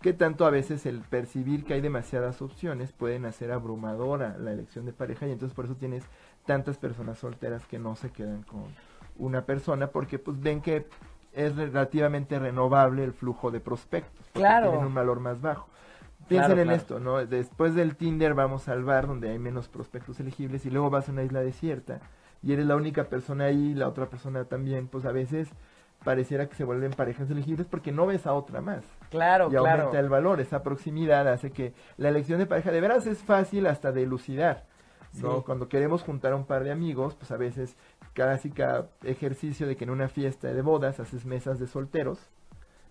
Que 0.00 0.12
tanto 0.12 0.44
a 0.44 0.50
veces 0.50 0.84
el 0.84 1.00
percibir 1.00 1.64
que 1.64 1.74
hay 1.74 1.80
demasiadas 1.80 2.42
opciones 2.42 2.92
pueden 2.92 3.24
hacer 3.24 3.52
abrumadora 3.52 4.36
la 4.38 4.52
elección 4.52 4.84
de 4.84 4.92
pareja 4.92 5.26
y 5.26 5.32
entonces 5.32 5.54
por 5.54 5.64
eso 5.64 5.76
tienes 5.76 6.04
tantas 6.44 6.76
personas 6.76 7.18
solteras 7.18 7.64
que 7.66 7.78
no 7.78 7.96
se 7.96 8.10
quedan 8.10 8.42
con 8.42 8.64
una 9.16 9.46
persona 9.46 9.86
porque 9.88 10.18
pues 10.18 10.40
ven 10.40 10.60
que 10.60 10.86
es 11.34 11.56
relativamente 11.56 12.38
renovable 12.38 13.04
el 13.04 13.12
flujo 13.12 13.50
de 13.50 13.60
prospectos. 13.60 14.26
Claro. 14.32 14.70
Tienen 14.70 14.86
un 14.86 14.94
valor 14.94 15.20
más 15.20 15.40
bajo. 15.40 15.68
Piensen 16.28 16.46
Claro, 16.54 16.60
en 16.60 16.68
claro. 16.68 16.80
esto, 16.80 17.00
¿no? 17.00 17.26
Después 17.26 17.74
del 17.74 17.96
Tinder 17.96 18.34
vamos 18.34 18.68
al 18.68 18.82
bar 18.84 19.06
donde 19.06 19.30
hay 19.30 19.38
menos 19.38 19.68
prospectos 19.68 20.18
elegibles 20.20 20.64
y 20.64 20.70
luego 20.70 20.88
vas 20.88 21.08
a 21.08 21.12
una 21.12 21.22
isla 21.22 21.40
desierta 21.40 22.00
y 22.42 22.52
eres 22.52 22.66
la 22.66 22.76
única 22.76 23.04
persona 23.04 23.44
ahí, 23.44 23.74
la 23.74 23.88
otra 23.88 24.06
persona 24.06 24.44
también, 24.44 24.88
pues 24.88 25.04
a 25.04 25.12
veces 25.12 25.50
pareciera 26.02 26.48
que 26.48 26.54
se 26.54 26.64
vuelven 26.64 26.92
parejas 26.92 27.30
elegibles 27.30 27.66
porque 27.66 27.92
no 27.92 28.06
ves 28.06 28.26
a 28.26 28.34
otra 28.34 28.60
más. 28.60 28.84
Claro, 29.10 29.48
y 29.48 29.50
claro. 29.50 29.68
aumenta 29.68 29.98
el 29.98 30.08
valor, 30.08 30.40
esa 30.40 30.62
proximidad 30.62 31.26
hace 31.28 31.50
que 31.50 31.72
la 31.96 32.10
elección 32.10 32.38
de 32.38 32.46
pareja 32.46 32.70
de 32.70 32.80
veras 32.80 33.06
es 33.06 33.22
fácil 33.22 33.66
hasta 33.66 33.92
de 33.92 34.02
elucidar. 34.02 34.64
¿no? 35.14 35.36
Sí. 35.36 35.42
Cuando 35.46 35.68
queremos 35.68 36.02
juntar 36.02 36.32
a 36.32 36.36
un 36.36 36.44
par 36.44 36.64
de 36.64 36.72
amigos, 36.72 37.14
pues 37.14 37.30
a 37.30 37.36
veces 37.36 37.76
clásica 38.14 38.86
ejercicio 39.02 39.66
de 39.66 39.76
que 39.76 39.84
en 39.84 39.90
una 39.90 40.08
fiesta 40.08 40.52
de 40.52 40.62
bodas 40.62 41.00
haces 41.00 41.26
mesas 41.26 41.58
de 41.58 41.66
solteros 41.66 42.30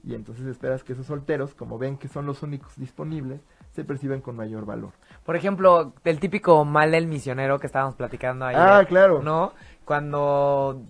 y 0.03 0.15
entonces 0.15 0.45
esperas 0.45 0.83
que 0.83 0.93
esos 0.93 1.05
solteros, 1.05 1.55
como 1.55 1.77
ven 1.77 1.97
que 1.97 2.09
son 2.09 2.25
los 2.25 2.43
únicos 2.43 2.75
disponibles, 2.75 3.39
se 3.71 3.85
perciben 3.85 4.19
con 4.19 4.35
mayor 4.35 4.65
valor. 4.65 4.91
Por 5.25 5.35
ejemplo, 5.35 5.93
el 6.03 6.19
típico 6.19 6.65
mal 6.65 6.91
del 6.91 7.07
misionero 7.07 7.57
que 7.57 7.67
estábamos 7.67 7.95
platicando 7.95 8.45
ayer. 8.45 8.61
Ah, 8.61 8.85
claro. 8.85 9.23
¿No? 9.23 9.53
Cuando 9.85 10.83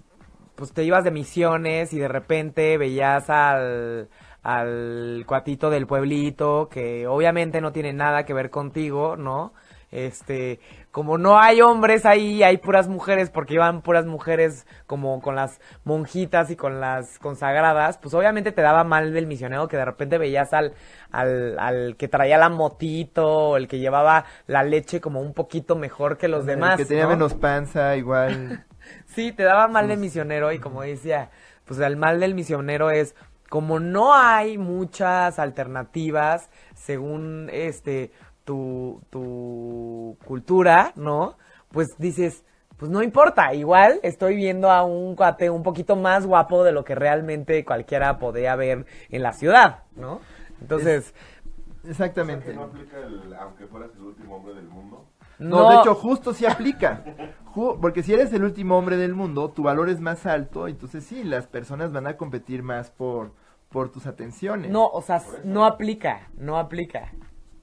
pues 0.56 0.74
te 0.74 0.84
ibas 0.84 1.04
de 1.04 1.12
misiones 1.12 1.94
y 1.94 2.00
de 2.00 2.08
repente 2.08 2.78
veías 2.78 3.30
al 3.30 4.10
al 4.44 5.24
cuatito 5.26 5.70
del 5.70 5.88
pueblito 5.88 6.68
que 6.70 7.08
obviamente 7.08 7.62
no 7.62 7.72
tiene 7.72 7.94
nada 7.94 8.26
que 8.26 8.34
ver 8.34 8.50
contigo, 8.50 9.16
¿no? 9.16 9.54
Este, 9.90 10.60
como 10.94 11.18
no 11.18 11.40
hay 11.40 11.60
hombres 11.60 12.06
ahí, 12.06 12.44
hay 12.44 12.58
puras 12.58 12.88
mujeres 12.88 13.32
porque 13.32 13.56
iban 13.56 13.82
puras 13.82 14.06
mujeres 14.06 14.68
como 14.86 15.22
con 15.24 15.36
las 15.36 15.60
monjitas 15.84 16.52
y 16.52 16.56
con 16.56 16.80
las 16.80 17.18
consagradas, 17.18 17.98
pues 17.98 18.14
obviamente 18.14 18.52
te 18.52 18.62
daba 18.62 18.84
mal 18.84 19.12
del 19.12 19.26
misionero 19.26 19.68
que 19.68 19.76
de 19.76 19.86
repente 19.86 20.20
veías 20.20 20.54
al, 20.54 20.76
al, 21.10 21.58
al 21.58 21.96
que 21.98 22.08
traía 22.08 22.38
la 22.38 22.50
motito, 22.50 23.28
o 23.28 23.58
el 23.58 23.68
que 23.68 23.80
llevaba 23.80 24.26
la 24.46 24.62
leche 24.62 25.02
como 25.02 25.20
un 25.20 25.34
poquito 25.34 25.76
mejor 25.76 26.20
que 26.20 26.28
los 26.28 26.42
El 26.42 26.46
demás. 26.46 26.78
que 26.78 26.86
tenía 26.86 27.06
¿no? 27.06 27.10
menos 27.10 27.34
panza, 27.34 27.96
igual. 27.98 28.64
Sí, 29.08 29.32
te 29.32 29.44
daba 29.44 29.68
mal 29.70 29.88
del 29.88 29.98
misionero 29.98 30.52
y 30.52 30.60
como 30.60 30.82
decía, 30.84 31.32
pues 31.66 31.80
el 31.80 31.96
mal 31.96 32.20
del 32.20 32.36
misionero 32.36 32.92
es 32.92 33.16
como 33.50 33.80
no 33.80 34.14
hay 34.14 34.58
muchas 34.58 35.40
alternativas 35.40 36.50
según 36.76 37.50
este 37.52 38.12
tu, 38.44 39.02
tu 39.10 40.18
cultura, 40.26 40.92
¿no? 40.96 41.38
Pues 41.70 41.98
dices, 41.98 42.44
pues 42.78 42.92
no 42.92 43.02
importa, 43.02 43.54
igual 43.54 44.00
estoy 44.04 44.36
viendo 44.36 44.70
a 44.70 44.84
un 44.84 45.16
cuate 45.16 45.50
un 45.50 45.64
poquito 45.64 45.96
más 45.96 46.26
guapo 46.26 46.64
de 46.64 46.72
lo 46.72 46.84
que 46.84 46.96
realmente 46.96 47.64
cualquiera 47.66 48.20
podría 48.20 48.56
ver 48.56 48.86
en 49.10 49.24
la 49.24 49.34
ciudad, 49.34 49.84
¿no? 49.96 50.20
Entonces, 50.62 51.14
Exactamente. 51.86 52.52
¿Que 52.52 52.54
no 52.54 52.64
aplica 52.64 52.98
el 52.98 53.34
aunque 53.34 53.68
fueras 53.68 53.92
el 53.96 54.04
último 54.04 54.38
hombre 54.38 54.54
del 54.54 54.68
mundo? 54.68 55.06
No, 55.40 55.70
de 55.70 55.78
hecho, 55.78 55.96
justo 55.96 56.34
sí 56.34 56.46
aplica. 56.46 57.04
Porque 57.54 58.04
si 58.04 58.14
eres 58.14 58.32
el 58.34 58.44
último 58.44 58.78
hombre 58.78 58.98
del 58.98 59.14
mundo, 59.14 59.52
tu 59.52 59.64
valor 59.64 59.90
es 59.90 60.00
más 60.00 60.26
alto, 60.26 60.68
entonces 60.68 61.04
sí, 61.04 61.24
las 61.24 61.48
personas 61.48 61.92
van 61.92 62.08
a 62.08 62.18
competir 62.18 62.64
más 62.64 62.90
por, 62.92 63.34
por 63.70 63.92
tus 63.92 64.08
atenciones. 64.08 64.72
No, 64.72 64.88
o 64.88 65.02
sea, 65.02 65.22
no 65.44 65.66
aplica, 65.66 66.30
no 66.36 66.58
aplica. 66.58 67.12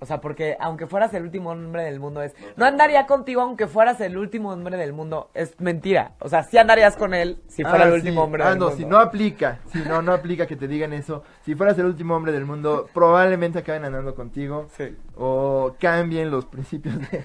O 0.00 0.06
sea, 0.06 0.20
porque 0.20 0.56
aunque 0.58 0.86
fueras 0.86 1.12
el 1.14 1.22
último 1.24 1.50
hombre 1.50 1.84
del 1.84 2.00
mundo 2.00 2.22
es... 2.22 2.34
No 2.56 2.64
andaría 2.64 3.06
contigo 3.06 3.42
aunque 3.42 3.66
fueras 3.66 4.00
el 4.00 4.16
último 4.16 4.50
hombre 4.50 4.76
del 4.78 4.92
mundo. 4.94 5.30
Es 5.34 5.60
mentira. 5.60 6.12
O 6.20 6.28
sea, 6.28 6.42
sí 6.42 6.56
andarías 6.58 6.96
con 6.96 7.12
él 7.12 7.38
si 7.48 7.62
fuera 7.64 7.84
Ah, 7.84 7.88
el 7.88 7.92
sí. 7.92 7.98
último 8.06 8.22
hombre 8.24 8.42
Ah, 8.44 8.50
del 8.50 8.58
no, 8.58 8.64
mundo. 8.66 8.76
si 8.78 8.84
no 8.86 8.98
aplica, 8.98 9.58
si 9.72 9.78
no, 9.80 10.00
no 10.02 10.12
aplica 10.12 10.46
que 10.46 10.56
te 10.56 10.66
digan 10.68 10.92
eso. 10.94 11.22
Si 11.44 11.54
fueras 11.54 11.78
el 11.78 11.84
último 11.86 12.16
hombre 12.16 12.32
del 12.32 12.46
mundo, 12.46 12.88
probablemente 12.94 13.58
acaben 13.58 13.84
andando 13.84 14.14
contigo. 14.14 14.68
Sí. 14.76 14.96
O 15.16 15.74
cambien 15.78 16.30
los 16.30 16.46
principios 16.46 16.98
de... 16.98 17.24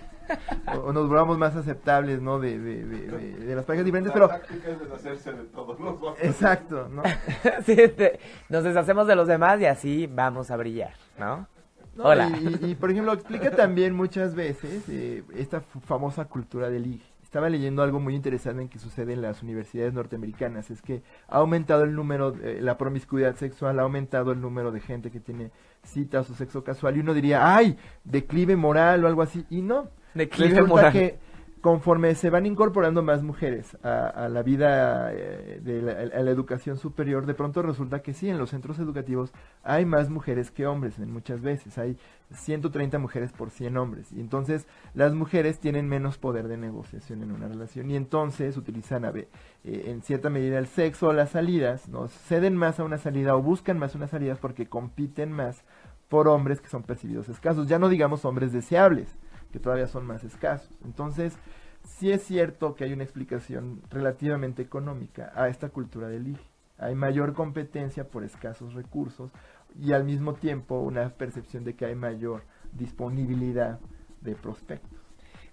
o, 0.76 0.80
o 0.88 0.92
nos 0.94 1.08
volvamos 1.08 1.38
más 1.38 1.56
aceptables, 1.56 2.20
¿no? 2.22 2.40
De, 2.40 2.60
de, 2.60 2.84
de, 2.84 3.08
de- 3.08 3.36
de 3.46 3.56
las 3.56 3.64
parejas 3.64 3.86
diferentes, 3.86 4.12
pero... 4.12 4.28
La 4.28 4.40
táctica 4.40 4.70
es 4.72 4.80
deshacerse 4.82 5.32
de 5.32 5.44
todos 5.46 5.80
los 5.80 6.02
hombres. 6.02 6.26
Exacto, 6.26 6.90
¿no? 6.90 7.04
Sí, 7.66 7.76
te- 7.90 8.20
nos 8.50 8.64
deshacemos 8.66 9.08
de 9.08 9.16
los 9.16 9.28
demás 9.28 9.62
y 9.62 9.66
así 9.66 10.08
vamos 10.12 10.52
a 10.52 10.58
brillar, 10.58 10.94
¿no? 11.18 11.48
No, 11.96 12.04
Hola. 12.04 12.30
Y, 12.62 12.76
por 12.76 12.92
ejemplo, 12.92 13.14
explica 13.14 13.52
también 13.52 13.96
muchas 13.96 14.36
veces 14.36 14.84
eh, 14.90 15.24
esta 15.36 15.62
famosa 15.62 16.26
cultura 16.26 16.70
del 16.70 16.84
ligue. 16.84 17.06
Estaba 17.24 17.50
leyendo 17.50 17.84
algo 17.84 18.00
muy 18.00 18.16
interesante 18.16 18.62
en 18.62 18.70
que 18.70 18.80
sucede 18.80 19.14
en 19.14 19.22
las 19.22 19.44
universidades 19.44 19.94
norteamericanas. 19.94 20.72
Es 20.72 20.82
que 20.82 21.02
ha 21.28 21.38
aumentado 21.38 21.84
el 21.84 21.94
número, 21.94 22.34
eh, 22.42 22.60
la 22.62 22.78
promiscuidad 22.78 23.36
sexual, 23.36 23.80
ha 23.80 23.84
aumentado 23.84 24.32
el 24.32 24.40
número 24.40 24.72
de 24.72 24.80
gente 24.80 25.12
que 25.12 25.20
tiene 25.20 25.52
citas 25.84 26.30
o 26.30 26.34
sexo 26.34 26.64
casual. 26.64 26.96
Y 26.96 27.00
uno 27.02 27.14
diría, 27.14 27.56
ay, 27.56 27.78
declive 28.04 28.56
moral 28.56 29.04
o 29.04 29.08
algo 29.08 29.22
así. 29.22 29.46
Y 29.50 29.62
no. 29.62 29.90
Declive 30.14 30.52
Resulta 30.52 30.74
moral. 30.74 30.94
que 30.94 31.20
conforme 31.66 32.14
se 32.14 32.30
van 32.30 32.46
incorporando 32.46 33.02
más 33.02 33.24
mujeres 33.24 33.76
a, 33.82 34.30
la 34.30 34.44
vida 34.44 35.12
eh, 35.12 35.60
de 35.64 35.82
la, 35.82 35.94
a 35.94 36.22
la 36.22 36.30
educación 36.30 36.78
superior, 36.78 37.26
de 37.26 37.34
pronto 37.34 37.64
resulta 37.64 38.04
que 38.04 38.14
sí, 38.14 38.30
en 38.30 38.38
los 38.38 38.52
centros 38.52 38.78
educativos 38.78 39.32
hay 39.64 39.84
más 39.84 40.12
mujeres 40.12 40.52
que 40.52 40.68
hombres, 40.68 41.00
en 41.00 41.12
muchas 41.12 41.42
veces. 41.42 41.80
Hay 41.80 41.98
130 42.30 43.00
mujeres 43.00 43.32
por 43.32 43.50
100 43.50 43.78
hombres, 43.78 44.12
y 44.12 44.20
entonces 44.20 44.68
las 44.94 45.16
mujeres 45.16 45.58
tienen 45.58 45.90
menos 45.90 46.20
poder 46.20 46.48
de 46.48 46.58
negociación 46.58 47.24
en 47.24 47.32
una 47.32 47.48
relación, 47.48 47.90
y 47.90 47.96
entonces 47.96 48.58
utilizan 48.58 49.04
a 49.04 49.10
eh, 49.16 49.26
en 49.64 50.04
cierta 50.04 50.30
medida 50.30 50.60
el 50.60 50.68
sexo 50.68 51.14
las 51.14 51.32
salidas, 51.32 51.90
¿no? 51.90 52.10
ceden 52.10 52.56
más 52.56 52.80
a 52.80 52.84
una 52.84 53.00
salida 53.00 53.36
o 53.36 53.42
buscan 53.42 53.80
más 53.80 53.96
unas 53.96 54.12
salidas 54.12 54.38
porque 54.38 54.68
compiten 54.68 55.32
más 55.32 55.64
por 56.10 56.28
hombres 56.28 56.62
que 56.62 56.70
son 56.70 56.84
percibidos 56.84 57.28
escasos, 57.28 57.68
ya 57.68 57.80
no 57.80 57.90
digamos 57.90 58.24
hombres 58.24 58.54
deseables, 58.54 59.16
que 59.56 59.62
todavía 59.62 59.88
son 59.88 60.06
más 60.06 60.22
escasos. 60.26 60.70
Entonces, 60.84 61.38
sí 61.86 62.12
es 62.12 62.24
cierto 62.24 62.76
que 62.76 62.84
hay 62.84 62.92
una 62.92 63.06
explicación 63.06 63.82
relativamente 63.90 64.62
económica 64.62 65.32
a 65.34 65.48
esta 65.48 65.70
cultura 65.70 66.10
del 66.10 66.26
ligue. 66.26 66.42
Hay 66.78 66.94
mayor 66.94 67.32
competencia 67.32 68.10
por 68.10 68.26
escasos 68.26 68.74
recursos 68.74 69.32
y 69.80 69.94
al 69.94 70.04
mismo 70.04 70.34
tiempo 70.34 70.82
una 70.82 71.08
percepción 71.08 71.64
de 71.64 71.74
que 71.74 71.86
hay 71.86 71.96
mayor 71.96 72.44
disponibilidad 72.74 73.80
de 74.20 74.36
prospectos. 74.36 75.00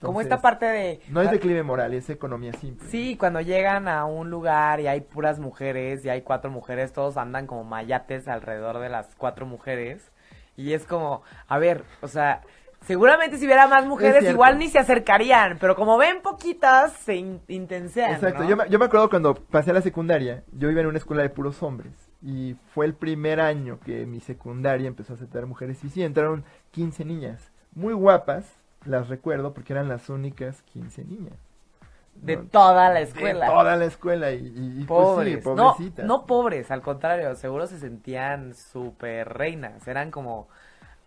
Como 0.01 0.21
esta 0.21 0.43
parte 0.43 0.67
de... 0.67 1.01
No 1.09 1.23
es 1.23 1.31
declive 1.31 1.63
moral, 1.63 1.95
es 1.95 2.11
economía 2.11 2.53
simple. 2.55 2.89
Sí, 2.89 3.17
cuando 3.17 3.41
llegan 3.41 3.87
a 3.87 4.05
un 4.05 4.31
lugar 4.31 4.81
y 4.81 4.89
hay 4.89 5.03
puras 5.03 5.39
mujeres 5.39 6.05
y 6.05 6.09
hay 6.09 6.23
cuatro 6.23 6.51
mujeres, 6.51 6.93
todos 6.93 7.17
andan 7.17 7.47
como 7.47 7.63
mayates 7.63 8.27
alrededor 8.27 8.81
de 8.81 8.89
las 8.89 9.15
cuatro 9.15 9.47
mujeres. 9.47 10.11
Y 10.57 10.73
es 10.73 10.87
como, 10.87 11.23
a 11.47 11.59
ver, 11.59 11.85
o 12.01 12.09
sea, 12.09 12.43
seguramente 12.87 13.39
si 13.39 13.47
hubiera 13.47 13.67
más 13.67 13.87
mujeres 13.87 14.29
igual 14.31 14.59
ni 14.59 14.69
se 14.69 14.79
acercarían, 14.79 15.59
pero 15.61 15.77
como 15.77 15.97
ven 15.99 16.21
poquitas, 16.23 16.93
se 16.93 17.17
in- 17.17 17.41
intensean. 17.49 18.13
Exacto, 18.15 18.43
¿no? 18.43 18.49
yo, 18.49 18.57
me, 18.57 18.69
yo 18.69 18.79
me 18.79 18.85
acuerdo 18.87 19.09
cuando 19.11 19.35
pasé 19.35 19.71
a 19.71 19.75
la 19.75 19.83
secundaria, 19.83 20.43
yo 20.53 20.71
iba 20.71 20.81
en 20.81 20.87
una 20.87 20.99
escuela 20.99 21.23
de 21.23 21.31
puros 21.31 21.63
hombres 21.63 21.93
y 22.23 22.57
fue 22.75 22.87
el 22.87 22.95
primer 22.95 23.41
año 23.41 23.79
que 23.85 24.07
mi 24.07 24.21
secundaria 24.21 24.87
empezó 24.89 25.13
a 25.13 25.17
aceptar 25.17 25.47
mujeres 25.47 25.83
y 25.85 25.91
sí, 25.91 26.03
entraron 26.03 26.45
15 26.71 27.05
niñas, 27.05 27.51
muy 27.75 27.95
guapas, 27.95 28.45
las 28.85 29.09
recuerdo 29.09 29.55
porque 29.55 29.73
eran 29.73 29.89
las 29.89 30.09
únicas 30.09 30.63
15 30.63 31.05
niñas. 31.05 31.35
De 32.15 32.37
¿no? 32.37 32.43
toda 32.45 32.89
la 32.91 32.97
De 32.99 33.03
escuela. 33.05 33.47
toda 33.47 33.75
la 33.77 33.85
escuela 33.87 34.33
y, 34.33 34.47
y- 34.47 34.83
y, 34.83 34.85
pues, 34.85 34.87
pobres. 34.87 35.43
sí, 35.79 35.93
no, 35.97 36.05
no 36.05 36.27
pobres, 36.27 36.71
al 36.71 36.83
contrario, 36.83 37.35
seguro 37.37 37.67
se 37.67 37.79
sentían 37.79 38.55
súper 38.55 39.29
reinas. 39.33 39.89
Eran 39.89 40.11
como. 40.11 40.49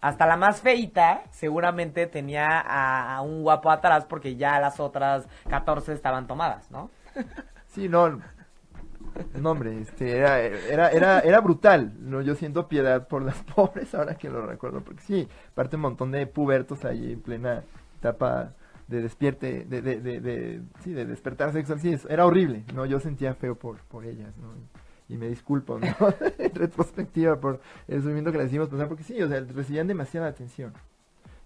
Hasta 0.06 0.28
la 0.28 0.38
más 0.38 0.62
feita, 0.62 1.24
seguramente 1.32 2.06
tenía 2.06 2.60
a, 2.60 3.20
un 3.24 3.41
guapo 3.41 3.72
atrás 3.72 4.06
porque 4.06 4.36
ya 4.36 4.60
las 4.60 4.80
otras 4.80 5.28
14 5.49 5.93
estaban 5.93 6.28
tomadas, 6.28 6.70
¿no? 6.70 6.91
Sí, 7.66 7.89
no. 7.89 8.22
No, 9.34 9.49
hombre, 9.49 9.82
este, 9.82 10.16
era, 10.18 10.39
era, 10.39 10.89
era, 10.89 11.20
era 11.22 11.41
brutal. 11.41 11.91
No, 11.99 12.22
yo 12.22 12.36
siento 12.36 12.68
piedad 12.68 13.08
por 13.08 13.24
las 13.24 13.41
pobres 13.56 13.95
ahora 13.95 14.14
que 14.14 14.30
lo 14.30 14.45
recuerdo, 14.45 14.82
porque 14.82 15.01
sí, 15.01 15.28
aparte 15.49 15.76
un 15.76 15.82
montón 15.82 16.12
de 16.12 16.28
pubertos 16.28 16.86
ahí 16.86 17.14
en 17.14 17.22
plena 17.22 17.64
etapa 17.97 18.51
de 18.88 19.01
despierte, 19.01 19.66
de, 19.66 19.82
de, 19.82 19.99
de, 19.99 20.62
sí, 20.84 20.93
de 20.93 21.08
despertar 21.08 21.51
sexual, 21.51 21.80
sí, 21.80 21.95
era 22.10 22.28
horrible, 22.28 22.64
¿no? 22.76 22.86
Yo 22.86 22.99
sentía 22.99 23.34
feo 23.34 23.56
por, 23.56 23.80
por 23.86 24.06
ellas, 24.06 24.38
¿no? 24.38 24.53
Y 25.08 25.18
me 25.18 25.28
disculpo, 25.30 25.80
en 26.39 26.56
retrospectiva 26.56 27.39
por 27.39 27.62
el 27.88 27.97
sufrimiento 27.99 28.32
que 28.32 28.39
les 28.39 28.47
hicimos 28.47 28.70
pasar, 28.70 28.88
porque 28.88 29.03
sí, 29.03 29.22
o 29.22 29.28
sea, 29.28 29.39
recibían 29.41 29.88
demasiada 29.88 30.28
atención, 30.28 30.74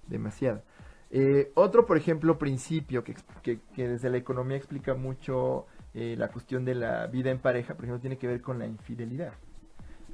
demasiada. 0.07 0.63
Eh, 1.11 1.51
otro, 1.55 1.85
por 1.85 1.97
ejemplo, 1.97 2.37
principio 2.37 3.03
que, 3.03 3.15
que- 3.43 3.59
que 3.75 3.87
desde 3.89 4.09
la 4.09 4.17
economía 4.17 4.57
explica 4.57 4.93
mucho 4.95 5.65
eh, 5.93 6.15
la 6.17 6.29
cuestión 6.29 6.65
de 6.65 6.75
la 6.75 7.07
vida 7.07 7.31
en 7.31 7.39
pareja, 7.39 7.73
por 7.75 7.85
ejemplo, 7.85 7.99
tiene 8.01 8.17
que 8.17 8.27
ver 8.27 8.41
con 8.41 8.59
la 8.59 8.67
infidelidad. 8.67 9.33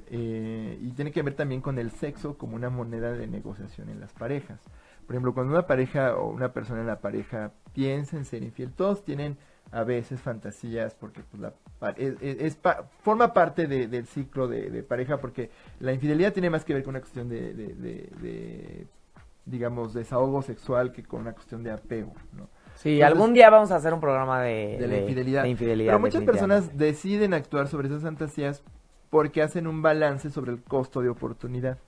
Eh, 0.08 0.78
y 0.80 0.92
tiene 0.92 1.10
que 1.12 1.22
ver 1.22 1.34
también 1.34 1.60
con 1.60 1.78
el 1.78 1.90
sexo 1.90 2.38
como 2.38 2.54
una 2.56 2.70
moneda 2.70 3.12
de 3.12 3.26
negociación 3.26 3.90
en 3.90 4.00
las 4.00 4.12
parejas. 4.12 4.60
Por 5.06 5.14
ejemplo, 5.14 5.34
cuando 5.34 5.52
una 5.52 5.66
pareja 5.66 6.16
o 6.16 6.30
una 6.30 6.52
persona 6.52 6.80
en 6.80 6.86
la 6.86 7.00
pareja 7.00 7.52
piensa 7.72 8.16
en 8.16 8.24
ser 8.24 8.42
infiel, 8.42 8.72
todos 8.72 9.04
tienen 9.04 9.36
a 9.72 9.82
veces 9.84 10.20
fantasías 10.20 10.94
porque 10.94 11.22
pues, 11.30 11.40
la, 11.42 11.92
es, 11.96 12.14
es- 12.20 12.40
es 12.40 12.54
pa- 12.56 12.84
forma 13.02 13.32
parte 13.32 13.66
de- 13.66 13.88
del 13.88 14.06
ciclo 14.06 14.46
de, 14.48 14.70
de 14.70 14.82
pareja 14.82 15.18
porque 15.18 15.50
la 15.80 15.92
infidelidad 15.92 16.32
tiene 16.32 16.50
más 16.50 16.64
que 16.64 16.72
ver 16.74 16.82
con 16.82 16.90
una 16.92 17.00
cuestión 17.00 17.28
de, 17.28 18.86
digamos, 19.44 19.94
desahogo 19.94 20.42
sexual 20.42 20.92
que 20.92 21.02
con 21.02 21.20
una 21.22 21.32
cuestión 21.32 21.62
de 21.62 21.70
apego, 21.70 22.12
¿no? 22.32 22.48
Sí, 22.74 22.94
Entonces- 23.00 23.04
algún 23.04 23.32
día 23.34 23.48
vamos 23.50 23.70
a 23.70 23.76
hacer 23.76 23.94
un 23.94 24.00
programa 24.00 24.42
de, 24.42 24.76
de 24.78 24.86
la 24.86 24.98
infidelidad. 24.98 25.42
de 25.44 25.48
infidelidad, 25.50 25.88
Pero 25.92 26.00
muchas 26.00 26.22
personas 26.24 26.76
deciden 26.76 27.32
actuar 27.34 27.68
sobre 27.68 27.88
esas 27.88 28.02
fantasías 28.02 28.62
porque 29.10 29.40
hacen 29.42 29.66
un 29.66 29.82
balance 29.82 30.30
sobre 30.30 30.52
el 30.52 30.62
costo 30.62 31.00
de 31.00 31.08
oportunidad, 31.08 31.78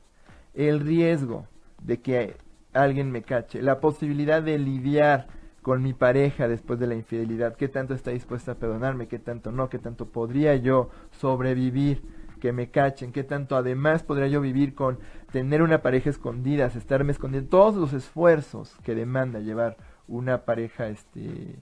el 0.55 0.81
riesgo 0.81 1.47
de 1.83 2.01
que 2.01 2.37
alguien 2.73 3.11
me 3.11 3.23
cache, 3.23 3.61
la 3.61 3.81
posibilidad 3.81 4.43
de 4.43 4.59
lidiar 4.59 5.27
con 5.69 5.83
mi 5.83 5.93
pareja 5.93 6.49
después 6.49 6.79
de 6.79 6.87
la 6.87 6.95
infidelidad, 6.95 7.55
qué 7.55 7.69
tanto 7.69 7.93
está 7.93 8.11
dispuesta 8.11 8.53
a 8.53 8.55
perdonarme, 8.55 9.07
qué 9.07 9.19
tanto 9.19 9.53
no, 9.53 9.69
qué 9.69 9.79
tanto 9.79 10.07
podría 10.07 10.57
yo 10.57 10.89
sobrevivir 11.11 12.03
que 12.41 12.55
me 12.55 12.71
cachen, 12.71 13.13
qué 13.13 13.23
tanto 13.23 13.55
además 13.55 14.03
podría 14.03 14.29
yo 14.29 14.41
vivir 14.41 14.75
con 14.75 14.99
tener 15.31 15.61
una 15.61 15.83
pareja 15.83 16.09
escondida, 16.09 16.65
estarme 16.69 17.13
escondiendo, 17.13 17.51
todos 17.51 17.77
los 17.77 17.93
esfuerzos 17.93 18.79
que 18.83 18.95
demanda 18.95 19.41
llevar 19.41 19.77
una 20.07 20.47
pareja 20.47 20.89
este 20.89 21.61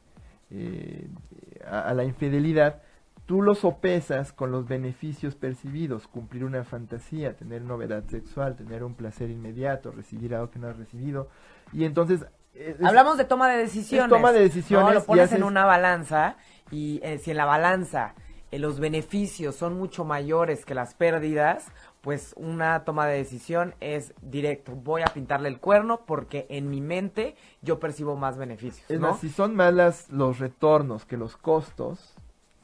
eh, 0.50 1.09
a, 1.68 1.92
la 1.92 2.04
infidelidad, 2.04 2.82
tú 3.26 3.42
lo 3.42 3.57
sopesas 3.57 4.32
con 4.32 4.52
los 4.52 4.68
beneficios 4.68 5.34
percibidos, 5.34 6.07
cumplir 6.07 6.44
una 6.44 6.62
fantasía, 6.62 7.34
tener 7.34 7.62
novedad 7.62 8.04
sexual, 8.07 8.54
tener 8.54 8.84
un 8.84 8.94
placer 8.94 9.30
inmediato, 9.30 9.90
recibir 9.90 10.32
algo 10.32 10.52
que 10.52 10.61
no 10.61 10.68
has 10.68 10.78
recibido, 10.78 11.28
y 11.72 11.82
entonces... 11.82 12.24
es- 12.59 12.82
Hablamos 12.84 13.16
de 13.18 13.24
toma 13.24 13.48
de 13.48 13.59
decisiones. 13.59 14.09
toma 14.11 14.32
de 14.32 14.40
decisiones 14.40 14.86
¿no? 14.88 14.94
Lo 14.94 15.00
y 15.00 15.02
pones 15.04 15.24
haces- 15.24 15.36
en 15.38 15.42
una 15.44 15.64
balanza 15.64 16.36
y 16.70 17.00
eh, 17.02 17.18
si 17.18 17.30
en 17.30 17.36
la 17.36 17.44
balanza 17.44 18.14
eh, 18.50 18.59
los 18.59 18.78
beneficios 18.80 19.57
son 19.57 19.74
mucho 19.78 20.04
mayores 20.04 20.64
que 20.64 20.74
las 20.74 20.94
pérdidas, 20.94 21.66
pues 22.00 22.32
una 22.36 22.84
toma 22.84 23.07
de 23.07 23.16
decisión 23.16 23.74
es 23.80 24.14
directo. 24.22 24.72
Voy 24.76 25.02
a 25.02 25.07
pintarle 25.07 25.48
el 25.48 25.59
cuerno 25.59 26.02
porque 26.07 26.46
en 26.48 26.70
mi 26.70 26.80
mente 26.80 27.34
yo 27.62 27.80
percibo 27.80 28.14
más 28.16 28.38
beneficios. 28.38 28.88
Es 28.90 29.00
¿no? 29.00 29.11
más, 29.11 29.20
si 29.20 29.28
son 29.30 29.57
más 29.57 29.74
las- 29.74 30.09
los 30.11 30.38
retornos 30.38 31.04
que 31.04 31.16
los 31.16 31.36
costos, 31.36 32.14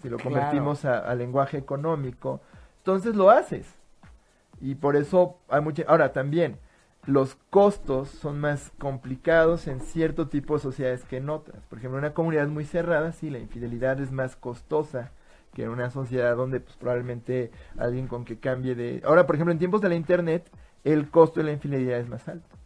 si 0.01 0.09
lo 0.09 0.17
Claro. 0.19 0.31
convertimos 0.31 0.85
a, 0.85 0.99
a 0.99 1.15
lenguaje 1.17 1.59
económico, 1.59 2.41
entonces 2.79 3.15
lo 3.17 3.31
haces. 3.31 3.67
Y 4.61 4.77
por 4.77 4.95
eso 4.95 5.39
hay 5.49 5.61
mucha... 5.61 5.83
Ahora, 5.89 6.13
también, 6.13 6.59
los 7.05 7.35
costos 7.51 8.09
son 8.09 8.39
más 8.39 8.71
complicados 8.79 9.67
en 9.67 9.81
cierto 9.81 10.29
tipo 10.29 10.55
de 10.55 10.61
sociedades 10.61 11.05
que 11.05 11.17
en 11.17 11.31
otras. 11.31 11.63
Por 11.65 11.79
ejemplo, 11.79 11.99
en 11.99 12.05
una 12.05 12.15
comunidad 12.15 12.47
muy 12.49 12.65
cerrada, 12.65 13.13
sí, 13.13 13.29
la 13.29 13.39
infidelidad 13.39 14.01
es 14.01 14.13
más 14.13 14.37
costosa 14.37 15.11
que 15.53 15.65
en 15.65 15.71
una 15.71 15.91
sociedad 15.91 16.37
donde 16.37 16.61
pues, 16.61 16.77
probablemente 16.77 17.51
alguien 17.77 18.07
con 18.07 18.25
que 18.25 18.39
cambie 18.39 18.75
de... 18.75 19.03
Ahora, 19.05 19.27
por 19.27 19.35
ejemplo, 19.35 19.53
en 19.53 19.59
tiempos 19.59 19.81
de 19.81 19.89
la 19.89 19.97
Internet, 19.97 20.49
el 20.85 21.11
costo 21.11 21.41
de 21.41 21.47
la 21.47 21.53
infidelidad 21.53 21.99
es 21.99 22.09
más 22.09 22.27
alto. 22.29 22.57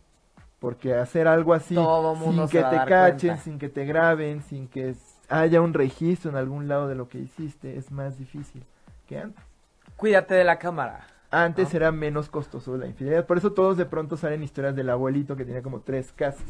Porque 0.60 0.94
hacer 0.94 1.28
algo 1.28 1.54
así 1.54 1.74
sin 1.74 2.48
que 2.48 2.62
te 2.62 2.76
cachen, 2.86 3.30
cuenta. 3.30 3.44
sin 3.44 3.58
que 3.58 3.68
te 3.68 3.84
graben, 3.84 4.42
sin 4.42 4.68
que 4.68 4.94
haya 5.28 5.60
un 5.60 5.74
registro 5.74 6.30
en 6.30 6.36
algún 6.36 6.68
lado 6.68 6.88
de 6.88 6.94
lo 6.94 7.08
que 7.08 7.18
hiciste, 7.18 7.76
es 7.76 7.90
más 7.90 8.18
difícil 8.18 8.64
que 9.06 9.18
antes. 9.18 9.42
Cuídate 9.96 10.34
de 10.34 10.44
la 10.44 10.58
cámara. 10.58 11.06
Antes 11.30 11.74
era 11.74 11.90
menos 11.92 12.28
costoso 12.28 12.76
la 12.76 12.86
infidelidad. 12.86 13.26
Por 13.26 13.38
eso 13.38 13.52
todos 13.52 13.76
de 13.76 13.86
pronto 13.86 14.16
salen 14.16 14.42
historias 14.42 14.76
del 14.76 14.90
abuelito 14.90 15.36
que 15.36 15.44
tenía 15.44 15.62
como 15.62 15.80
tres 15.80 16.12
casas. 16.12 16.44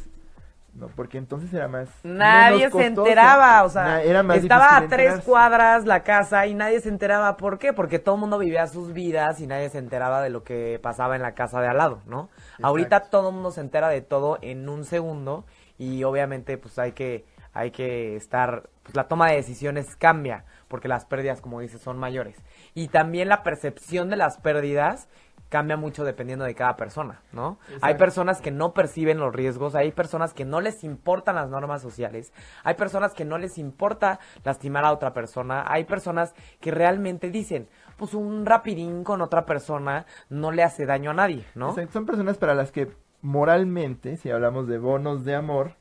No, 0.74 0.88
porque 0.88 1.16
entonces 1.16 1.50
era 1.54 1.68
más. 1.68 1.88
Nadie 2.02 2.70
se 2.70 2.84
enteraba, 2.84 3.64
o 3.64 3.70
sea, 3.70 3.82
Na- 3.84 4.02
era 4.02 4.22
más 4.22 4.36
estaba 4.36 4.76
a 4.76 4.86
tres 4.88 5.20
cuadras 5.24 5.86
la 5.86 6.02
casa 6.02 6.46
y 6.46 6.52
nadie 6.52 6.80
se 6.80 6.90
enteraba. 6.90 7.38
¿Por 7.38 7.58
qué? 7.58 7.72
Porque 7.72 7.98
todo 7.98 8.16
el 8.16 8.20
mundo 8.20 8.38
vivía 8.38 8.66
sus 8.66 8.92
vidas 8.92 9.40
y 9.40 9.46
nadie 9.46 9.70
se 9.70 9.78
enteraba 9.78 10.20
de 10.20 10.28
lo 10.28 10.44
que 10.44 10.78
pasaba 10.82 11.16
en 11.16 11.22
la 11.22 11.32
casa 11.32 11.62
de 11.62 11.68
al 11.68 11.78
lado, 11.78 12.02
¿no? 12.04 12.28
Ahorita 12.60 13.00
todo 13.08 13.30
el 13.30 13.34
mundo 13.34 13.52
se 13.52 13.62
entera 13.62 13.88
de 13.88 14.02
todo 14.02 14.36
en 14.42 14.68
un 14.68 14.84
segundo 14.84 15.46
y 15.78 16.04
obviamente 16.04 16.58
pues 16.58 16.78
hay 16.78 16.92
que 16.92 17.24
hay 17.54 17.70
que 17.70 18.16
estar, 18.16 18.68
pues 18.82 18.94
la 18.94 19.08
toma 19.08 19.30
de 19.30 19.36
decisiones 19.36 19.96
cambia 19.96 20.44
porque 20.68 20.88
las 20.88 21.04
pérdidas, 21.04 21.40
como 21.40 21.60
dices, 21.60 21.80
son 21.80 21.98
mayores. 21.98 22.36
Y 22.74 22.88
también 22.88 23.28
la 23.28 23.42
percepción 23.42 24.10
de 24.10 24.16
las 24.16 24.38
pérdidas 24.38 25.08
cambia 25.48 25.76
mucho 25.76 26.04
dependiendo 26.04 26.44
de 26.44 26.54
cada 26.54 26.76
persona, 26.76 27.22
¿no? 27.32 27.58
Hay 27.80 27.94
personas 27.94 28.40
que 28.40 28.50
no 28.50 28.74
perciben 28.74 29.18
los 29.18 29.34
riesgos, 29.34 29.74
hay 29.74 29.92
personas 29.92 30.34
que 30.34 30.44
no 30.44 30.60
les 30.60 30.82
importan 30.82 31.36
las 31.36 31.50
normas 31.50 31.82
sociales, 31.82 32.32
hay 32.64 32.74
personas 32.74 33.14
que 33.14 33.24
no 33.24 33.38
les 33.38 33.58
importa 33.58 34.18
lastimar 34.44 34.84
a 34.84 34.92
otra 34.92 35.12
persona, 35.12 35.64
hay 35.68 35.84
personas 35.84 36.34
que 36.60 36.72
realmente 36.72 37.30
dicen, 37.30 37.68
pues 37.96 38.14
un 38.14 38.44
rapidín 38.44 39.04
con 39.04 39.22
otra 39.22 39.46
persona 39.46 40.06
no 40.28 40.50
le 40.50 40.62
hace 40.64 40.84
daño 40.84 41.12
a 41.12 41.14
nadie, 41.14 41.44
¿no? 41.54 41.70
Exacto, 41.70 41.92
Son 41.92 42.06
personas 42.06 42.38
para 42.38 42.54
las 42.54 42.72
que 42.72 42.90
moralmente, 43.22 44.16
si 44.16 44.30
hablamos 44.30 44.66
de 44.66 44.78
bonos 44.78 45.24
de 45.24 45.36
amor, 45.36 45.76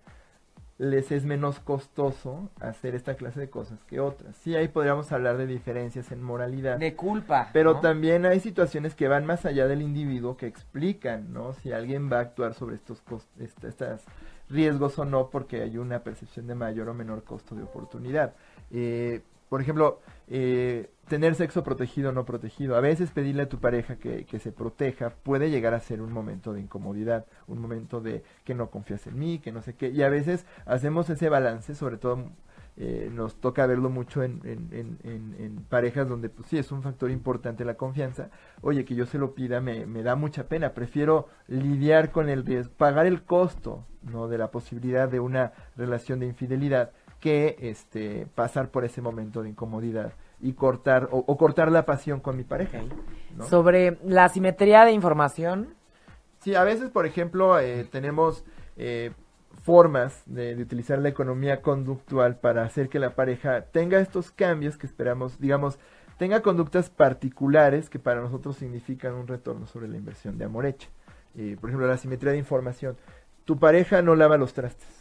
les 0.77 1.11
es 1.11 1.25
menos 1.25 1.59
costoso 1.59 2.49
hacer 2.59 2.95
esta 2.95 3.15
clase 3.15 3.39
de 3.39 3.49
cosas 3.49 3.83
que 3.85 3.99
otras. 3.99 4.35
Sí, 4.37 4.55
ahí 4.55 4.67
podríamos 4.67 5.11
hablar 5.11 5.37
de 5.37 5.47
diferencias 5.47 6.11
en 6.11 6.21
moralidad. 6.21 6.77
De 6.77 6.95
culpa. 6.95 7.49
Pero 7.53 7.75
¿no? 7.75 7.79
también 7.79 8.25
hay 8.25 8.41
situaciones 8.41 8.93
que 8.93 9.07
van 9.07 9.25
más 9.25 9.45
allá 9.45 9.67
del 9.67 9.81
individuo 9.81 10.35
que 10.35 10.47
explican, 10.47 11.31
¿no? 11.31 11.53
Si 11.53 11.71
alguien 11.71 12.11
va 12.11 12.17
a 12.17 12.21
actuar 12.21 12.53
sobre 12.53 12.75
estos 12.75 13.01
estas 13.39 14.03
riesgos 14.49 14.99
o 14.99 15.05
no, 15.05 15.29
porque 15.29 15.61
hay 15.61 15.77
una 15.77 15.99
percepción 15.99 16.47
de 16.47 16.55
mayor 16.55 16.89
o 16.89 16.93
menor 16.93 17.23
costo 17.23 17.55
de 17.55 17.63
oportunidad. 17.63 18.33
Eh, 18.71 19.21
por 19.49 19.61
ejemplo, 19.61 20.01
eh, 20.27 20.89
tener 21.07 21.35
sexo 21.35 21.63
protegido 21.63 22.09
o 22.09 22.11
no 22.13 22.25
protegido. 22.25 22.75
A 22.75 22.81
veces 22.81 23.11
pedirle 23.11 23.43
a 23.43 23.49
tu 23.49 23.59
pareja 23.59 23.97
que, 23.97 24.25
que 24.25 24.39
se 24.39 24.51
proteja 24.51 25.11
puede 25.23 25.49
llegar 25.49 25.73
a 25.73 25.79
ser 25.79 26.01
un 26.01 26.11
momento 26.11 26.53
de 26.53 26.61
incomodidad, 26.61 27.25
un 27.47 27.59
momento 27.59 28.01
de 28.01 28.23
que 28.43 28.55
no 28.55 28.69
confías 28.69 29.05
en 29.07 29.19
mí, 29.19 29.39
que 29.39 29.51
no 29.51 29.61
sé 29.61 29.75
qué. 29.75 29.89
Y 29.89 30.01
a 30.01 30.09
veces 30.09 30.45
hacemos 30.65 31.09
ese 31.09 31.29
balance, 31.29 31.75
sobre 31.75 31.97
todo 31.97 32.31
eh, 32.77 33.09
nos 33.09 33.39
toca 33.39 33.65
verlo 33.67 33.89
mucho 33.89 34.21
en, 34.21 34.41
en, 34.43 34.99
en, 35.03 35.65
parejas 35.69 36.09
donde 36.09 36.27
pues 36.27 36.49
sí 36.49 36.57
es 36.57 36.73
un 36.73 36.83
factor 36.83 37.09
importante 37.09 37.63
la 37.63 37.75
confianza. 37.75 38.29
Oye, 38.61 38.83
que 38.83 38.95
yo 38.95 39.05
se 39.05 39.17
lo 39.17 39.33
pida 39.33 39.61
me, 39.61 39.85
me 39.85 40.03
da 40.03 40.15
mucha 40.15 40.49
pena. 40.49 40.73
Prefiero 40.73 41.29
lidiar 41.47 42.11
con 42.11 42.27
el 42.27 42.45
riesgo, 42.45 42.73
pagar 42.75 43.05
el 43.05 43.23
costo 43.23 43.85
no 44.01 44.27
de 44.27 44.37
la 44.37 44.51
posibilidad 44.51 45.07
de 45.07 45.21
una 45.21 45.53
relación 45.77 46.19
de 46.19 46.27
infidelidad 46.27 46.91
que 47.25 47.57
este 47.59 48.27
pasar 48.35 48.69
por 48.69 48.85
ese 48.85 49.01
momento 49.01 49.41
de 49.41 49.49
incomodidad 49.49 50.13
y 50.39 50.53
cortar 50.53 51.09
o, 51.11 51.23
o 51.25 51.37
cortar 51.37 51.71
la 51.71 51.83
pasión 51.83 52.19
con 52.19 52.37
mi 52.37 52.43
pareja. 52.43 52.81
¿no? 53.35 53.47
Sobre 53.47 53.97
la 54.03 54.29
simetría 54.29 54.85
de 54.85 54.91
información, 54.91 55.73
Sí, 56.41 56.53
a 56.53 56.63
veces, 56.63 56.91
por 56.91 57.07
ejemplo, 57.07 57.59
eh, 57.59 57.87
tenemos 57.91 58.45
eh, 58.77 59.09
formas 59.63 60.21
de, 60.27 60.53
de 60.55 60.61
utilizar 60.61 60.99
la 60.99 61.09
economía 61.09 61.63
conductual 61.63 62.35
para 62.37 62.63
hacer 62.63 62.89
que 62.89 62.99
la 62.99 63.15
pareja 63.15 63.61
tenga 63.71 63.97
estos 63.99 64.29
cambios 64.29 64.77
que 64.77 64.85
esperamos, 64.85 65.39
digamos, 65.39 65.79
tenga 66.19 66.43
conductas 66.43 66.91
particulares 66.91 67.89
que 67.89 67.97
para 67.97 68.21
nosotros 68.21 68.57
significan 68.57 69.15
un 69.15 69.25
retorno 69.25 69.65
sobre 69.65 69.87
la 69.87 69.97
inversión 69.97 70.37
de 70.37 70.45
amor 70.45 70.67
hecha. 70.67 70.89
Eh, 71.35 71.57
por 71.59 71.71
ejemplo, 71.71 71.87
la 71.87 71.97
simetría 71.97 72.33
de 72.33 72.37
información. 72.37 72.95
Tu 73.45 73.57
pareja 73.57 74.03
no 74.03 74.13
lava 74.13 74.37
los 74.37 74.53
trastes 74.53 74.94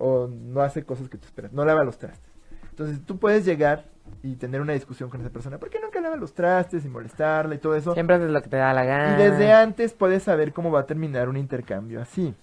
o 0.00 0.26
no 0.26 0.62
hace 0.62 0.82
cosas 0.84 1.08
que 1.08 1.18
tú 1.18 1.26
esperas, 1.26 1.52
no 1.52 1.64
lava 1.64 1.84
los 1.84 1.98
trastes. 1.98 2.32
Entonces 2.70 3.04
tú 3.04 3.18
puedes 3.18 3.44
llegar 3.44 3.84
y 4.22 4.36
tener 4.36 4.60
una 4.60 4.72
discusión 4.72 5.10
con 5.10 5.20
esa 5.20 5.30
persona, 5.30 5.58
¿por 5.58 5.68
qué 5.68 5.78
nunca 5.78 6.00
lava 6.00 6.16
los 6.16 6.32
trastes 6.32 6.84
y 6.84 6.88
molestarla 6.88 7.54
y 7.54 7.58
todo 7.58 7.76
eso? 7.76 7.92
siempre 7.92 8.16
haces 8.16 8.30
lo 8.30 8.42
que 8.42 8.48
te 8.48 8.56
da 8.56 8.72
la 8.72 8.84
gana. 8.84 9.14
Y 9.14 9.22
desde 9.22 9.52
antes 9.52 9.92
puedes 9.92 10.22
saber 10.22 10.52
cómo 10.52 10.70
va 10.70 10.80
a 10.80 10.86
terminar 10.86 11.28
un 11.28 11.36
intercambio 11.36 12.00
así. 12.00 12.34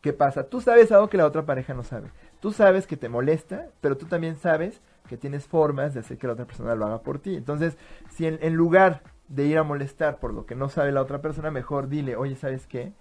¿Qué 0.00 0.12
pasa? 0.12 0.42
Tú 0.42 0.60
sabes 0.60 0.90
algo 0.90 1.08
que 1.08 1.16
la 1.16 1.26
otra 1.26 1.46
pareja 1.46 1.74
no 1.74 1.84
sabe. 1.84 2.10
Tú 2.40 2.50
sabes 2.50 2.88
que 2.88 2.96
te 2.96 3.08
molesta, 3.08 3.68
pero 3.80 3.96
tú 3.96 4.06
también 4.06 4.34
sabes 4.34 4.80
que 5.08 5.16
tienes 5.16 5.46
formas 5.46 5.94
de 5.94 6.00
hacer 6.00 6.18
que 6.18 6.26
la 6.26 6.32
otra 6.32 6.44
persona 6.44 6.74
lo 6.74 6.86
haga 6.86 7.02
por 7.02 7.20
ti. 7.20 7.36
Entonces, 7.36 7.76
si 8.10 8.26
en, 8.26 8.40
en 8.42 8.54
lugar 8.54 9.02
de 9.28 9.44
ir 9.44 9.58
a 9.58 9.62
molestar 9.62 10.18
por 10.18 10.34
lo 10.34 10.44
que 10.44 10.56
no 10.56 10.68
sabe 10.68 10.90
la 10.90 11.02
otra 11.02 11.22
persona, 11.22 11.52
mejor 11.52 11.88
dile, 11.88 12.16
oye, 12.16 12.34
¿sabes 12.34 12.66
qué? 12.66 12.92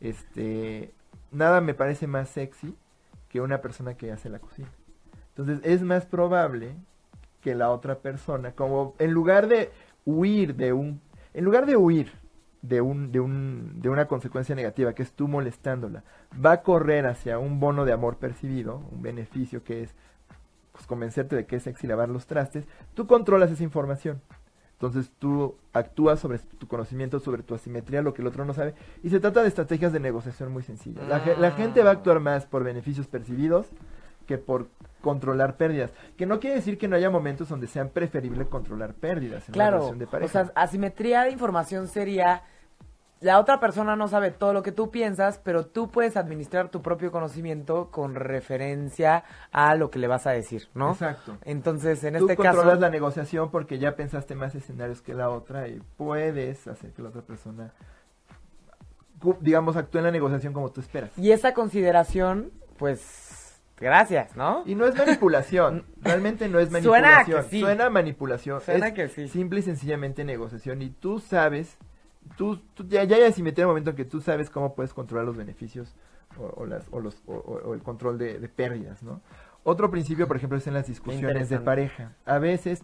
Este, 0.00 0.92
nada 1.32 1.62
me 1.62 1.72
parece 1.72 2.06
más 2.06 2.28
sexy 2.28 2.76
que 3.30 3.40
una 3.40 3.62
persona 3.62 3.94
que 3.94 4.12
hace 4.12 4.28
la 4.28 4.40
cocina. 4.40 4.68
Entonces, 5.30 5.60
es 5.62 5.82
más 5.82 6.04
probable 6.04 6.74
que 7.40 7.54
la 7.54 7.70
otra 7.70 8.00
persona, 8.00 8.52
como 8.52 8.94
en 8.98 9.12
lugar 9.12 9.48
de 9.48 9.70
huir 10.04 10.56
de 10.56 10.72
un, 10.72 11.00
en 11.32 11.44
lugar 11.44 11.64
de 11.64 11.76
huir 11.76 12.12
de, 12.60 12.80
un, 12.80 13.12
de, 13.12 13.20
un, 13.20 13.80
de 13.80 13.88
una 13.88 14.06
consecuencia 14.06 14.54
negativa, 14.54 14.92
que 14.92 15.02
es 15.02 15.12
tú 15.12 15.28
molestándola, 15.28 16.04
va 16.44 16.52
a 16.52 16.62
correr 16.62 17.06
hacia 17.06 17.38
un 17.38 17.60
bono 17.60 17.84
de 17.84 17.92
amor 17.92 18.18
percibido, 18.18 18.82
un 18.90 19.00
beneficio 19.00 19.64
que 19.64 19.84
es 19.84 19.94
pues, 20.72 20.86
convencerte 20.86 21.36
de 21.36 21.46
que 21.46 21.56
es 21.56 21.62
sexy 21.62 21.86
lavar 21.86 22.08
los 22.08 22.26
trastes, 22.26 22.66
tú 22.94 23.06
controlas 23.06 23.50
esa 23.50 23.62
información. 23.62 24.20
Entonces 24.80 25.12
tú 25.18 25.56
actúas 25.74 26.20
sobre 26.20 26.38
tu 26.38 26.66
conocimiento, 26.66 27.20
sobre 27.20 27.42
tu 27.42 27.54
asimetría, 27.54 28.00
lo 28.00 28.14
que 28.14 28.22
el 28.22 28.28
otro 28.28 28.46
no 28.46 28.54
sabe. 28.54 28.74
Y 29.02 29.10
se 29.10 29.20
trata 29.20 29.42
de 29.42 29.48
estrategias 29.48 29.92
de 29.92 30.00
negociación 30.00 30.50
muy 30.50 30.62
sencillas. 30.62 31.06
La, 31.06 31.22
la 31.38 31.50
gente 31.50 31.82
va 31.82 31.90
a 31.90 31.92
actuar 31.92 32.18
más 32.18 32.46
por 32.46 32.64
beneficios 32.64 33.06
percibidos 33.06 33.66
que 34.26 34.38
por 34.38 34.68
controlar 35.02 35.56
pérdidas. 35.58 35.90
Que 36.16 36.24
no 36.24 36.40
quiere 36.40 36.56
decir 36.56 36.78
que 36.78 36.88
no 36.88 36.96
haya 36.96 37.10
momentos 37.10 37.50
donde 37.50 37.66
sean 37.66 37.90
preferible 37.90 38.46
controlar 38.46 38.94
pérdidas 38.94 39.46
en 39.48 39.52
Claro, 39.52 39.76
relación 39.76 39.98
de 39.98 40.04
o 40.06 40.10
pareja. 40.10 40.44
sea, 40.44 40.52
asimetría 40.54 41.24
de 41.24 41.30
información 41.32 41.86
sería 41.86 42.42
la 43.20 43.38
otra 43.38 43.60
persona 43.60 43.96
no 43.96 44.08
sabe 44.08 44.30
todo 44.30 44.52
lo 44.54 44.62
que 44.62 44.72
tú 44.72 44.90
piensas, 44.90 45.38
pero 45.44 45.66
tú 45.66 45.90
puedes 45.90 46.16
administrar 46.16 46.70
tu 46.70 46.80
propio 46.80 47.12
conocimiento 47.12 47.90
con 47.90 48.14
referencia 48.14 49.24
a 49.52 49.74
lo 49.74 49.90
que 49.90 49.98
le 49.98 50.06
vas 50.06 50.26
a 50.26 50.30
decir, 50.30 50.68
¿no? 50.74 50.92
Exacto. 50.92 51.36
Entonces, 51.44 52.02
en 52.04 52.14
Tú 52.16 52.20
este 52.24 52.36
controlas 52.36 52.64
caso, 52.66 52.80
la 52.80 52.90
negociación 52.90 53.50
porque 53.50 53.78
ya 53.78 53.94
pensaste 53.94 54.34
más 54.34 54.54
escenarios 54.54 55.02
que 55.02 55.12
la 55.12 55.28
otra 55.28 55.68
y 55.68 55.82
puedes 55.98 56.66
hacer 56.66 56.92
que 56.92 57.02
la 57.02 57.10
otra 57.10 57.20
persona, 57.22 57.72
digamos, 59.40 59.76
actúe 59.76 59.98
en 59.98 60.04
la 60.04 60.10
negociación 60.10 60.52
como 60.52 60.70
tú 60.70 60.80
esperas. 60.80 61.10
y 61.18 61.32
esa 61.32 61.52
consideración, 61.52 62.50
pues, 62.78 63.60
gracias, 63.78 64.34
¿no? 64.34 64.62
Y 64.64 64.74
no 64.74 64.86
es 64.86 64.96
manipulación, 64.96 65.84
realmente 66.00 66.48
no 66.48 66.58
es 66.58 66.70
Suena 66.70 67.10
manipulación. 67.10 67.42
que 67.42 67.48
sí. 67.50 67.60
Suena 67.60 67.86
a 67.86 67.90
manipulación. 67.90 68.60
Suena 68.62 68.88
es 68.88 68.94
que 68.94 69.08
sí. 69.08 69.28
Simple 69.28 69.60
y 69.60 69.62
sencillamente 69.62 70.24
negociación. 70.24 70.80
Y 70.80 70.88
tú 70.88 71.18
sabes, 71.18 71.76
tú, 72.40 72.56
tú 72.72 72.86
ya, 72.88 73.04
ya 73.04 73.16
hay 73.16 73.24
asimetría 73.24 73.64
en 73.64 73.68
el 73.68 73.72
momento 73.72 73.90
en 73.90 73.96
que 73.96 74.06
tú 74.06 74.22
sabes 74.22 74.48
cómo 74.48 74.74
puedes 74.74 74.94
controlar 74.94 75.26
los 75.26 75.36
beneficios 75.36 75.94
o, 76.38 76.62
o 76.62 76.64
las, 76.64 76.86
o, 76.90 76.98
los, 76.98 77.22
o, 77.26 77.74
el 77.74 77.82
control 77.82 78.16
de, 78.16 78.38
de 78.38 78.48
pérdidas, 78.48 79.02
¿no? 79.02 79.20
Otro 79.62 79.90
principio, 79.90 80.26
por 80.26 80.38
ejemplo, 80.38 80.56
es 80.56 80.66
en 80.66 80.72
las 80.72 80.86
discusiones 80.86 81.50
de 81.50 81.58
pareja. 81.58 82.14
A 82.24 82.38
veces 82.38 82.82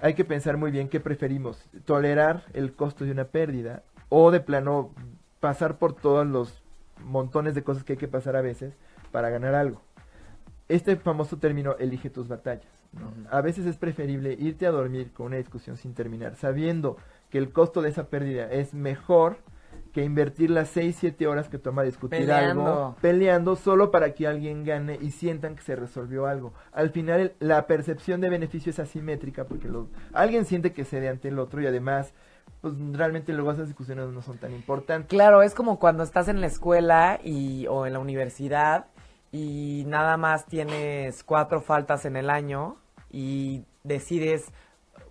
hay 0.00 0.14
que 0.14 0.24
pensar 0.24 0.56
muy 0.56 0.72
bien 0.72 0.88
qué 0.88 0.98
preferimos, 0.98 1.68
tolerar 1.84 2.46
el 2.52 2.72
costo 2.72 3.04
de 3.04 3.12
una 3.12 3.26
pérdida 3.26 3.84
o 4.08 4.32
de 4.32 4.40
plano 4.40 4.90
pasar 5.38 5.78
por 5.78 5.94
todos 5.94 6.26
los 6.26 6.64
montones 6.98 7.54
de 7.54 7.62
cosas 7.62 7.84
que 7.84 7.92
hay 7.92 7.98
que 7.98 8.08
pasar 8.08 8.34
a 8.34 8.40
veces 8.40 8.74
para 9.12 9.30
ganar 9.30 9.54
algo. 9.54 9.82
Este 10.68 10.96
famoso 10.96 11.36
término 11.36 11.76
elige 11.78 12.10
tus 12.10 12.26
batallas. 12.26 12.66
¿no? 12.92 13.12
A 13.30 13.40
veces 13.40 13.66
es 13.66 13.76
preferible 13.76 14.32
irte 14.36 14.66
a 14.66 14.72
dormir 14.72 15.12
con 15.12 15.26
una 15.26 15.36
discusión 15.36 15.76
sin 15.76 15.94
terminar, 15.94 16.34
sabiendo 16.34 16.96
que 17.30 17.38
el 17.38 17.52
costo 17.52 17.82
de 17.82 17.90
esa 17.90 18.08
pérdida 18.08 18.50
es 18.50 18.74
mejor 18.74 19.38
que 19.92 20.04
invertir 20.04 20.50
las 20.50 20.68
6, 20.68 20.96
7 21.00 21.26
horas 21.26 21.48
que 21.48 21.58
toma 21.58 21.82
discutir 21.82 22.20
Peleando. 22.20 22.66
algo, 22.66 22.96
peleando 23.00 23.56
solo 23.56 23.90
para 23.90 24.12
que 24.12 24.26
alguien 24.26 24.62
gane 24.62 24.98
y 25.00 25.10
sientan 25.10 25.56
que 25.56 25.62
se 25.62 25.74
resolvió 25.74 26.26
algo. 26.26 26.52
Al 26.72 26.90
final 26.90 27.20
el- 27.20 27.32
la 27.40 27.66
percepción 27.66 28.20
de 28.20 28.28
beneficio 28.28 28.70
es 28.70 28.78
asimétrica 28.78 29.44
porque 29.44 29.68
los- 29.68 29.88
alguien 30.12 30.44
siente 30.44 30.72
que 30.74 30.84
cede 30.84 31.08
ante 31.08 31.28
el 31.28 31.38
otro 31.38 31.62
y 31.62 31.66
además 31.66 32.12
pues 32.60 32.74
realmente 32.92 33.32
luego 33.32 33.52
esas 33.52 33.66
discusiones 33.68 34.08
no 34.08 34.22
son 34.22 34.38
tan 34.38 34.52
importantes. 34.52 35.08
Claro, 35.08 35.42
es 35.42 35.54
como 35.54 35.78
cuando 35.78 36.02
estás 36.02 36.28
en 36.28 36.40
la 36.40 36.46
escuela 36.46 37.18
y, 37.24 37.66
o 37.68 37.86
en 37.86 37.92
la 37.92 37.98
universidad 37.98 38.86
y 39.32 39.84
nada 39.86 40.16
más 40.16 40.46
tienes 40.46 41.22
cuatro 41.24 41.60
faltas 41.60 42.04
en 42.04 42.16
el 42.16 42.28
año 42.30 42.76
y 43.10 43.64
decides 43.84 44.52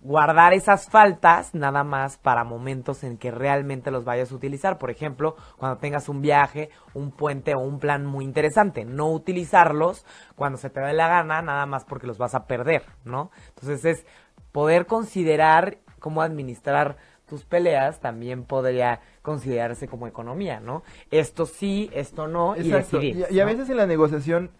guardar 0.00 0.52
esas 0.52 0.88
faltas 0.88 1.54
nada 1.54 1.84
más 1.84 2.18
para 2.18 2.44
momentos 2.44 3.04
en 3.04 3.18
que 3.18 3.30
realmente 3.30 3.90
los 3.90 4.04
vayas 4.04 4.30
a 4.32 4.34
utilizar. 4.34 4.78
Por 4.78 4.90
ejemplo, 4.90 5.36
cuando 5.56 5.78
tengas 5.78 6.08
un 6.08 6.22
viaje, 6.22 6.70
un 6.94 7.10
puente 7.10 7.54
o 7.54 7.60
un 7.60 7.78
plan 7.78 8.06
muy 8.06 8.24
interesante. 8.24 8.84
No 8.84 9.10
utilizarlos 9.10 10.04
cuando 10.34 10.58
se 10.58 10.70
te 10.70 10.80
dé 10.80 10.92
la 10.92 11.08
gana, 11.08 11.42
nada 11.42 11.66
más 11.66 11.84
porque 11.84 12.06
los 12.06 12.18
vas 12.18 12.34
a 12.34 12.46
perder, 12.46 12.82
¿no? 13.04 13.30
Entonces 13.48 13.84
es 13.84 14.06
poder 14.52 14.86
considerar 14.86 15.78
cómo 15.98 16.22
administrar 16.22 16.96
tus 17.26 17.44
peleas 17.44 18.00
también 18.00 18.44
podría 18.44 19.00
considerarse 19.22 19.88
como 19.88 20.06
economía, 20.06 20.60
¿no? 20.60 20.82
Esto 21.10 21.44
sí, 21.44 21.90
esto 21.92 22.28
no, 22.28 22.56
y 22.56 22.70
decidir. 22.70 23.26
Y, 23.30 23.34
y 23.34 23.40
a 23.40 23.44
¿no? 23.44 23.50
veces 23.50 23.68
en 23.68 23.76
la 23.76 23.86
negociación 23.86 24.50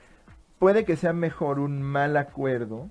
puede 0.59 0.85
que 0.85 0.97
sea 0.97 1.13
mejor 1.13 1.61
un 1.61 1.83
mal 1.83 2.17
acuerdo 2.17 2.91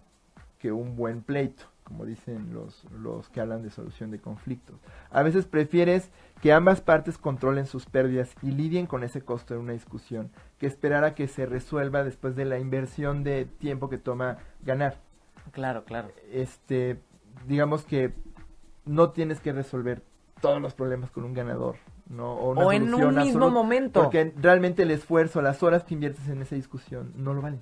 que 0.60 0.72
un 0.72 0.96
buen 0.96 1.22
pleito, 1.22 1.66
como 1.86 2.04
dicen 2.04 2.54
los, 2.54 2.84
los 3.00 3.30
que 3.30 3.40
hablan 3.40 3.62
de 3.64 3.70
solución 3.70 4.12
de 4.12 4.20
conflictos. 4.20 4.76
A 5.12 5.24
veces 5.24 5.46
prefieres 5.46 6.10
que 6.42 6.52
ambas 6.52 6.82
partes 6.82 7.18
controlen 7.18 7.68
sus 7.68 7.86
pérdidas 7.86 8.36
y 8.42 8.52
lidien 8.52 8.88
con 8.88 9.04
ese 9.04 9.22
costo 9.22 9.54
en 9.54 9.62
una 9.62 9.74
discusión 9.74 10.32
que 10.58 10.66
esperar 10.68 11.04
a 11.06 11.16
que 11.16 11.28
se 11.28 11.46
resuelva 11.46 12.04
después 12.04 12.36
de 12.36 12.44
la 12.46 12.60
inversión 12.60 13.24
de 13.24 13.46
tiempo 13.46 13.88
que 13.88 13.98
toma 14.00 14.40
ganar. 14.64 14.98
Claro, 15.52 15.86
claro. 15.86 16.10
Este, 16.32 17.00
digamos 17.48 17.86
que 17.86 18.12
no 18.86 19.12
tienes 19.12 19.40
que 19.40 19.54
resolver 19.54 20.02
todos 20.42 20.62
los 20.62 20.74
problemas 20.74 21.12
con 21.12 21.24
un 21.24 21.34
ganador. 21.34 21.78
¿no? 22.10 22.34
O, 22.34 22.54
O 22.56 22.72
en 22.72 22.84
un 22.84 22.90
mismo 22.90 23.20
absoluta, 23.20 23.50
momento. 23.52 24.04
Porque 24.04 24.34
realmente 24.38 24.84
el 24.84 24.92
esfuerzo, 24.92 25.42
las 25.42 25.64
horas 25.64 25.84
que 25.84 25.94
inviertes 25.94 26.28
en 26.30 26.42
esa 26.42 26.56
discusión 26.56 27.14
no 27.16 27.34
lo 27.34 27.42
valen. 27.42 27.62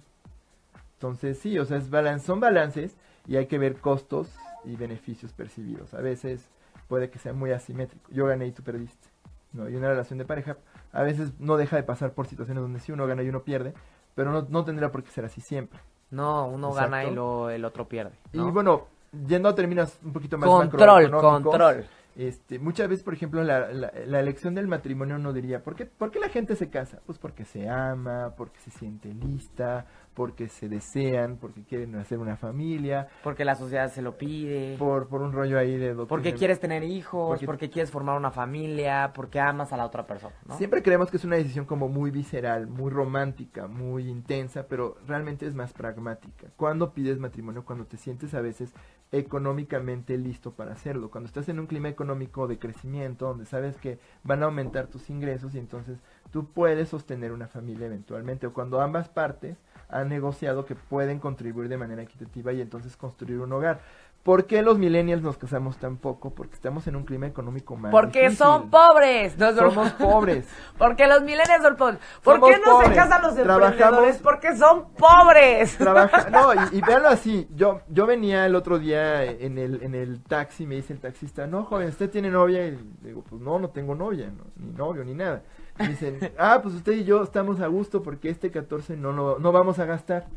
Entonces 0.95 1.37
sí, 1.39 1.59
o 1.59 1.65
sea, 1.65 1.77
es 1.77 1.89
balan- 1.89 2.19
son 2.21 2.39
balances 2.39 2.95
y 3.27 3.37
hay 3.37 3.47
que 3.47 3.57
ver 3.57 3.77
costos 3.77 4.35
y 4.65 4.75
beneficios 4.75 5.33
percibidos. 5.33 5.93
A 5.93 6.01
veces 6.01 6.49
puede 6.87 7.09
que 7.09 7.19
sea 7.19 7.33
muy 7.33 7.51
asimétrico. 7.51 8.11
Yo 8.11 8.25
gané 8.25 8.47
y 8.47 8.51
tú 8.51 8.63
perdiste. 8.63 9.09
¿no? 9.53 9.69
Y 9.69 9.75
una 9.75 9.89
relación 9.89 10.19
de 10.19 10.25
pareja 10.25 10.57
a 10.91 11.03
veces 11.03 11.31
no 11.39 11.57
deja 11.57 11.75
de 11.75 11.83
pasar 11.83 12.13
por 12.13 12.27
situaciones 12.27 12.61
donde 12.61 12.79
sí 12.79 12.91
uno 12.91 13.07
gana 13.07 13.23
y 13.23 13.29
uno 13.29 13.43
pierde, 13.43 13.73
pero 14.15 14.31
no, 14.31 14.45
no 14.49 14.63
tendrá 14.65 14.91
por 14.91 15.03
qué 15.03 15.11
ser 15.11 15.25
así 15.25 15.41
siempre. 15.41 15.79
No, 16.11 16.47
uno 16.47 16.69
Exacto. 16.69 16.91
gana 16.91 17.05
y 17.05 17.13
lo, 17.13 17.49
el 17.49 17.65
otro 17.65 17.87
pierde. 17.87 18.15
¿no? 18.33 18.47
Y 18.47 18.51
bueno, 18.51 18.87
yendo 19.27 19.49
a 19.49 19.55
términos 19.55 19.97
un 20.03 20.13
poquito 20.13 20.37
más 20.37 20.49
control, 20.49 21.11
control. 21.11 21.85
Este, 22.15 22.59
muchas 22.59 22.87
veces, 22.87 23.03
por 23.03 23.15
ejemplo, 23.15 23.43
la, 23.43 23.71
la, 23.71 23.91
la 24.05 24.19
elección 24.19 24.53
del 24.53 24.67
matrimonio 24.67 25.15
uno 25.15 25.33
diría, 25.33 25.63
¿por 25.63 25.75
qué, 25.75 25.87
¿por 25.87 26.11
qué 26.11 26.19
la 26.19 26.29
gente 26.29 26.55
se 26.55 26.69
casa? 26.69 26.99
Pues 27.07 27.17
porque 27.17 27.43
se 27.43 27.67
ama, 27.67 28.35
porque 28.37 28.59
se 28.59 28.69
siente 28.69 29.11
lista, 29.11 29.87
porque 30.13 30.47
se 30.49 30.69
desean, 30.69 31.37
porque 31.37 31.63
quieren 31.63 31.95
hacer 31.95 32.19
una 32.19 32.37
familia, 32.37 33.07
Porque 33.23 33.45
la 33.45 33.55
sociedad 33.55 33.91
se 33.91 34.01
lo 34.01 34.17
pide. 34.17 34.75
por, 34.77 35.07
por 35.07 35.21
un 35.21 35.31
rollo 35.31 35.57
ahí 35.57 35.77
de 35.77 35.87
doctrina. 35.89 36.07
Porque 36.07 36.33
quieres 36.33 36.59
tener 36.59 36.83
hijos, 36.83 37.29
Porque- 37.29 37.45
porque... 37.45 37.69
quieres 37.69 37.89
formar 37.91 38.17
una 38.17 38.31
familia, 38.31 39.11
porque 39.15 39.39
amas 39.39 39.73
a 39.73 39.77
la 39.77 39.85
otra 39.85 40.05
persona, 40.05 40.35
¿no? 40.45 40.57
Siempre 40.57 40.83
creemos 40.83 41.09
que 41.09 41.17
es 41.17 41.25
una 41.25 41.35
decisión 41.37 41.65
como 41.65 41.87
muy 41.89 42.11
visceral, 42.11 42.67
muy 42.67 42.91
romántica, 42.91 43.67
muy 43.67 44.07
intensa, 44.07 44.67
pero 44.67 44.97
realmente 45.07 45.47
es 45.47 45.55
más 45.55 45.73
pragmática. 45.73 46.47
Cuando 46.57 46.93
pides 46.93 47.17
matrimonio, 47.19 47.65
cuando 47.65 47.85
te 47.85 47.97
sientes 47.97 48.33
a 48.33 48.41
veces 48.41 48.73
económicamente 49.11 50.17
listo 50.17 50.51
para 50.51 50.73
hacerlo, 50.73 51.09
cuando 51.09 51.27
estás 51.27 51.47
en 51.49 51.59
un 51.59 51.67
clima 51.67 51.89
económico 51.89 52.47
de 52.47 52.59
crecimiento, 52.59 53.27
donde 53.27 53.45
sabes 53.45 53.77
que 53.77 53.97
van 54.23 54.41
a 54.43 54.45
aumentar 54.45 54.87
tus 54.87 55.09
ingresos 55.09 55.55
y 55.55 55.59
entonces 55.59 55.99
tú 56.31 56.45
puedes 56.51 56.89
sostener 56.89 57.31
una 57.31 57.47
familia 57.47 57.85
eventualmente, 57.87 58.47
o 58.47 58.53
cuando 58.53 58.81
ambas 58.81 59.09
partes 59.09 59.57
han 59.93 60.09
negociado 60.09 60.65
que 60.65 60.75
pueden 60.75 61.19
contribuir 61.19 61.69
de 61.69 61.77
manera 61.77 62.01
equitativa 62.01 62.51
y 62.51 62.61
entonces 62.61 62.97
construir 62.97 63.39
un 63.39 63.53
hogar. 63.53 63.79
¿Por 64.23 64.45
qué 64.45 64.61
los 64.61 64.77
millennials 64.77 65.21
nos 65.21 65.37
casamos 65.37 65.75
tan 65.75 65.97
poco? 65.97 66.29
Porque 66.33 66.55
estamos 66.55 66.87
en 66.87 66.95
un 66.95 67.03
clima 67.03 67.27
económico 67.27 67.75
más 67.75 67.91
Porque 67.91 68.21
difícil. 68.21 68.37
son 68.37 68.69
pobres. 68.69 69.37
No, 69.37 69.51
no. 69.51 69.69
Somos 69.69 69.91
pobres. 69.91 70.47
Porque 70.77 71.07
los 71.07 71.23
millennials 71.23 71.61
son 71.61 71.75
pobres. 71.75 71.99
¿Por 72.23 72.35
Somos 72.35 72.49
qué 72.49 72.61
no 72.65 72.81
se 72.81 72.93
casan 72.93 73.21
los 73.21 73.37
emprendedores? 73.37 74.17
Porque 74.19 74.55
son 74.55 74.93
pobres. 74.93 75.77
Trabaja, 75.77 76.29
no, 76.31 76.53
y, 76.53 76.77
y 76.77 76.81
véanlo 76.81 77.09
así, 77.09 77.49
yo, 77.53 77.81
yo 77.89 78.05
venía 78.05 78.45
el 78.45 78.55
otro 78.55 78.79
día 78.79 79.25
en 79.25 79.57
el, 79.57 79.83
en 79.83 79.93
el 79.93 80.23
taxi, 80.23 80.65
me 80.65 80.75
dice 80.75 80.93
el 80.93 80.99
taxista, 80.99 81.45
no 81.45 81.65
joven, 81.65 81.89
¿usted 81.89 82.09
tiene 82.09 82.29
novia? 82.31 82.65
Y 82.65 82.79
digo, 83.01 83.23
pues 83.29 83.41
no, 83.41 83.59
no 83.59 83.71
tengo 83.71 83.93
novia, 83.93 84.27
no, 84.27 84.45
ni 84.55 84.71
novio, 84.71 85.03
ni 85.03 85.15
nada. 85.15 85.43
Dicen, 85.79 86.19
ah, 86.37 86.59
pues 86.61 86.75
usted 86.75 86.93
y 86.93 87.03
yo 87.03 87.23
estamos 87.23 87.59
a 87.59 87.67
gusto 87.67 88.03
porque 88.03 88.29
este 88.29 88.51
14 88.51 88.95
no, 88.97 89.11
no, 89.11 89.39
no 89.39 89.51
vamos 89.51 89.79
a 89.79 89.85
gastar. 89.85 90.27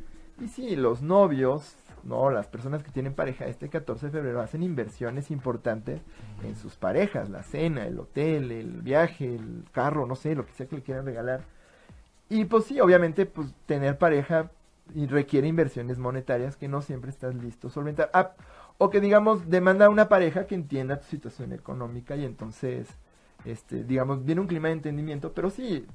Y 0.41 0.49
sí, 0.49 0.77
los 0.77 1.03
novios, 1.03 1.77
no, 2.05 2.31
las 2.31 2.47
personas 2.47 2.83
que 2.83 2.91
tienen 2.91 3.15
pareja, 3.15 3.47
este 3.47 3.69
14 3.69 4.07
de 4.07 4.13
febrero 4.13 4.41
hacen 4.41 4.63
inversiones 4.63 5.31
importantes 5.31 6.01
en 6.43 6.57
sus 6.57 6.77
parejas, 6.77 7.31
la 7.31 7.43
cena, 7.43 7.87
el 7.87 7.99
hotel, 7.99 8.53
el 8.53 8.83
viaje, 8.83 9.35
el 9.35 9.65
carro, 9.73 10.07
no 10.07 10.15
sé, 10.15 10.35
lo 10.35 10.47
que 10.47 10.53
sea 10.53 10.67
que 10.67 10.77
le 10.77 10.83
quieran 10.83 11.07
regalar. 11.07 11.43
Y 12.29 12.45
pues 12.45 12.65
sí, 12.65 12.81
obviamente, 12.81 13.25
pues 13.27 13.55
tener 13.67 13.99
pareja 13.99 14.51
y 14.95 15.07
requiere 15.07 15.49
inversiones 15.49 15.99
monetarias 15.99 16.57
que 16.57 16.69
no 16.69 16.83
siempre 16.83 17.11
estás 17.11 17.35
listo 17.35 17.69
a 17.69 17.71
solventar. 17.71 18.11
Ah, 18.13 18.33
o 18.79 18.91
que 18.91 19.01
digamos, 19.01 19.49
demanda 19.49 19.89
una 19.89 20.09
pareja 20.09 20.47
que 20.47 20.55
entienda 20.55 21.01
tu 21.01 21.07
situación 21.07 21.53
económica 21.53 22.17
y 22.17 22.25
entonces, 22.25 22.89
este, 23.45 23.85
digamos, 23.85 24.25
viene 24.25 24.41
un 24.41 24.47
clima 24.47 24.69
de 24.69 24.75
entendimiento, 24.75 25.33
pero 25.33 25.51
sí, 25.51 25.87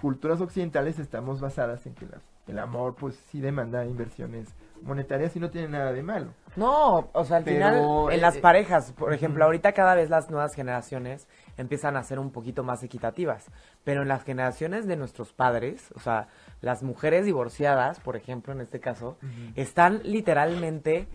culturas 0.00 0.40
occidentales 0.40 0.98
estamos 0.98 1.40
basadas 1.40 1.86
en 1.86 1.94
que 1.94 2.06
la- 2.06 2.20
el 2.46 2.58
amor 2.58 2.94
pues 2.94 3.14
sí 3.30 3.40
demanda 3.40 3.86
inversiones 3.86 4.54
monetaria 4.84 5.28
sí 5.28 5.40
no 5.40 5.50
tiene 5.50 5.68
nada 5.68 5.92
de 5.92 6.02
malo. 6.02 6.28
No, 6.56 7.08
o 7.12 7.24
sea, 7.24 7.38
al 7.38 7.44
Pero, 7.44 7.56
final, 7.56 8.12
en 8.12 8.18
eh, 8.18 8.20
las 8.20 8.36
eh, 8.36 8.40
parejas, 8.40 8.92
por 8.92 9.12
ejemplo, 9.12 9.44
ahorita 9.44 9.72
cada 9.72 9.94
vez 9.94 10.10
las 10.10 10.30
nuevas 10.30 10.54
generaciones 10.54 11.26
empiezan 11.56 11.96
a 11.96 12.02
ser 12.02 12.18
un 12.18 12.30
poquito 12.30 12.62
más 12.62 12.82
equitativas, 12.82 13.50
pero 13.82 14.02
en 14.02 14.08
las 14.08 14.24
generaciones 14.24 14.86
de 14.86 14.96
nuestros 14.96 15.32
padres, 15.32 15.90
o 15.96 16.00
sea, 16.00 16.28
las 16.60 16.82
mujeres 16.82 17.24
divorciadas, 17.24 17.98
por 18.00 18.16
ejemplo, 18.16 18.52
en 18.52 18.60
este 18.60 18.78
caso, 18.80 19.16
están 19.56 20.00
literalmente, 20.04 21.08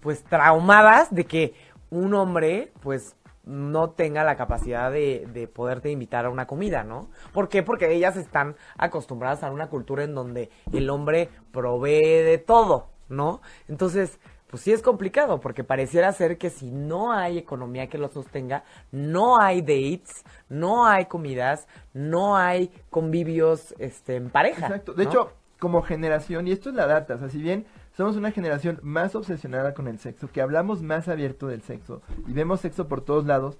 pues, 0.00 0.24
traumadas 0.24 1.14
de 1.14 1.24
que 1.24 1.54
un 1.90 2.14
hombre, 2.14 2.72
pues, 2.80 3.14
no 3.44 3.90
tenga 3.90 4.24
la 4.24 4.36
capacidad 4.36 4.90
de, 4.90 5.26
de 5.32 5.48
poderte 5.48 5.90
invitar 5.90 6.26
a 6.26 6.30
una 6.30 6.46
comida, 6.46 6.84
¿no? 6.84 7.08
¿Por 7.32 7.48
qué? 7.48 7.62
Porque 7.62 7.92
ellas 7.92 8.16
están 8.16 8.56
acostumbradas 8.76 9.42
a 9.42 9.50
una 9.50 9.68
cultura 9.68 10.04
en 10.04 10.14
donde 10.14 10.50
el 10.72 10.88
hombre 10.90 11.28
provee 11.50 12.22
de 12.22 12.38
todo, 12.38 12.88
¿no? 13.08 13.40
Entonces, 13.68 14.18
pues 14.52 14.64
sí 14.64 14.70
es 14.70 14.82
complicado, 14.82 15.40
porque 15.40 15.64
pareciera 15.64 16.12
ser 16.12 16.36
que 16.36 16.50
si 16.50 16.70
no 16.70 17.10
hay 17.10 17.38
economía 17.38 17.86
que 17.86 17.96
lo 17.96 18.08
sostenga, 18.08 18.64
no 18.90 19.40
hay 19.40 19.62
dates, 19.62 20.24
no 20.50 20.84
hay 20.84 21.06
comidas, 21.06 21.66
no 21.94 22.36
hay 22.36 22.70
convivios 22.90 23.74
este, 23.78 24.16
en 24.16 24.28
pareja. 24.28 24.66
Exacto. 24.66 24.92
De 24.92 25.04
¿no? 25.04 25.10
hecho, 25.10 25.32
como 25.58 25.80
generación, 25.80 26.46
y 26.48 26.52
esto 26.52 26.68
es 26.68 26.74
la 26.74 26.86
data, 26.86 27.14
o 27.14 27.18
sea, 27.18 27.30
si 27.30 27.40
bien 27.40 27.64
somos 28.02 28.16
una 28.16 28.32
generación 28.32 28.80
más 28.82 29.14
obsesionada 29.14 29.74
con 29.74 29.86
el 29.86 29.98
sexo, 30.00 30.28
que 30.32 30.42
hablamos 30.42 30.82
más 30.82 31.06
abierto 31.08 31.46
del 31.46 31.62
sexo 31.62 32.02
y 32.26 32.32
vemos 32.32 32.60
sexo 32.60 32.88
por 32.88 33.00
todos 33.00 33.26
lados, 33.26 33.58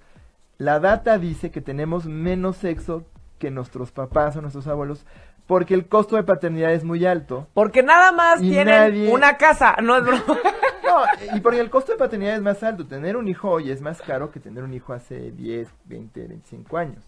la 0.59 0.80
data 0.80 1.16
dice 1.18 1.51
que 1.53 1.61
tenemos 1.61 2.07
menos 2.07 2.57
sexo 2.57 3.05
que 3.38 3.51
nuestros 3.53 3.93
papás 3.93 4.34
o 4.36 4.40
nuestros 4.40 4.66
abuelos 4.66 5.07
porque 5.47 5.74
el 5.74 5.86
costo 5.86 6.16
de 6.16 6.22
paternidad 6.24 6.72
es 6.72 6.82
muy 6.84 7.05
alto. 7.07 7.47
Porque 7.55 7.82
nada 7.82 8.11
más 8.12 8.40
tienen 8.40 8.68
nadie- 8.68 9.12
una 9.12 9.36
casa, 9.36 9.76
no 9.82 9.97
es 9.97 10.05
broma. 10.05 10.24
No, 10.84 11.36
y 11.36 11.40
porque 11.40 11.61
el 11.61 11.70
costo 11.70 11.93
de 11.93 11.99
paternidad 11.99 12.34
es 12.34 12.43
más 12.43 12.62
alto. 12.62 12.84
Tener 12.86 13.16
un 13.16 13.26
hijo 13.26 13.49
hoy 13.49 13.70
es 13.70 13.80
más 13.80 14.03
caro 14.03 14.30
que 14.30 14.40
tener 14.40 14.62
un 14.62 14.74
hijo 14.74 14.93
hace 14.93 15.30
10, 15.30 15.68
20, 15.86 16.26
25 16.28 16.76
años. 16.76 17.03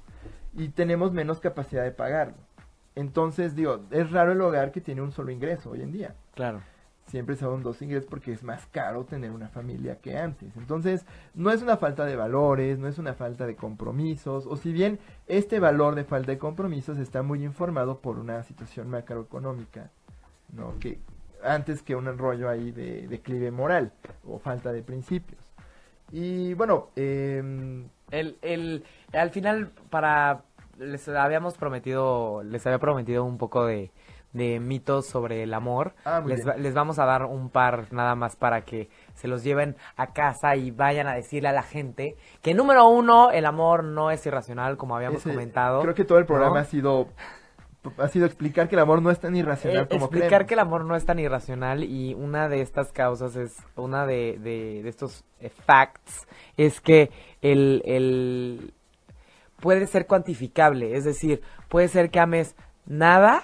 Y 0.56 0.68
tenemos 0.68 1.12
menos 1.12 1.38
capacidad 1.40 1.82
de 1.82 1.90
pagarlo. 1.90 2.36
Entonces, 2.94 3.54
digo, 3.54 3.80
es 3.90 4.10
raro 4.10 4.32
el 4.32 4.40
hogar 4.40 4.72
que 4.72 4.80
tiene 4.80 5.02
un 5.02 5.12
solo 5.12 5.32
ingreso 5.32 5.70
hoy 5.70 5.82
en 5.82 5.92
día. 5.92 6.14
Claro. 6.34 6.62
Siempre 7.14 7.36
son 7.36 7.62
dos 7.62 7.80
ingresos 7.80 8.10
porque 8.10 8.32
es 8.32 8.42
más 8.42 8.66
caro 8.72 9.04
tener 9.04 9.30
una 9.30 9.48
familia 9.48 10.00
que 10.00 10.18
antes. 10.18 10.56
Entonces, 10.56 11.06
no 11.32 11.52
es 11.52 11.62
una 11.62 11.76
falta 11.76 12.04
de 12.04 12.16
valores, 12.16 12.80
no 12.80 12.88
es 12.88 12.98
una 12.98 13.14
falta 13.14 13.46
de 13.46 13.54
compromisos, 13.54 14.46
o 14.46 14.56
si 14.56 14.72
bien 14.72 14.98
este 15.28 15.60
valor 15.60 15.94
de 15.94 16.02
falta 16.02 16.32
de 16.32 16.38
compromisos 16.38 16.98
está 16.98 17.22
muy 17.22 17.44
informado 17.44 18.00
por 18.00 18.18
una 18.18 18.42
situación 18.42 18.90
macroeconómica, 18.90 19.92
¿no? 20.52 20.76
Que 20.80 20.98
antes 21.44 21.82
que 21.82 21.94
un 21.94 22.18
rollo 22.18 22.48
ahí 22.48 22.72
de 22.72 23.06
declive 23.06 23.52
moral 23.52 23.92
o 24.26 24.40
falta 24.40 24.72
de 24.72 24.82
principios. 24.82 25.40
Y 26.10 26.54
bueno, 26.54 26.88
em, 26.96 27.84
El, 28.10 28.38
el, 28.42 28.82
al 29.12 29.30
final, 29.30 29.70
para. 29.88 30.42
Les 30.78 31.08
habíamos 31.08 31.54
prometido. 31.58 32.42
Les 32.42 32.66
había 32.66 32.80
prometido 32.80 33.22
un 33.22 33.38
poco 33.38 33.66
de, 33.66 33.92
de 34.34 34.60
mitos 34.60 35.06
sobre 35.06 35.42
el 35.44 35.54
amor. 35.54 35.94
Ah, 36.04 36.22
les, 36.26 36.46
va- 36.46 36.56
les 36.56 36.74
vamos 36.74 36.98
a 36.98 37.06
dar 37.06 37.24
un 37.24 37.48
par 37.48 37.86
nada 37.92 38.14
más 38.14 38.36
para 38.36 38.60
que 38.66 38.90
se 39.14 39.26
los 39.28 39.42
lleven 39.42 39.76
a 39.96 40.08
casa 40.08 40.54
y 40.56 40.70
vayan 40.70 41.06
a 41.06 41.14
decirle 41.14 41.48
a 41.48 41.52
la 41.52 41.62
gente 41.62 42.16
que, 42.42 42.52
número 42.52 42.86
uno, 42.88 43.30
el 43.30 43.46
amor 43.46 43.82
no 43.84 44.10
es 44.10 44.26
irracional, 44.26 44.76
como 44.76 44.94
habíamos 44.96 45.20
ese- 45.20 45.30
comentado. 45.30 45.80
creo 45.80 45.94
que 45.94 46.04
todo 46.04 46.18
el 46.18 46.26
programa 46.26 46.56
¿no? 46.56 46.60
ha 46.60 46.64
sido 46.64 47.08
ha 47.98 48.08
sido 48.08 48.24
explicar 48.24 48.66
que 48.66 48.76
el 48.76 48.80
amor 48.80 49.02
no 49.02 49.10
es 49.10 49.20
tan 49.20 49.36
irracional 49.36 49.82
Eh, 49.84 49.88
como 49.88 50.06
explicar 50.06 50.28
creemos. 50.28 50.48
que 50.48 50.54
el 50.54 50.60
amor 50.60 50.84
no 50.86 50.96
es 50.96 51.04
tan 51.04 51.18
irracional 51.18 51.84
y 51.84 52.14
una 52.14 52.48
de 52.48 52.62
estas 52.62 52.92
causas 52.92 53.36
es 53.36 53.54
una 53.76 54.06
de, 54.06 54.38
de, 54.40 54.80
de 54.82 54.88
estos 54.88 55.22
eh, 55.40 55.50
facts 55.50 56.26
es 56.56 56.80
que 56.80 57.10
el, 57.42 57.82
el 57.84 58.72
puede 59.60 59.86
ser 59.86 60.06
cuantificable 60.06 60.96
es 60.96 61.04
decir 61.04 61.42
puede 61.68 61.88
ser 61.88 62.10
que 62.10 62.20
ames 62.20 62.56
nada 62.86 63.42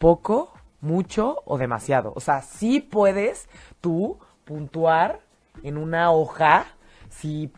poco 0.00 0.52
mucho 0.80 1.36
o 1.44 1.58
demasiado 1.58 2.12
o 2.16 2.20
sea 2.20 2.42
sí 2.42 2.80
puedes 2.80 3.48
tú 3.80 4.18
puntuar 4.44 5.20
en 5.62 5.76
una 5.76 6.10
hoja 6.10 6.66
si 7.10 7.52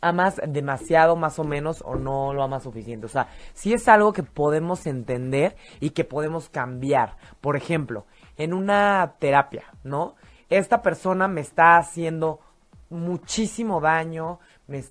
amas 0.00 0.40
demasiado 0.46 1.16
más 1.16 1.38
o 1.38 1.44
menos 1.44 1.82
o 1.84 1.96
no 1.96 2.32
lo 2.32 2.42
amas 2.42 2.62
suficiente. 2.62 3.06
O 3.06 3.08
sea, 3.08 3.28
sí 3.52 3.72
es 3.72 3.88
algo 3.88 4.12
que 4.12 4.22
podemos 4.22 4.86
entender 4.86 5.56
y 5.80 5.90
que 5.90 6.04
podemos 6.04 6.48
cambiar. 6.48 7.16
Por 7.40 7.56
ejemplo, 7.56 8.06
en 8.36 8.54
una 8.54 9.14
terapia, 9.18 9.64
¿no? 9.82 10.14
Esta 10.48 10.82
persona 10.82 11.28
me 11.28 11.40
está 11.40 11.76
haciendo 11.76 12.40
muchísimo 12.90 13.80
daño, 13.80 14.38
me 14.66 14.82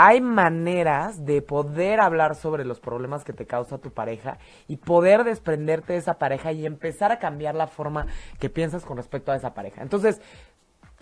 hay 0.00 0.20
maneras 0.20 1.24
de 1.24 1.42
poder 1.42 1.98
hablar 1.98 2.36
sobre 2.36 2.64
los 2.64 2.78
problemas 2.78 3.24
que 3.24 3.32
te 3.32 3.48
causa 3.48 3.78
tu 3.78 3.90
pareja 3.90 4.38
y 4.68 4.76
poder 4.76 5.24
desprenderte 5.24 5.94
de 5.94 5.98
esa 5.98 6.20
pareja 6.20 6.52
y 6.52 6.66
empezar 6.66 7.10
a 7.10 7.18
cambiar 7.18 7.56
la 7.56 7.66
forma 7.66 8.06
que 8.38 8.48
piensas 8.48 8.84
con 8.84 8.96
respecto 8.96 9.32
a 9.32 9.36
esa 9.36 9.54
pareja. 9.54 9.82
Entonces, 9.82 10.20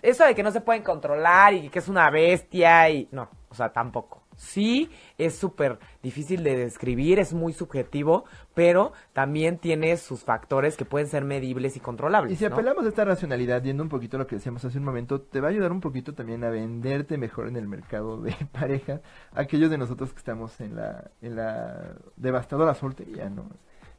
eso 0.01 0.25
de 0.25 0.33
que 0.33 0.41
no 0.41 0.49
se 0.49 0.61
pueden 0.61 0.81
controlar 0.81 1.53
y 1.53 1.69
que 1.69 1.77
es 1.77 1.87
una 1.87 2.09
bestia 2.09 2.89
y 2.89 3.07
no, 3.11 3.29
o 3.49 3.53
sea, 3.53 3.69
tampoco. 3.71 4.26
Sí, 4.37 4.91
es 5.17 5.35
súper 5.35 5.79
difícil 6.03 6.43
de 6.43 6.55
describir, 6.55 7.17
es 7.17 7.33
muy 7.33 7.53
subjetivo, 7.53 8.25
pero 8.53 8.93
también 9.11 9.57
tiene 9.57 9.97
sus 9.97 10.23
factores 10.23 10.77
que 10.77 10.85
pueden 10.85 11.07
ser 11.07 11.25
medibles 11.25 11.75
y 11.75 11.79
controlables. 11.79 12.33
Y 12.33 12.35
si 12.35 12.45
¿no? 12.47 12.53
apelamos 12.53 12.85
a 12.85 12.89
esta 12.89 13.03
racionalidad, 13.03 13.63
viendo 13.63 13.81
un 13.81 13.89
poquito 13.89 14.19
lo 14.19 14.27
que 14.27 14.35
decíamos 14.35 14.63
hace 14.63 14.77
un 14.77 14.83
momento, 14.83 15.21
te 15.21 15.41
va 15.41 15.47
a 15.47 15.51
ayudar 15.51 15.71
un 15.71 15.81
poquito 15.81 16.13
también 16.13 16.43
a 16.43 16.49
venderte 16.49 17.17
mejor 17.17 17.47
en 17.47 17.57
el 17.57 17.67
mercado 17.67 18.21
de 18.21 18.35
pareja. 18.51 19.01
Aquellos 19.33 19.71
de 19.71 19.79
nosotros 19.79 20.13
que 20.13 20.19
estamos 20.19 20.61
en 20.61 20.75
la, 20.75 21.09
en 21.21 21.35
la 21.35 21.95
devastadora 22.15 22.75
soltería, 22.75 23.29
¿no? 23.29 23.49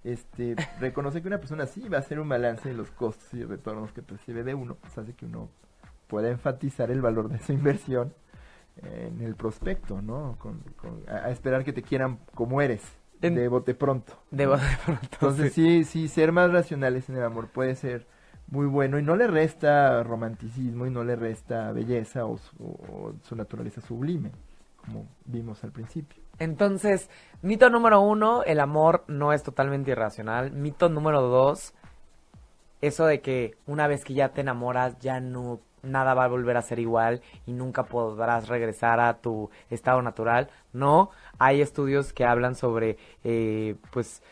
Este, 0.04 0.54
reconoce 0.80 1.20
que 1.20 1.26
una 1.26 1.38
persona 1.38 1.66
sí 1.66 1.88
va 1.88 1.96
a 1.96 2.00
hacer 2.00 2.20
un 2.20 2.28
balance 2.28 2.68
de 2.68 2.76
los 2.76 2.92
costos 2.92 3.34
y 3.34 3.42
retornos 3.42 3.92
que 3.92 4.02
percibe 4.02 4.44
de 4.44 4.54
uno, 4.54 4.76
pues 4.76 4.96
hace 4.96 5.14
que 5.14 5.26
uno 5.26 5.50
pueda 6.06 6.30
enfatizar 6.30 6.92
el 6.92 7.02
valor 7.02 7.28
de 7.28 7.40
su 7.40 7.52
inversión 7.52 8.14
en 8.82 9.20
el 9.22 9.34
prospecto, 9.34 10.00
¿no? 10.02 10.36
Con, 10.38 10.60
con- 10.80 11.02
a, 11.08 11.30
esperar 11.30 11.64
que 11.64 11.72
te 11.72 11.82
quieran 11.82 12.18
como 12.34 12.60
eres, 12.62 12.82
En- 13.22 13.34
de 13.34 13.48
bote 13.48 13.74
pronto. 13.74 14.14
De, 14.30 14.46
de 14.46 14.56
pronto, 14.84 15.08
Entonces 15.12 15.52
sí. 15.52 15.84
sí, 15.84 15.84
sí, 15.84 16.08
ser 16.08 16.32
más 16.32 16.50
racionales 16.52 17.08
en 17.08 17.16
el 17.16 17.24
amor 17.24 17.48
puede 17.48 17.74
ser 17.74 18.06
muy 18.46 18.66
bueno 18.66 18.98
y 18.98 19.02
no 19.02 19.16
le 19.16 19.26
resta 19.26 20.02
romanticismo 20.02 20.86
y 20.86 20.90
no 20.90 21.04
le 21.04 21.16
resta 21.16 21.70
belleza 21.72 22.24
o 22.24 22.38
su, 22.38 22.54
o 22.64 23.12
su 23.22 23.36
naturaleza 23.36 23.80
sublime, 23.82 24.30
como 24.76 25.06
vimos 25.26 25.62
al 25.64 25.72
principio. 25.72 26.22
Entonces, 26.38 27.10
mito 27.42 27.68
número 27.68 28.00
uno, 28.00 28.44
el 28.44 28.60
amor 28.60 29.04
no 29.08 29.32
es 29.32 29.42
totalmente 29.42 29.90
irracional. 29.90 30.52
Mito 30.52 30.88
número 30.88 31.20
dos, 31.20 31.74
eso 32.80 33.06
de 33.06 33.20
que 33.20 33.56
una 33.66 33.86
vez 33.88 34.04
que 34.04 34.14
ya 34.14 34.28
te 34.30 34.40
enamoras, 34.42 34.98
ya 35.00 35.20
no 35.20 35.60
nada 35.82 36.14
va 36.14 36.24
a 36.24 36.28
volver 36.28 36.56
a 36.56 36.62
ser 36.62 36.78
igual 36.78 37.22
y 37.46 37.52
nunca 37.52 37.84
podrás 37.84 38.48
regresar 38.48 39.00
a 39.00 39.18
tu 39.18 39.50
estado 39.70 40.02
natural. 40.02 40.50
No, 40.72 41.10
hay 41.38 41.60
estudios 41.60 42.12
que 42.12 42.24
hablan 42.24 42.54
sobre, 42.54 42.96
eh, 43.24 43.76
pues, 43.92 44.22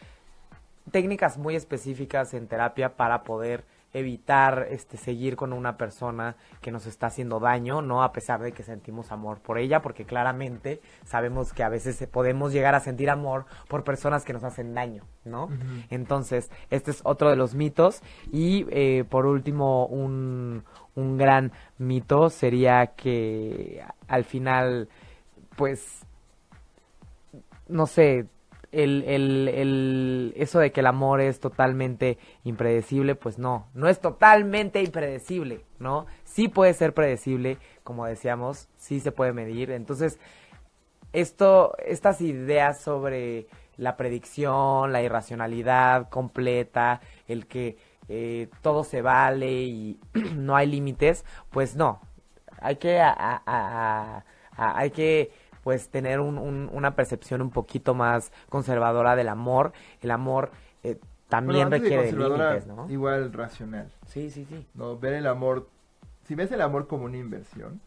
técnicas 0.90 1.38
muy 1.38 1.56
específicas 1.56 2.34
en 2.34 2.46
terapia 2.46 2.96
para 2.96 3.22
poder 3.22 3.64
evitar 3.92 4.66
este 4.70 4.96
seguir 4.96 5.36
con 5.36 5.52
una 5.52 5.76
persona 5.76 6.36
que 6.60 6.70
nos 6.70 6.86
está 6.86 7.06
haciendo 7.06 7.40
daño, 7.40 7.82
no 7.82 8.02
a 8.02 8.12
pesar 8.12 8.40
de 8.40 8.52
que 8.52 8.62
sentimos 8.62 9.12
amor 9.12 9.40
por 9.40 9.58
ella, 9.58 9.80
porque 9.80 10.04
claramente 10.04 10.80
sabemos 11.04 11.52
que 11.52 11.62
a 11.62 11.68
veces 11.68 12.06
podemos 12.08 12.52
llegar 12.52 12.74
a 12.74 12.80
sentir 12.80 13.10
amor 13.10 13.46
por 13.68 13.84
personas 13.84 14.24
que 14.24 14.32
nos 14.32 14.44
hacen 14.44 14.74
daño, 14.74 15.04
¿no? 15.24 15.48
Entonces, 15.90 16.50
este 16.70 16.90
es 16.90 17.00
otro 17.04 17.30
de 17.30 17.36
los 17.36 17.54
mitos. 17.54 18.02
Y 18.30 18.66
eh, 18.70 19.04
por 19.08 19.26
último 19.26 19.86
un 19.86 20.64
un 20.96 21.18
gran 21.18 21.52
mito 21.78 22.30
sería 22.30 22.86
que 22.96 23.84
al 24.08 24.24
final 24.24 24.88
pues 25.56 26.06
no 27.68 27.86
sé, 27.86 28.26
el, 28.72 29.04
el, 29.06 29.48
el, 29.48 30.34
eso 30.36 30.58
de 30.58 30.72
que 30.72 30.80
el 30.80 30.86
amor 30.86 31.20
es 31.20 31.40
totalmente 31.40 32.18
impredecible, 32.44 33.14
pues 33.14 33.38
no, 33.38 33.68
no 33.74 33.88
es 33.88 34.00
totalmente 34.00 34.82
impredecible, 34.82 35.64
¿no? 35.78 36.06
Sí 36.24 36.48
puede 36.48 36.74
ser 36.74 36.94
predecible, 36.94 37.58
como 37.84 38.06
decíamos, 38.06 38.68
sí 38.76 39.00
se 39.00 39.12
puede 39.12 39.32
medir. 39.32 39.70
Entonces, 39.70 40.18
esto, 41.12 41.74
estas 41.84 42.20
ideas 42.20 42.80
sobre 42.80 43.46
la 43.76 43.96
predicción, 43.96 44.92
la 44.92 45.02
irracionalidad 45.02 46.08
completa, 46.08 47.00
el 47.28 47.46
que 47.46 47.76
eh, 48.08 48.48
todo 48.62 48.84
se 48.84 49.02
vale 49.02 49.50
y 49.50 50.00
no 50.36 50.56
hay 50.56 50.66
límites, 50.66 51.24
pues 51.50 51.76
no. 51.76 52.00
Hay 52.60 52.76
que, 52.76 53.00
hay 54.56 54.90
que 54.90 55.30
pues 55.66 55.88
tener 55.88 56.20
un- 56.20 56.38
un- 56.38 56.70
una 56.72 56.94
percepción 56.94 57.42
un 57.42 57.50
poquito 57.50 57.92
más 57.92 58.30
conservadora 58.48 59.16
del 59.16 59.28
amor. 59.28 59.72
El 60.00 60.12
amor 60.12 60.52
eh, 60.84 60.96
también 61.28 61.68
Bueno, 61.70 61.82
requiere 61.82 62.04
de 62.04 62.12
límites, 62.12 62.68
¿no? 62.68 62.88
Igual 62.88 63.32
racional. 63.32 63.90
Sí, 64.06 64.30
sí, 64.30 64.46
sí. 64.48 64.64
No, 64.74 64.96
ver 64.96 65.14
el 65.14 65.26
amor, 65.26 65.68
si 66.22 66.36
ves 66.36 66.52
el 66.52 66.60
amor 66.60 66.86
como 66.86 67.06
una 67.06 67.16
inversión, 67.16 67.80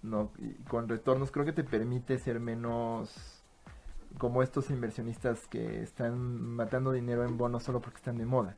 no, 0.00 0.30
y 0.38 0.54
con 0.70 0.88
retornos 0.88 1.30
creo 1.30 1.44
que 1.44 1.52
te 1.52 1.64
permite 1.64 2.16
ser 2.16 2.40
menos 2.40 3.42
como 4.16 4.42
estos 4.42 4.70
inversionistas 4.70 5.46
que 5.48 5.82
están 5.82 6.40
matando 6.40 6.92
dinero 6.92 7.26
en 7.26 7.36
bonos 7.36 7.62
solo 7.62 7.80
porque 7.82 7.98
están 7.98 8.16
de 8.16 8.24
moda. 8.24 8.56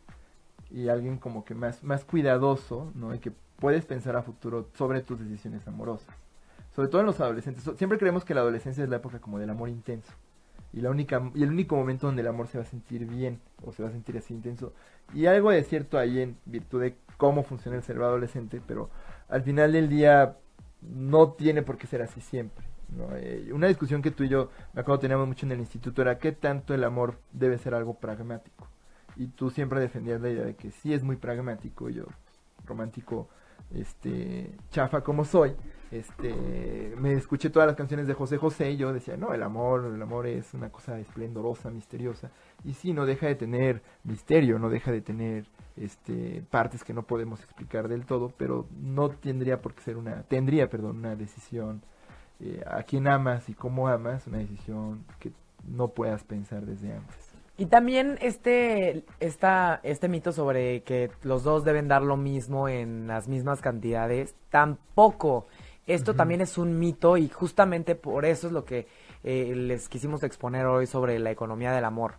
Y 0.71 0.89
alguien 0.91 1.19
como 1.19 1.45
que 1.45 1.57
más, 1.57 1.83
más 1.83 2.05
cuidadoso, 2.05 2.93
¿no? 2.95 3.13
Y 3.17 3.19
que 3.19 3.33
puedes 3.59 3.85
pensar 3.85 4.15
a 4.15 4.23
futuro 4.23 4.69
sobre 4.75 5.01
tus 5.03 5.19
decisiones 5.19 5.67
amorosas. 5.67 6.15
Sobre 6.75 6.89
todo 6.89 7.01
en 7.01 7.07
los 7.07 7.21
adolescentes. 7.21 7.69
Siempre 7.77 7.99
creemos 7.99 8.25
que 8.25 8.35
la 8.35 8.41
adolescencia 8.41 8.83
es 8.83 8.91
la 8.91 8.97
época 8.97 9.21
como 9.21 9.39
del 9.39 9.51
amor 9.51 9.69
intenso. 9.69 10.13
Y, 10.73 10.81
la 10.81 10.91
única, 10.91 11.23
y 11.35 11.43
el 11.43 11.51
único 11.51 11.77
momento 11.77 12.07
donde 12.07 12.23
el 12.23 12.29
amor 12.29 12.49
se 12.49 12.57
va 12.57 12.65
a 12.65 12.67
sentir 12.67 13.05
bien 13.07 13.41
o 13.63 13.73
se 13.73 13.83
va 13.83 13.91
a 13.91 13.93
sentir 13.93 14.17
así 14.17 14.33
intenso. 14.33 14.73
Y 15.13 15.27
algo 15.27 15.51
de 15.51 15.63
cierto 15.65 15.99
ahí 15.99 16.21
en 16.21 16.39
virtud 16.47 16.81
de 16.81 16.97
cómo 17.19 17.45
funciona 17.45 17.77
el 17.77 17.83
cerebro 17.83 18.07
adolescente, 18.07 18.63
pero 18.67 18.89
al 19.29 19.43
final 19.43 19.73
del 19.73 19.91
día 19.91 20.37
no 20.81 21.33
tiene 21.33 21.63
por 21.63 21.77
qué 21.77 21.87
ser 21.87 22.01
así 22.01 22.23
siempre. 22.23 22.65
¿no? 22.97 23.15
Eh, 23.17 23.53
una 23.53 23.69
discusión 23.69 24.01
que 24.01 24.11
tú 24.11 24.25
y 24.25 24.29
yo, 24.29 24.51
me 24.73 24.81
acuerdo 24.81 25.01
teníamos 25.01 25.29
mucho 25.29 25.45
en 25.45 25.53
el 25.53 25.61
instituto, 25.61 26.01
era 26.01 26.19
qué 26.19 26.33
tanto 26.33 26.75
el 26.75 26.85
amor 26.85 27.19
debe 27.33 27.59
ser 27.59 27.75
algo 27.75 27.95
pragmático. 27.95 28.67
Y 29.17 29.27
tú 29.27 29.51
siempre 29.51 29.79
defendías 29.79 30.23
la 30.23 30.31
idea 30.31 30.45
de 30.45 30.57
que 30.57 30.71
sí 30.71 30.95
es 30.95 31.03
muy 31.03 31.17
pragmático, 31.17 31.91
yo 31.91 32.07
romántico, 32.65 33.29
este, 33.75 34.55
chafa 34.71 35.03
como 35.03 35.25
soy, 35.25 35.55
este, 35.93 36.95
me 36.97 37.13
escuché 37.13 37.51
todas 37.51 37.67
las 37.67 37.77
canciones 37.77 38.07
de 38.07 38.15
José 38.15 38.39
José 38.39 38.71
y 38.71 38.79
yo 38.79 38.95
decía, 38.95 39.17
no, 39.19 39.35
el 39.35 39.43
amor, 39.43 39.93
el 39.95 40.01
amor 40.01 40.27
es 40.27 40.55
una 40.55 40.71
cosa 40.71 40.99
esplendorosa, 40.99 41.71
misteriosa. 41.71 42.31
Y 42.65 42.73
sí, 42.73 42.95
no 42.95 43.05
deja 43.05 43.27
de 43.27 43.35
tener 43.35 43.83
misterio, 44.03 44.59
no 44.59 44.71
deja 44.71 44.91
de 44.91 45.03
tener 45.03 45.45
este 45.77 46.43
partes 46.51 46.83
que 46.83 46.95
no 46.95 47.03
podemos 47.03 47.43
explicar 47.43 47.89
del 47.89 48.07
todo, 48.07 48.33
pero 48.39 48.67
no 48.81 49.11
tendría 49.11 49.61
por 49.61 49.75
qué 49.75 49.83
ser 49.83 49.99
una, 49.99 50.23
tendría, 50.23 50.69
perdón, 50.71 50.97
una 50.97 51.15
decisión 51.15 51.83
eh, 52.41 52.63
a 52.67 52.83
quién 52.85 53.07
amas 53.07 53.51
y 53.51 53.55
cómo 53.55 53.89
amas, 53.89 54.27
una 54.27 54.39
decisión 54.39 55.05
que 55.21 55.33
no 55.69 55.89
puedas 55.89 56.25
pensar 56.25 56.65
desde 56.65 56.91
antes. 56.91 57.33
Y 57.59 57.67
también 57.67 58.17
este, 58.23 59.05
esta, 59.21 59.79
este 59.83 60.09
mito 60.09 60.33
sobre 60.33 60.83
que 60.85 61.11
los 61.23 61.45
dos 61.45 61.65
deben 61.65 61.87
dar 61.87 62.03
lo 62.03 62.17
mismo 62.17 62.67
en 62.69 63.07
las 63.07 63.29
mismas 63.29 63.61
cantidades, 63.61 64.35
tampoco. 64.49 65.47
Esto 65.87 66.15
también 66.15 66.41
es 66.41 66.59
un 66.59 66.79
mito 66.79 67.17
y 67.17 67.29
justamente 67.29 67.97
por 67.97 68.25
eso 68.25 68.47
es 68.47 68.53
lo 68.53 68.65
que 68.65 68.87
eh, 69.25 69.53
les 69.57 69.89
quisimos 69.89 70.23
exponer 70.23 70.67
hoy 70.67 70.87
sobre 70.87 71.19
la 71.19 71.31
economía 71.31 71.73
del 71.73 71.85
amor. 71.85 72.15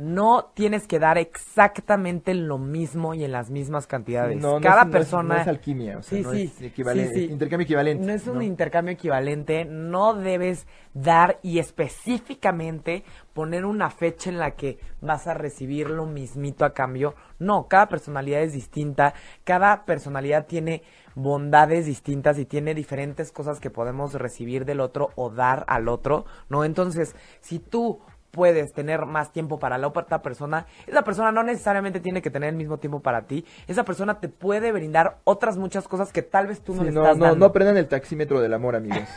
No 0.00 0.50
tienes 0.54 0.86
que 0.86 0.98
dar 0.98 1.18
exactamente 1.18 2.32
lo 2.32 2.56
mismo 2.56 3.12
y 3.12 3.22
en 3.24 3.32
las 3.32 3.50
mismas 3.50 3.86
cantidades. 3.86 4.40
No, 4.40 4.54
no 4.54 4.60
Cada 4.60 4.82
es- 4.82 4.86
no 4.86 4.90
es- 4.92 4.96
persona... 4.98 5.34
no 5.34 5.40
es 5.42 5.46
alquimia, 5.48 5.98
o 5.98 6.02
sea, 6.02 6.18
Sí, 6.18 6.24
no 6.24 6.30
sí, 6.32 6.42
es 6.56 6.62
equivalente, 6.62 7.14
sí, 7.14 7.26
sí. 7.26 7.32
intercambio 7.32 7.64
equivalente. 7.64 8.04
No 8.06 8.12
es 8.12 8.26
un 8.26 8.40
intercambio 8.42 8.94
equivalente, 8.94 9.66
no 9.66 10.14
debes 10.14 10.66
dar 10.94 11.38
y 11.42 11.58
específicamente 11.58 13.04
poner 13.34 13.64
una 13.64 13.90
fecha 13.90 14.30
en 14.30 14.38
la 14.38 14.52
que 14.52 14.78
vas 15.00 15.26
a 15.26 15.34
recibir 15.34 15.90
lo 15.90 16.06
mismito 16.06 16.64
a 16.64 16.72
cambio. 16.72 17.14
No, 17.38 17.68
cada 17.68 17.88
personalidad 17.88 18.42
es 18.42 18.52
distinta, 18.52 19.14
cada 19.44 19.84
personalidad 19.84 20.46
tiene 20.46 20.82
bondades 21.14 21.86
distintas 21.86 22.38
y 22.38 22.46
tiene 22.46 22.74
diferentes 22.74 23.32
cosas 23.32 23.60
que 23.60 23.70
podemos 23.70 24.14
recibir 24.14 24.64
del 24.64 24.80
otro 24.80 25.10
o 25.16 25.28
dar 25.30 25.64
al 25.68 25.88
otro, 25.88 26.24
¿no? 26.48 26.64
Entonces, 26.64 27.14
si 27.40 27.58
tú 27.58 28.00
puedes 28.30 28.72
tener 28.72 29.06
más 29.06 29.32
tiempo 29.32 29.58
para 29.58 29.78
la 29.78 29.88
otra 29.88 30.22
persona, 30.22 30.66
esa 30.86 31.02
persona 31.02 31.32
no 31.32 31.42
necesariamente 31.42 32.00
tiene 32.00 32.22
que 32.22 32.30
tener 32.30 32.50
el 32.50 32.56
mismo 32.56 32.78
tiempo 32.78 33.00
para 33.00 33.26
ti, 33.26 33.44
esa 33.66 33.84
persona 33.84 34.20
te 34.20 34.28
puede 34.28 34.72
brindar 34.72 35.18
otras 35.24 35.56
muchas 35.56 35.88
cosas 35.88 36.12
que 36.12 36.22
tal 36.22 36.46
vez 36.46 36.62
tú 36.62 36.74
no 36.74 36.80
Sí, 36.80 36.86
le 36.86 36.92
no, 36.92 37.02
estás 37.02 37.18
no, 37.18 37.24
dando. 37.26 37.46
no 37.46 37.52
prendan 37.52 37.76
el 37.76 37.88
taxímetro 37.88 38.40
del 38.40 38.54
amor, 38.54 38.76
amigos. 38.76 39.08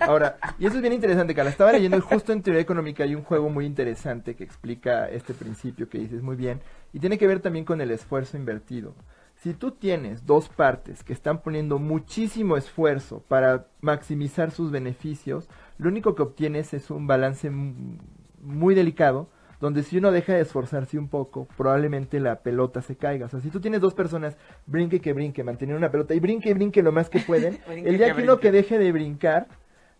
Ahora, 0.00 0.36
y 0.58 0.66
eso 0.66 0.76
es 0.76 0.82
bien 0.82 0.92
interesante, 0.94 1.34
que 1.34 1.44
la 1.44 1.50
estaba 1.50 1.72
leyendo 1.72 1.96
y 1.96 2.00
justo 2.00 2.32
en 2.32 2.42
teoría 2.42 2.60
económica 2.62 3.04
hay 3.04 3.14
un 3.14 3.22
juego 3.22 3.48
muy 3.50 3.66
interesante 3.66 4.34
que 4.34 4.44
explica 4.44 5.08
este 5.08 5.34
principio 5.34 5.88
que 5.88 5.98
dices 5.98 6.22
muy 6.22 6.36
bien, 6.36 6.60
y 6.92 6.98
tiene 7.00 7.18
que 7.18 7.26
ver 7.26 7.40
también 7.40 7.64
con 7.64 7.80
el 7.80 7.90
esfuerzo 7.90 8.36
invertido. 8.36 8.94
Si 9.36 9.54
tú 9.54 9.72
tienes 9.72 10.24
dos 10.26 10.48
partes 10.48 11.02
que 11.02 11.12
están 11.12 11.42
poniendo 11.42 11.78
muchísimo 11.78 12.56
esfuerzo 12.56 13.24
para 13.26 13.66
maximizar 13.80 14.50
sus 14.52 14.70
beneficios, 14.70 15.48
lo 15.78 15.88
único 15.88 16.14
que 16.14 16.22
obtienes 16.22 16.74
es 16.74 16.90
un 16.90 17.06
balance 17.08 17.50
muy 18.42 18.74
delicado, 18.74 19.28
donde 19.60 19.84
si 19.84 19.96
uno 19.96 20.10
deja 20.10 20.34
de 20.34 20.40
esforzarse 20.40 20.98
un 20.98 21.08
poco, 21.08 21.46
probablemente 21.56 22.18
la 22.18 22.40
pelota 22.40 22.82
se 22.82 22.96
caiga. 22.96 23.26
O 23.26 23.28
sea, 23.28 23.40
si 23.40 23.48
tú 23.48 23.60
tienes 23.60 23.80
dos 23.80 23.94
personas, 23.94 24.36
brinque 24.66 25.00
que 25.00 25.12
brinque, 25.12 25.44
manteniendo 25.44 25.78
una 25.78 25.90
pelota 25.90 26.14
y 26.14 26.20
brinque 26.20 26.50
y 26.50 26.52
brinque 26.52 26.82
lo 26.82 26.90
más 26.90 27.08
que 27.08 27.20
pueden, 27.26 27.60
el 27.68 27.96
día 27.96 28.08
que 28.08 28.16
que 28.16 28.22
uno 28.22 28.38
que 28.38 28.50
deje 28.50 28.78
de 28.78 28.90
brincar, 28.90 29.46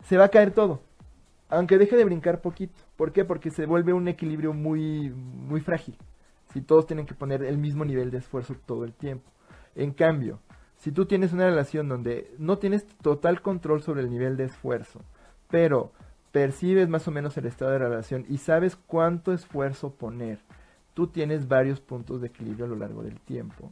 se 0.02 0.16
va 0.16 0.24
a 0.24 0.28
caer 0.28 0.50
todo. 0.50 0.80
Aunque 1.48 1.78
deje 1.78 1.96
de 1.96 2.04
brincar 2.04 2.40
poquito. 2.40 2.74
¿Por 2.96 3.12
qué? 3.12 3.24
Porque 3.24 3.50
se 3.50 3.66
vuelve 3.66 3.92
un 3.92 4.08
equilibrio 4.08 4.52
muy, 4.52 5.10
muy 5.10 5.60
frágil. 5.60 5.96
Si 6.52 6.60
todos 6.60 6.86
tienen 6.86 7.06
que 7.06 7.14
poner 7.14 7.44
el 7.44 7.58
mismo 7.58 7.84
nivel 7.84 8.10
de 8.10 8.18
esfuerzo 8.18 8.56
todo 8.66 8.84
el 8.84 8.94
tiempo. 8.94 9.30
En 9.76 9.92
cambio, 9.92 10.40
si 10.76 10.90
tú 10.90 11.06
tienes 11.06 11.32
una 11.32 11.46
relación 11.46 11.88
donde 11.88 12.34
no 12.38 12.58
tienes 12.58 12.84
total 13.02 13.40
control 13.42 13.82
sobre 13.82 14.00
el 14.00 14.10
nivel 14.10 14.36
de 14.36 14.44
esfuerzo, 14.44 15.02
pero 15.48 15.92
percibes 16.32 16.88
más 16.88 17.06
o 17.06 17.10
menos 17.10 17.36
el 17.36 17.46
estado 17.46 17.70
de 17.72 17.78
la 17.78 17.88
relación 17.88 18.24
y 18.28 18.38
sabes 18.38 18.76
cuánto 18.76 19.32
esfuerzo 19.32 19.92
poner, 19.92 20.38
tú 20.94 21.06
tienes 21.06 21.46
varios 21.48 21.80
puntos 21.80 22.20
de 22.20 22.28
equilibrio 22.28 22.64
a 22.64 22.68
lo 22.68 22.76
largo 22.76 23.02
del 23.02 23.20
tiempo. 23.20 23.70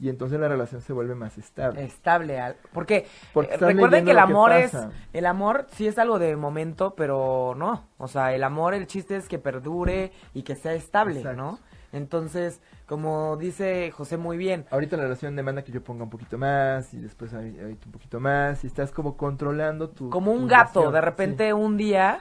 Y 0.00 0.08
entonces 0.08 0.38
la 0.40 0.48
relación 0.48 0.80
se 0.82 0.92
vuelve 0.92 1.14
más 1.14 1.38
estable. 1.38 1.82
estable 1.84 2.38
al- 2.40 2.56
porque, 2.72 3.06
Porque 3.32 3.54
eh, 3.54 3.58
recuerden 3.58 4.04
que 4.04 4.10
el 4.10 4.16
que 4.16 4.20
amor 4.22 4.52
es 4.52 4.76
el 5.12 5.24
amor 5.24 5.66
sí 5.72 5.86
es 5.86 5.98
algo 5.98 6.18
de 6.18 6.34
momento 6.36 6.94
pero 6.96 7.54
no 7.56 7.84
o 7.96 8.08
sea 8.08 8.34
el 8.34 8.42
amor 8.42 8.74
el 8.74 8.86
chiste 8.88 9.16
es 9.16 9.28
que 9.28 9.38
perdure 9.38 10.10
y 10.34 10.42
que 10.42 10.56
sea 10.56 10.74
estable 10.74 11.18
Exacto. 11.20 11.40
no 11.40 11.58
entonces 11.92 12.60
como 12.86 13.36
dice 13.36 13.90
José 13.90 14.16
muy 14.16 14.36
bien. 14.36 14.66
Ahorita 14.70 14.96
la 14.96 15.04
relación 15.04 15.34
demanda 15.36 15.62
que 15.62 15.72
yo 15.72 15.82
ponga 15.82 16.04
un 16.04 16.10
poquito 16.10 16.36
más 16.38 16.92
y 16.94 16.98
después 17.00 17.32
ahorita 17.32 17.86
un 17.86 17.92
poquito 17.92 18.20
más 18.20 18.62
y 18.64 18.66
estás 18.66 18.90
como 18.92 19.16
controlando 19.16 19.88
tu 19.90 20.10
como 20.10 20.32
tu 20.32 20.38
un 20.38 20.46
gato 20.48 20.80
relación, 20.80 20.92
de 20.92 21.00
repente 21.00 21.52
un 21.54 21.76
día 21.76 22.20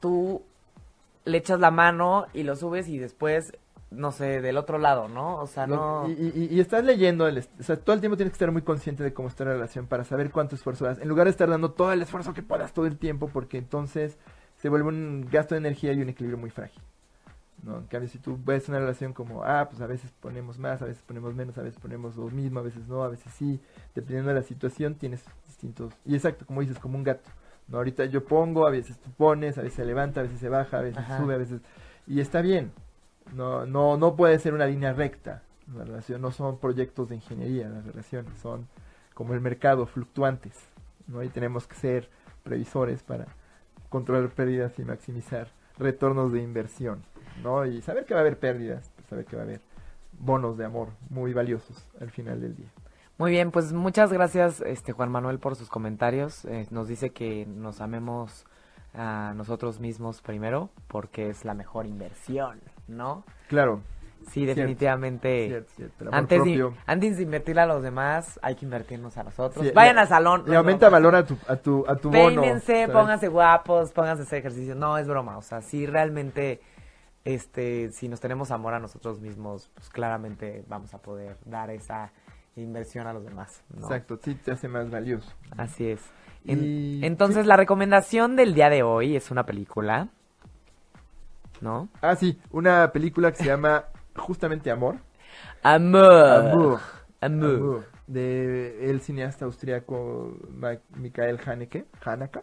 tú 0.00 0.42
le 1.24 1.38
echas 1.38 1.60
la 1.60 1.70
mano 1.70 2.26
y 2.32 2.42
lo 2.42 2.56
subes 2.56 2.88
y 2.88 2.98
después 2.98 3.52
no 3.90 4.12
sé 4.12 4.42
del 4.42 4.58
otro 4.58 4.76
lado 4.78 5.08
no 5.08 5.36
o 5.36 5.46
sea 5.46 5.66
no 5.66 6.06
y, 6.08 6.12
y- 6.12 6.48
y 6.50 6.60
estás 6.60 6.84
leyendo, 6.84 7.26
el 7.26 7.38
o 7.38 7.62
sea, 7.62 7.76
todo 7.76 7.94
el 7.94 8.00
tiempo 8.00 8.16
tienes 8.18 8.32
que 8.32 8.36
estar 8.36 8.52
muy 8.52 8.60
consciente 8.62 9.02
de 9.02 9.14
cómo 9.14 9.28
está 9.28 9.44
la 9.44 9.52
relación 9.52 9.86
para 9.86 10.04
saber 10.04 10.30
cuánto 10.30 10.54
esfuerzo 10.56 10.84
das, 10.84 10.98
en 10.98 11.08
lugar 11.08 11.24
de 11.24 11.30
estar 11.30 11.48
dando 11.48 11.70
todo 11.72 11.92
el 11.92 12.02
esfuerzo 12.02 12.34
que 12.34 12.42
puedas 12.42 12.72
todo 12.74 12.86
el 12.86 12.98
tiempo, 12.98 13.28
porque 13.32 13.56
entonces 13.56 14.18
se 14.56 14.68
vuelve 14.68 14.88
un 14.88 15.26
gasto 15.30 15.54
de 15.54 15.60
energía 15.60 15.92
y 15.94 16.02
un 16.02 16.08
equilibrio 16.10 16.36
muy 16.38 16.50
frágil. 16.50 16.82
¿No? 17.62 17.78
En 17.78 17.86
cambio, 17.86 18.08
si 18.08 18.18
tú 18.18 18.38
ves 18.44 18.68
una 18.68 18.78
relación 18.78 19.12
como, 19.12 19.44
ah, 19.44 19.68
pues 19.68 19.80
a 19.80 19.86
veces 19.86 20.12
ponemos 20.20 20.58
más, 20.58 20.80
a 20.82 20.86
veces 20.86 21.02
ponemos 21.02 21.34
menos, 21.34 21.58
a 21.58 21.62
veces 21.62 21.80
ponemos 21.80 22.16
lo 22.16 22.28
mismo, 22.30 22.60
a 22.60 22.62
veces 22.62 22.86
no, 22.88 23.02
a 23.02 23.08
veces 23.08 23.32
sí, 23.34 23.60
dependiendo 23.94 24.28
de 24.30 24.36
la 24.36 24.42
situación 24.42 24.94
tienes 24.94 25.24
distintos, 25.46 25.92
y 26.04 26.14
exacto, 26.14 26.46
como 26.46 26.60
dices, 26.60 26.78
como 26.78 26.96
un 26.96 27.04
gato. 27.04 27.30
¿no? 27.68 27.78
Ahorita 27.78 28.04
yo 28.06 28.24
pongo, 28.24 28.66
a 28.66 28.70
veces 28.70 28.98
tú 28.98 29.10
pones, 29.10 29.58
a 29.58 29.62
veces 29.62 29.76
se 29.76 29.84
levanta, 29.84 30.20
a 30.20 30.22
veces 30.22 30.40
se 30.40 30.48
baja, 30.48 30.78
a 30.78 30.82
veces 30.82 30.98
Ajá. 30.98 31.18
sube, 31.18 31.34
a 31.34 31.38
veces... 31.38 31.60
Y 32.06 32.20
está 32.20 32.40
bien, 32.40 32.72
no, 33.34 33.66
no, 33.66 33.96
no 33.96 34.16
puede 34.16 34.38
ser 34.38 34.54
una 34.54 34.66
línea 34.66 34.92
recta. 34.92 35.42
La 35.76 35.84
relación 35.84 36.22
no 36.22 36.30
son 36.30 36.58
proyectos 36.58 37.10
de 37.10 37.16
ingeniería, 37.16 37.68
las 37.68 37.84
relaciones 37.84 38.32
son 38.40 38.66
como 39.12 39.34
el 39.34 39.40
mercado, 39.40 39.84
fluctuantes. 39.84 40.54
¿no? 41.06 41.22
Y 41.22 41.28
tenemos 41.28 41.66
que 41.66 41.74
ser 41.74 42.08
previsores 42.42 43.02
para 43.02 43.26
controlar 43.88 44.30
pérdidas 44.30 44.78
y 44.78 44.84
maximizar 44.84 45.48
retornos 45.78 46.32
de 46.32 46.42
inversión. 46.42 47.02
¿No? 47.42 47.64
Y 47.66 47.80
saber 47.82 48.04
que 48.04 48.14
va 48.14 48.20
a 48.20 48.22
haber 48.22 48.38
pérdidas, 48.38 48.90
saber 49.08 49.24
que 49.24 49.36
va 49.36 49.42
a 49.42 49.44
haber 49.44 49.60
bonos 50.18 50.56
de 50.58 50.64
amor 50.64 50.88
muy 51.10 51.32
valiosos 51.32 51.88
al 52.00 52.10
final 52.10 52.40
del 52.40 52.56
día. 52.56 52.68
Muy 53.18 53.32
bien, 53.32 53.50
pues 53.50 53.72
muchas 53.72 54.12
gracias, 54.12 54.60
este 54.60 54.92
Juan 54.92 55.10
Manuel, 55.10 55.38
por 55.38 55.56
sus 55.56 55.68
comentarios. 55.68 56.44
Eh, 56.44 56.66
nos 56.70 56.86
dice 56.88 57.10
que 57.10 57.46
nos 57.46 57.80
amemos 57.80 58.46
a 58.94 59.32
nosotros 59.36 59.80
mismos 59.80 60.22
primero, 60.22 60.70
porque 60.86 61.28
es 61.30 61.44
la 61.44 61.54
mejor 61.54 61.86
inversión, 61.86 62.60
¿no? 62.86 63.24
Claro, 63.48 63.80
Sí, 64.30 64.44
definitivamente. 64.44 65.46
cierto, 65.48 65.70
cierto. 65.74 66.04
Antes 66.12 66.44
de, 66.44 66.70
antes 66.86 67.16
de 67.16 67.22
invertirle 67.22 67.62
a 67.62 67.66
los 67.66 67.82
demás, 67.82 68.38
hay 68.42 68.56
que 68.56 68.64
invertirnos 68.66 69.16
a 69.16 69.22
nosotros. 69.22 69.64
Sí, 69.64 69.72
Vayan 69.74 69.94
le- 69.96 70.02
al 70.02 70.08
salón. 70.08 70.42
le 70.46 70.56
aumenta 70.56 70.88
broma. 70.88 70.96
valor 71.10 71.14
a 71.16 71.24
tu, 71.26 71.36
a 71.46 71.56
tu, 71.56 71.84
a 71.88 71.96
tu 71.96 72.10
bono. 72.10 72.42
Pónganse 72.92 73.28
guapos, 73.28 73.92
pónganse 73.92 74.22
a 74.22 74.26
hacer 74.26 74.38
ejercicio. 74.40 74.74
No, 74.74 74.98
es 74.98 75.06
broma. 75.08 75.38
O 75.38 75.42
sea, 75.42 75.62
sí, 75.62 75.86
realmente, 75.86 76.60
este, 77.34 77.90
si 77.92 78.08
nos 78.08 78.20
tenemos 78.20 78.50
amor 78.50 78.74
a 78.74 78.78
nosotros 78.80 79.20
mismos, 79.20 79.70
pues 79.74 79.88
claramente 79.90 80.64
vamos 80.68 80.94
a 80.94 80.98
poder 80.98 81.36
dar 81.44 81.70
esa 81.70 82.10
inversión 82.56 83.06
a 83.06 83.12
los 83.12 83.24
demás. 83.24 83.62
¿no? 83.70 83.82
Exacto, 83.82 84.18
sí 84.22 84.34
te 84.34 84.52
hace 84.52 84.66
más 84.68 84.90
valioso. 84.90 85.30
Así 85.56 85.88
es. 85.88 86.00
En- 86.44 86.64
Y- 86.64 87.04
entonces, 87.04 87.42
sí. 87.42 87.48
la 87.48 87.56
recomendación 87.56 88.34
del 88.36 88.54
día 88.54 88.70
de 88.70 88.82
hoy 88.82 89.14
es 89.16 89.30
una 89.30 89.44
película. 89.44 90.08
¿no? 91.60 91.88
Ah, 92.00 92.14
sí, 92.16 92.38
una 92.50 92.92
película 92.92 93.30
que 93.32 93.38
se 93.38 93.44
llama 93.44 93.84
justamente 94.16 94.70
Amor. 94.70 94.96
Amor. 95.62 96.04
Amor. 96.04 96.80
Amor. 97.20 97.54
Amor, 97.56 97.84
de 98.06 98.88
el 98.90 99.00
cineasta 99.00 99.44
austriaco 99.44 100.36
Michael 100.96 101.40
Haneke, 101.44 101.86
Haneke. 102.04 102.40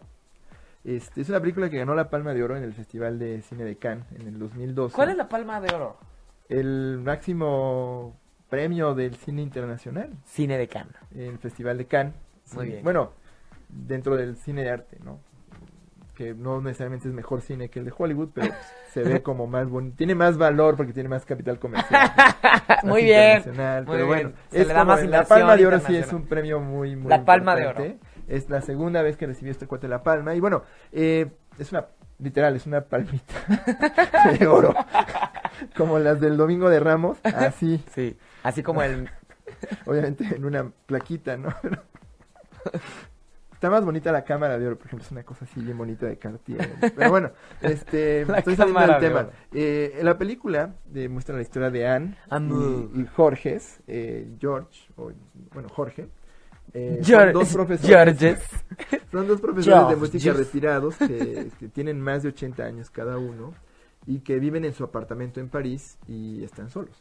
Este, 0.86 1.20
es 1.20 1.28
una 1.28 1.40
película 1.40 1.68
que 1.68 1.78
ganó 1.78 1.94
la 1.96 2.08
Palma 2.10 2.32
de 2.32 2.44
Oro 2.44 2.56
en 2.56 2.62
el 2.62 2.72
Festival 2.72 3.18
de 3.18 3.42
Cine 3.42 3.64
de 3.64 3.76
Cannes 3.76 4.04
en 4.12 4.28
el 4.28 4.38
2012. 4.38 4.94
¿Cuál 4.94 5.10
es 5.10 5.16
la 5.16 5.28
palma 5.28 5.60
de 5.60 5.74
oro? 5.74 5.96
El 6.48 7.00
máximo 7.02 8.16
premio 8.48 8.94
del 8.94 9.16
cine 9.16 9.42
internacional 9.42 10.10
Cine 10.24 10.56
de 10.58 10.68
Cannes. 10.68 10.94
en 11.12 11.32
el 11.32 11.38
Festival 11.38 11.78
de 11.78 11.86
Cannes. 11.86 12.14
Muy 12.54 12.66
Sí, 12.66 12.70
bien. 12.70 12.84
Bueno, 12.84 13.10
dentro 13.68 14.16
del 14.16 14.36
cine 14.36 14.62
de 14.62 14.70
arte, 14.70 14.98
¿no? 15.04 15.18
Que 16.14 16.34
no 16.34 16.60
necesariamente 16.60 17.08
es 17.08 17.14
mejor 17.14 17.40
cine 17.42 17.68
que 17.68 17.80
el 17.80 17.84
de 17.86 17.92
Hollywood, 17.96 18.28
pero 18.32 18.54
se 18.92 19.02
ve 19.02 19.22
como 19.24 19.48
más 19.48 19.68
bonito. 19.68 19.96
Tiene 19.96 20.14
más 20.14 20.38
valor 20.38 20.76
porque 20.76 20.92
tiene 20.92 21.08
más 21.08 21.26
capital 21.26 21.58
comercial. 21.58 22.10
Muy 22.84 23.02
bien. 23.02 23.42
muy 23.44 23.54
pero 23.56 23.84
bien. 23.86 24.06
bueno, 24.06 24.32
Se 24.50 24.62
es 24.62 24.68
le 24.68 24.72
da 24.74 24.84
más 24.84 25.04
la 25.04 25.24
Palma 25.24 25.56
de 25.56 25.66
Oro 25.66 25.80
sí 25.80 25.96
es 25.96 26.12
un 26.12 26.26
premio 26.26 26.60
muy, 26.60 26.94
muy 26.94 27.10
La 27.10 27.24
Palma 27.24 27.56
de 27.56 27.62
importante. 27.62 27.98
Es 28.28 28.48
la 28.50 28.60
segunda 28.60 29.02
vez 29.02 29.16
que 29.16 29.26
recibió 29.26 29.52
este 29.52 29.66
cuate 29.66 29.88
la 29.88 30.02
Palma. 30.02 30.34
Y 30.34 30.40
bueno, 30.40 30.62
eh, 30.92 31.30
es 31.58 31.70
una, 31.72 31.86
literal, 32.18 32.56
es 32.56 32.66
una 32.66 32.80
palmita 32.82 33.34
de 34.38 34.46
oro. 34.46 34.74
como 35.76 35.98
las 35.98 36.20
del 36.20 36.36
Domingo 36.36 36.68
de 36.68 36.80
Ramos, 36.80 37.18
así, 37.24 37.82
Sí, 37.94 38.16
así 38.42 38.62
como 38.62 38.82
el... 38.82 39.08
obviamente 39.86 40.24
en 40.34 40.44
una 40.44 40.70
plaquita, 40.86 41.36
¿no? 41.36 41.48
Está 43.52 43.70
más 43.70 43.84
bonita 43.86 44.12
la 44.12 44.22
cámara 44.22 44.58
de 44.58 44.66
oro, 44.66 44.76
por 44.76 44.86
ejemplo, 44.86 45.04
es 45.06 45.10
una 45.12 45.22
cosa 45.22 45.46
así 45.46 45.60
bien 45.60 45.78
bonita 45.78 46.04
de 46.04 46.18
Cartier. 46.18 46.68
Pero 46.94 47.10
bueno, 47.10 47.30
este, 47.62 48.26
La 48.26 48.38
estoy 48.38 48.54
saliendo 48.54 48.80
del 48.82 49.00
de 49.00 49.08
tema. 49.08 49.28
Eh, 49.52 50.00
la 50.02 50.18
película 50.18 50.74
de- 50.84 51.08
muestra 51.08 51.36
la 51.36 51.42
historia 51.42 51.70
de 51.70 51.86
Anne 51.88 52.18
y, 52.38 53.00
y 53.00 53.06
Jorges, 53.06 53.80
eh, 53.86 54.28
George, 54.38 54.88
o 54.96 55.10
bueno, 55.54 55.70
Jorge. 55.70 56.08
Eh, 56.74 56.96
son 56.96 57.04
George- 57.04 57.32
dos 57.32 57.52
profesores, 57.52 58.18
Georges. 58.18 58.48
son 59.12 59.26
dos 59.28 59.40
profesores 59.40 59.88
de 59.88 59.96
música 59.96 60.32
retirados 60.32 60.96
que, 60.96 61.48
que 61.58 61.68
tienen 61.68 62.00
más 62.00 62.22
de 62.22 62.30
80 62.30 62.62
años 62.64 62.90
cada 62.90 63.18
uno 63.18 63.54
y 64.06 64.20
que 64.20 64.38
viven 64.38 64.64
en 64.64 64.72
su 64.72 64.84
apartamento 64.84 65.40
en 65.40 65.48
París 65.48 65.98
y 66.06 66.42
están 66.44 66.68
solos. 66.70 66.98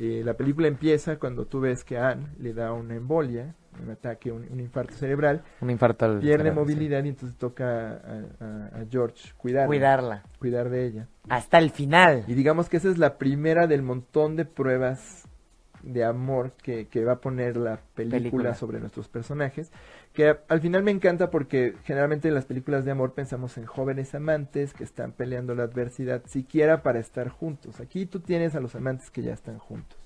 Eh, 0.00 0.22
la 0.24 0.34
película 0.34 0.68
empieza 0.68 1.18
cuando 1.18 1.46
tú 1.46 1.58
ves 1.60 1.82
que 1.82 1.98
a 1.98 2.10
Anne 2.10 2.28
le 2.38 2.54
da 2.54 2.72
una 2.72 2.94
embolia, 2.94 3.54
un 3.82 3.90
ataque, 3.90 4.30
un, 4.30 4.46
un 4.48 4.60
infarto 4.60 4.94
cerebral, 4.94 5.42
Un 5.60 5.70
infarto 5.70 6.04
al 6.04 6.20
pierde 6.20 6.38
cerebro, 6.44 6.60
movilidad 6.60 7.02
y 7.04 7.08
entonces 7.08 7.36
toca 7.36 7.90
a, 7.90 8.24
a- 8.40 8.66
a 8.80 8.84
George 8.88 9.16
sí. 9.16 9.30
cuidarla, 9.36 9.66
Cuidarla. 9.66 10.22
cuidar 10.38 10.68
de 10.70 10.86
ella. 10.86 11.08
Hasta 11.28 11.58
el 11.58 11.70
final. 11.70 12.24
Y 12.28 12.34
digamos 12.34 12.68
que 12.68 12.76
esa 12.76 12.88
es 12.90 12.98
la 12.98 13.18
primera 13.18 13.66
del 13.66 13.82
montón 13.82 14.36
de 14.36 14.44
pruebas 14.44 15.27
de 15.82 16.04
amor 16.04 16.52
que, 16.62 16.86
que 16.88 17.04
va 17.04 17.12
a 17.12 17.20
poner 17.20 17.56
la 17.56 17.80
película, 17.94 18.18
Película. 18.18 18.54
sobre 18.54 18.80
nuestros 18.80 19.08
personajes, 19.08 19.70
que 20.12 20.36
al 20.48 20.60
final 20.60 20.82
me 20.82 20.90
encanta 20.90 21.30
porque 21.30 21.74
generalmente 21.84 22.28
en 22.28 22.34
las 22.34 22.44
películas 22.46 22.84
de 22.84 22.90
amor 22.90 23.12
pensamos 23.14 23.56
en 23.58 23.66
jóvenes 23.66 24.14
amantes 24.14 24.74
que 24.74 24.84
están 24.84 25.12
peleando 25.12 25.54
la 25.54 25.64
adversidad 25.64 26.22
siquiera 26.26 26.82
para 26.82 26.98
estar 26.98 27.28
juntos. 27.28 27.80
Aquí 27.80 28.06
tú 28.06 28.20
tienes 28.20 28.54
a 28.54 28.60
los 28.60 28.74
amantes 28.74 29.10
que 29.10 29.22
ya 29.22 29.32
están 29.34 29.58
juntos 29.58 29.98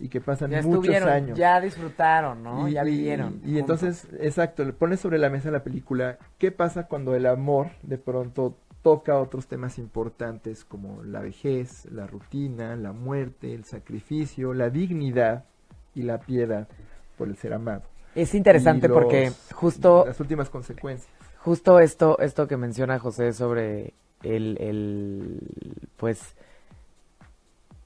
y 0.00 0.08
que 0.08 0.20
pasan 0.20 0.50
Ya 0.50 0.60
muchos 0.62 1.02
años. 1.04 1.38
ya 1.38 1.60
disfrutaron, 1.60 2.42
¿no? 2.42 2.68
Y- 2.68 2.72
ya 2.72 2.82
y- 2.84 2.90
vivieron. 2.90 3.40
Y, 3.44 3.58
entonces, 3.58 4.08
exacto, 4.20 4.64
le 4.64 4.72
pones 4.72 4.98
sobre 5.00 5.18
la 5.18 5.30
mesa 5.30 5.50
la 5.52 5.62
película, 5.62 6.18
¿qué 6.38 6.50
pasa 6.50 6.88
cuando 6.88 7.14
el 7.14 7.26
amor 7.26 7.68
de 7.82 7.96
pronto 7.96 8.56
toca 8.84 9.18
otros 9.18 9.48
temas 9.48 9.78
importantes 9.78 10.64
como 10.64 11.02
la 11.02 11.20
vejez, 11.20 11.86
la 11.90 12.06
rutina, 12.06 12.76
la 12.76 12.92
muerte, 12.92 13.54
el 13.54 13.64
sacrificio, 13.64 14.54
la 14.54 14.70
dignidad 14.70 15.46
y 15.94 16.02
la 16.02 16.18
piedad 16.20 16.68
por 17.18 17.26
el 17.28 17.36
ser 17.36 17.54
amado? 17.54 17.82
Es 18.14 18.34
interesante 18.34 18.86
los- 18.86 18.94
porque 18.94 19.32
justo 19.52 20.04
Las 20.06 20.20
últimas 20.20 20.50
consecuencias. 20.50 21.10
justo 21.38 21.80
esto, 21.80 22.18
esto 22.20 22.46
que 22.46 22.56
menciona 22.56 23.00
José 23.00 23.32
sobre 23.32 23.94
el, 24.22 24.56
el, 24.60 25.40
pues, 25.96 26.36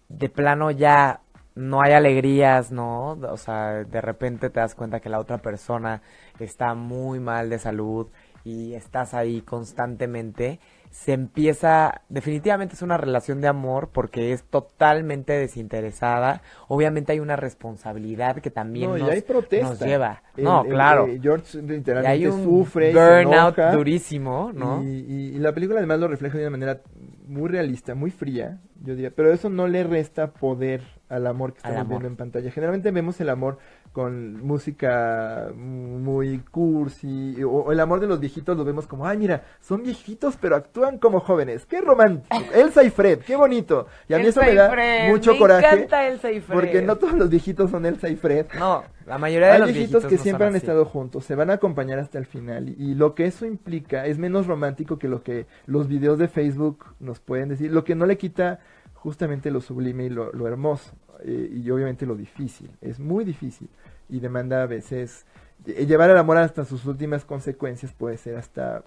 de 0.08 0.28
plano 0.28 0.70
ya 0.70 1.20
no 1.54 1.82
hay 1.82 1.92
alegrías, 1.92 2.70
¿no? 2.70 3.12
O 3.12 3.36
sea, 3.36 3.84
de 3.84 4.00
repente 4.00 4.48
te 4.50 4.60
das 4.60 4.74
cuenta 4.74 5.00
que 5.00 5.08
la 5.08 5.18
otra 5.18 5.38
persona 5.38 6.02
está 6.38 6.74
muy 6.74 7.18
mal 7.20 7.50
de 7.50 7.58
salud 7.58 8.06
y 8.44 8.74
estás 8.74 9.12
ahí 9.14 9.42
constantemente. 9.42 10.60
Se 10.90 11.12
empieza, 11.12 12.02
definitivamente 12.08 12.74
es 12.74 12.82
una 12.82 12.96
relación 12.96 13.40
de 13.40 13.48
amor 13.48 13.90
porque 13.92 14.32
es 14.32 14.42
totalmente 14.44 15.32
desinteresada. 15.34 16.42
Obviamente 16.66 17.12
hay 17.12 17.20
una 17.20 17.36
responsabilidad 17.36 18.36
que 18.40 18.50
también 18.50 18.90
No, 18.90 18.96
y 18.98 19.00
nos, 19.02 19.10
hay 19.10 19.22
protesta. 19.22 19.68
nos 19.68 19.80
lleva. 19.80 20.22
El- 20.36 20.44
no, 20.44 20.64
el- 20.64 20.70
claro. 20.70 21.06
eh, 21.06 21.18
George 21.22 21.58
Y 21.58 21.62
literalmente 21.62 22.08
hay 22.08 22.26
un 22.26 22.42
sufre, 22.42 22.92
se 22.92 22.98
burnout 22.98 23.58
enoja. 23.58 23.72
durísimo, 23.76 24.50
¿no? 24.54 24.82
Y, 24.82 24.86
y- 24.88 25.36
y 25.36 25.38
la 25.38 25.52
película 25.52 25.78
además 25.78 26.00
lo 26.00 26.08
refleja 26.08 26.38
de 26.38 26.44
una 26.48 26.50
manera 26.58 26.80
muy 27.26 27.48
realista, 27.48 27.94
muy 27.94 28.10
fría, 28.10 28.58
yo 28.82 28.94
diría, 28.94 29.10
pero 29.14 29.32
eso 29.32 29.48
no 29.50 29.68
le 29.68 29.84
resta 29.84 30.32
poder 30.32 30.82
al 31.08 31.26
amor 31.26 31.52
que 31.52 31.58
estamos 31.58 31.78
amor. 31.78 31.88
viendo 31.90 32.08
en 32.08 32.16
pantalla. 32.16 32.50
Generalmente 32.50 32.90
vemos 32.90 33.20
el 33.20 33.28
amor 33.30 33.58
con 33.92 34.40
música 34.44 35.48
muy 35.56 36.38
cursi, 36.50 37.42
o, 37.42 37.50
o 37.50 37.72
el 37.72 37.80
amor 37.80 38.00
de 38.00 38.06
los 38.06 38.20
viejitos 38.20 38.56
lo 38.56 38.64
vemos 38.64 38.86
como, 38.86 39.06
ay 39.06 39.16
mira, 39.18 39.42
son 39.60 39.82
viejitos 39.82 40.36
pero 40.36 40.56
actúan 40.56 40.98
como 40.98 41.20
jóvenes, 41.20 41.66
qué 41.66 41.80
romántico, 41.80 42.36
Elsa 42.54 42.82
y 42.84 42.90
Fred, 42.90 43.20
qué 43.20 43.36
bonito. 43.36 43.86
Y 44.08 44.14
a 44.14 44.18
mí 44.18 44.26
eso 44.26 44.40
me 44.42 44.54
da 44.54 44.70
Fred, 44.70 45.08
mucho 45.10 45.32
me 45.32 45.38
coraje, 45.38 45.66
encanta 45.66 46.06
Elsa 46.06 46.30
y 46.30 46.40
Fred. 46.40 46.54
porque 46.54 46.82
no 46.82 46.96
todos 46.96 47.14
los 47.14 47.28
viejitos 47.30 47.70
son 47.70 47.86
Elsa 47.86 48.08
y 48.08 48.16
Fred. 48.16 48.46
No, 48.58 48.84
la 49.06 49.18
mayoría 49.18 49.48
de 49.48 49.52
Hay 49.54 49.58
los 49.58 49.72
viejitos 49.72 50.06
que 50.06 50.16
no 50.16 50.22
siempre 50.22 50.46
han 50.46 50.54
así. 50.54 50.58
estado 50.58 50.84
juntos, 50.84 51.24
se 51.24 51.34
van 51.34 51.50
a 51.50 51.54
acompañar 51.54 51.98
hasta 51.98 52.18
el 52.18 52.26
final 52.26 52.68
y, 52.68 52.76
y 52.78 52.94
lo 52.94 53.14
que 53.14 53.26
eso 53.26 53.46
implica 53.46 54.06
es 54.06 54.18
menos 54.18 54.46
romántico 54.46 54.98
que 54.98 55.08
lo 55.08 55.22
que 55.22 55.46
los 55.66 55.88
videos 55.88 56.18
de 56.18 56.28
Facebook 56.28 56.84
nos 57.00 57.20
pueden 57.20 57.48
decir, 57.48 57.72
lo 57.72 57.84
que 57.84 57.94
no 57.94 58.04
le 58.06 58.18
quita 58.18 58.60
justamente 59.02 59.50
lo 59.50 59.60
sublime 59.60 60.04
y 60.06 60.10
lo, 60.10 60.32
lo 60.32 60.46
hermoso 60.46 60.92
eh, 61.24 61.50
y 61.52 61.70
obviamente 61.70 62.04
lo 62.06 62.14
difícil, 62.16 62.70
es 62.80 62.98
muy 63.00 63.24
difícil 63.24 63.68
y 64.08 64.20
demanda 64.20 64.62
a 64.62 64.66
veces 64.66 65.24
eh, 65.66 65.86
llevar 65.86 66.10
el 66.10 66.16
amor 66.16 66.36
hasta 66.38 66.64
sus 66.64 66.84
últimas 66.86 67.24
consecuencias 67.24 67.92
puede 67.92 68.16
ser 68.16 68.36
hasta 68.36 68.82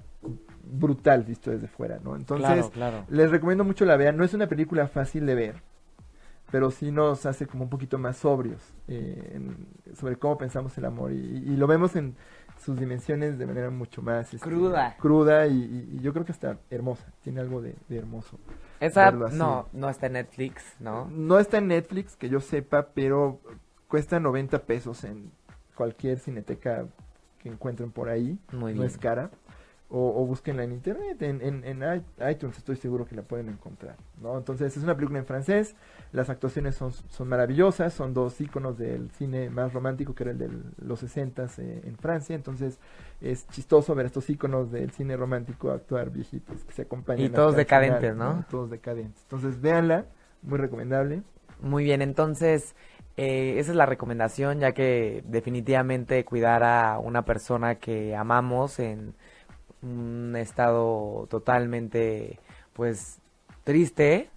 brutal 0.64 1.24
visto 1.24 1.52
desde 1.52 1.68
fuera, 1.68 2.00
¿no? 2.04 2.16
Entonces 2.16 2.46
Claro, 2.70 2.70
claro. 2.72 3.06
les 3.10 3.32
recomiendo 3.32 3.64
mucho 3.64 3.86
la 3.86 3.98
vean, 3.98 4.18
no 4.18 4.24
es 4.24 4.34
una 4.34 4.48
película 4.48 4.88
fácil 4.88 5.26
de 5.26 5.36
ver, 5.36 5.56
pero 6.52 6.70
sí 6.72 6.92
nos 6.92 7.26
hace 7.26 7.48
como 7.48 7.64
un 7.64 7.70
poquito 7.70 7.98
más 7.98 8.18
sobrios 8.18 8.62
eh, 8.88 9.32
en- 9.36 9.68
sobre 9.96 10.18
cómo 10.18 10.38
pensamos 10.38 10.78
el 10.78 10.86
amor 10.86 11.12
y, 11.12 11.16
y 11.18 11.56
lo 11.58 11.68
vemos 11.68 11.96
en 11.96 12.16
sus 12.64 12.80
dimensiones 12.80 13.38
de 13.38 13.46
manera 13.46 13.70
mucho 13.70 14.02
más 14.02 14.34
este, 14.34 14.48
Cruda. 14.48 14.96
cruda 15.00 15.48
y, 15.48 16.00
yo 16.02 16.14
creo 16.14 16.26
que 16.26 16.32
está 16.32 16.58
hermosa, 16.70 17.06
tiene 17.24 17.42
algo 17.42 17.62
de, 17.62 17.76
de 17.90 17.98
hermoso. 17.98 18.38
Esa 18.80 19.12
no, 19.12 19.68
no 19.74 19.90
está 19.90 20.08
en 20.08 20.14
Netflix, 20.14 20.76
¿no? 20.80 21.08
No 21.12 21.40
está 21.40 21.58
en 21.58 21.68
Netflix, 21.68 22.16
que 22.16 22.30
yo 22.30 22.40
sepa, 22.40 22.90
pero 22.94 23.40
cuesta 23.88 24.20
90 24.20 24.60
pesos 24.64 25.04
en 25.04 25.32
cualquier 25.76 26.20
cineteca 26.20 26.86
que 27.40 27.50
encuentren 27.50 27.92
por 27.92 28.10
ahí. 28.10 28.38
Muy 28.52 28.74
no 28.74 28.82
bien. 28.82 28.86
es 28.88 28.98
cara. 28.98 29.32
O, 29.94 30.22
o 30.22 30.26
búsquenla 30.26 30.64
en 30.64 30.72
internet, 30.72 31.22
en, 31.22 31.42
en, 31.42 31.66
en 31.66 32.04
iTunes 32.30 32.58
estoy 32.58 32.78
seguro 32.78 33.06
que 33.06 33.14
la 33.14 33.24
pueden 33.24 33.50
encontrar. 33.50 33.98
¿no? 34.22 34.38
Entonces 34.38 34.78
es 34.78 34.84
una 34.84 34.96
película 34.96 35.20
en 35.20 35.26
francés, 35.26 35.76
las 36.14 36.30
actuaciones 36.30 36.76
son, 36.76 36.94
son 36.94 37.28
maravillosas, 37.28 37.94
son 37.94 38.14
dos 38.14 38.40
íconos 38.40 38.78
del 38.78 39.12
cine 39.12 39.50
más 39.50 39.74
romántico 39.74 40.16
que 40.16 40.24
era 40.24 40.32
el 40.32 40.38
de 40.38 40.50
los 40.78 41.02
60 41.02 41.48
en 41.58 41.98
Francia, 41.98 42.38
entonces 42.38 42.80
es 43.20 43.46
chistoso 43.50 43.94
ver 43.94 44.06
estos 44.06 44.30
íconos 44.30 44.72
del 44.72 44.92
cine 44.92 45.18
romántico 45.18 45.72
actuar 45.72 46.10
viejitos 46.10 46.64
que 46.64 46.72
se 46.72 46.84
acompañan. 46.84 47.26
Y 47.26 47.30
todos 47.30 47.58
decadentes, 47.58 48.14
final, 48.14 48.18
¿no? 48.18 48.46
Todos 48.50 48.70
decadentes. 48.70 49.22
Entonces 49.24 49.60
véanla, 49.60 50.06
muy 50.42 50.58
recomendable. 50.58 51.24
Muy 51.62 51.84
bien, 51.84 52.02
entonces 52.02 52.76
eh, 53.18 53.60
esa 53.60 53.72
es 53.72 53.78
la 53.78 53.86
recomendación, 53.86 54.60
ya 54.60 54.72
que 54.72 55.24
definitivamente 55.28 56.24
cuidar 56.26 56.64
a 56.64 56.98
una 56.98 57.24
persona 57.24 57.76
que 57.76 58.16
amamos 58.16 58.80
en 58.80 59.14
un 59.84 60.36
estado 60.36 61.28
totalmente, 61.30 62.40
pues, 62.74 63.20
triste, 63.64 64.30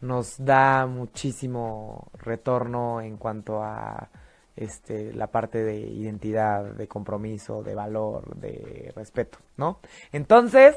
nos 0.00 0.44
da 0.44 0.86
muchísimo 0.86 2.08
retorno 2.18 3.00
en 3.00 3.16
cuanto 3.16 3.62
a 3.62 4.10
este 4.56 5.12
la 5.12 5.26
parte 5.28 5.62
de 5.64 5.78
identidad, 5.78 6.64
de 6.64 6.88
compromiso, 6.88 7.62
de 7.62 7.74
valor, 7.74 8.36
de 8.36 8.92
respeto, 8.96 9.38
¿no? 9.56 9.80
Entonces, 10.12 10.76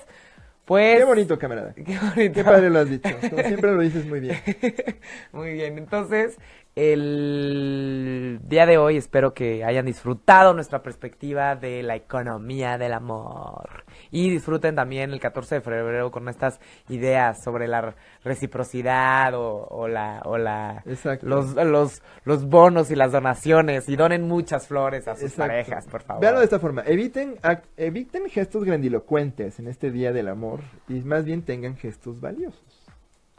pues 0.65 0.99
Qué 0.99 1.03
bonito, 1.03 1.39
camarada. 1.39 1.73
Qué 1.75 1.97
bonito. 1.97 2.33
Qué 2.33 2.43
padre 2.43 2.69
lo 2.69 2.79
has 2.79 2.89
dicho. 2.89 3.09
Como 3.29 3.41
siempre 3.41 3.71
lo 3.71 3.81
dices 3.81 4.05
muy 4.05 4.19
bien. 4.19 4.37
Muy 5.31 5.53
bien, 5.53 5.77
entonces, 5.79 6.37
el 6.75 8.39
día 8.43 8.65
de 8.65 8.77
hoy 8.77 8.97
espero 8.97 9.33
que 9.33 9.63
hayan 9.63 9.85
disfrutado 9.85 10.53
nuestra 10.53 10.81
perspectiva 10.81 11.55
de 11.55 11.83
la 11.83 11.95
economía 11.95 12.77
del 12.77 12.93
amor. 12.93 13.83
Y 14.11 14.29
disfruten 14.29 14.75
también 14.75 15.11
el 15.11 15.19
14 15.19 15.55
de 15.55 15.61
febrero 15.61 16.09
con 16.11 16.29
estas 16.29 16.59
ideas 16.87 17.43
sobre 17.43 17.67
la 17.67 17.95
reciprocidad 18.23 19.33
o, 19.33 19.67
o 19.67 19.87
la, 19.87 20.21
o 20.25 20.37
la 20.37 20.83
los, 21.21 21.55
los, 21.55 22.01
los 22.23 22.45
bonos 22.45 22.91
y 22.91 22.95
las 22.95 23.11
donaciones. 23.11 23.89
Y 23.89 23.95
donen 23.95 24.27
muchas 24.27 24.67
flores 24.67 25.07
a 25.07 25.15
sus 25.15 25.31
Exacto. 25.31 25.49
parejas, 25.51 25.87
por 25.87 26.01
favor. 26.01 26.21
Véanlo 26.21 26.39
de 26.39 26.45
esta 26.45 26.59
forma. 26.59 26.83
Eviten, 26.85 27.35
eviten 27.77 28.29
gestos 28.29 28.63
grandilocuentes 28.63 29.59
en 29.59 29.67
este 29.67 29.91
día 29.91 30.11
del 30.11 30.27
amor 30.29 30.61
y 30.87 31.01
más 31.01 31.25
bien 31.25 31.41
tengan 31.41 31.75
gestos 31.75 32.21
valiosos. 32.21 32.85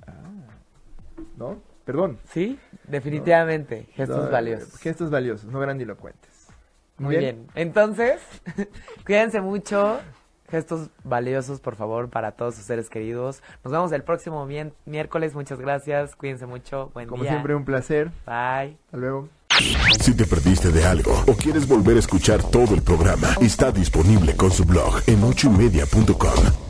Ah, 0.07 0.13
¿no? 1.37 1.70
Perdón. 1.91 2.19
Sí, 2.33 2.59
definitivamente. 2.87 3.89
Gestos 3.95 4.25
No, 4.27 4.31
valiosos. 4.31 4.77
Gestos 4.79 5.11
valiosos, 5.11 5.51
no 5.51 5.59
grandilocuentes. 5.59 6.31
Muy 6.99 7.17
bien. 7.17 7.47
Entonces, 7.57 8.21
cuídense 9.07 9.41
mucho. 9.41 9.99
Gestos 10.51 10.89
valiosos, 11.05 11.61
por 11.61 11.75
favor, 11.77 12.09
para 12.11 12.33
todos 12.33 12.55
sus 12.57 12.65
seres 12.65 12.89
queridos. 12.91 13.43
Nos 13.65 13.73
vemos 13.73 13.91
el 13.93 14.03
próximo 14.03 14.47
mien- 14.47 14.73
miércoles. 14.85 15.35
Muchas 15.35 15.59
gracias. 15.61 16.15
Cuídense 16.15 16.47
mucho. 16.47 16.91
Buen 16.95 17.09
Como 17.09 17.23
día. 17.23 17.33
siempre, 17.33 17.55
un 17.55 17.65
placer. 17.65 18.11
Bye. 18.27 18.77
Hasta 18.87 18.97
luego. 18.97 19.29
Si 20.01 20.15
te 20.15 20.27
perdiste 20.27 20.71
de 20.71 20.85
algo 20.87 21.13
o 21.27 21.35
quieres 21.35 21.67
volver 21.69 21.97
a 21.97 22.01
escuchar 22.01 22.43
todo 22.43 22.75
el 22.75 22.83
programa, 22.83 23.29
está 23.41 23.71
disponible 23.73 24.37
con 24.37 24.51
su 24.53 24.65
blog 24.65 25.01
en 25.07 25.23
ochoymedia.com. 25.25 26.70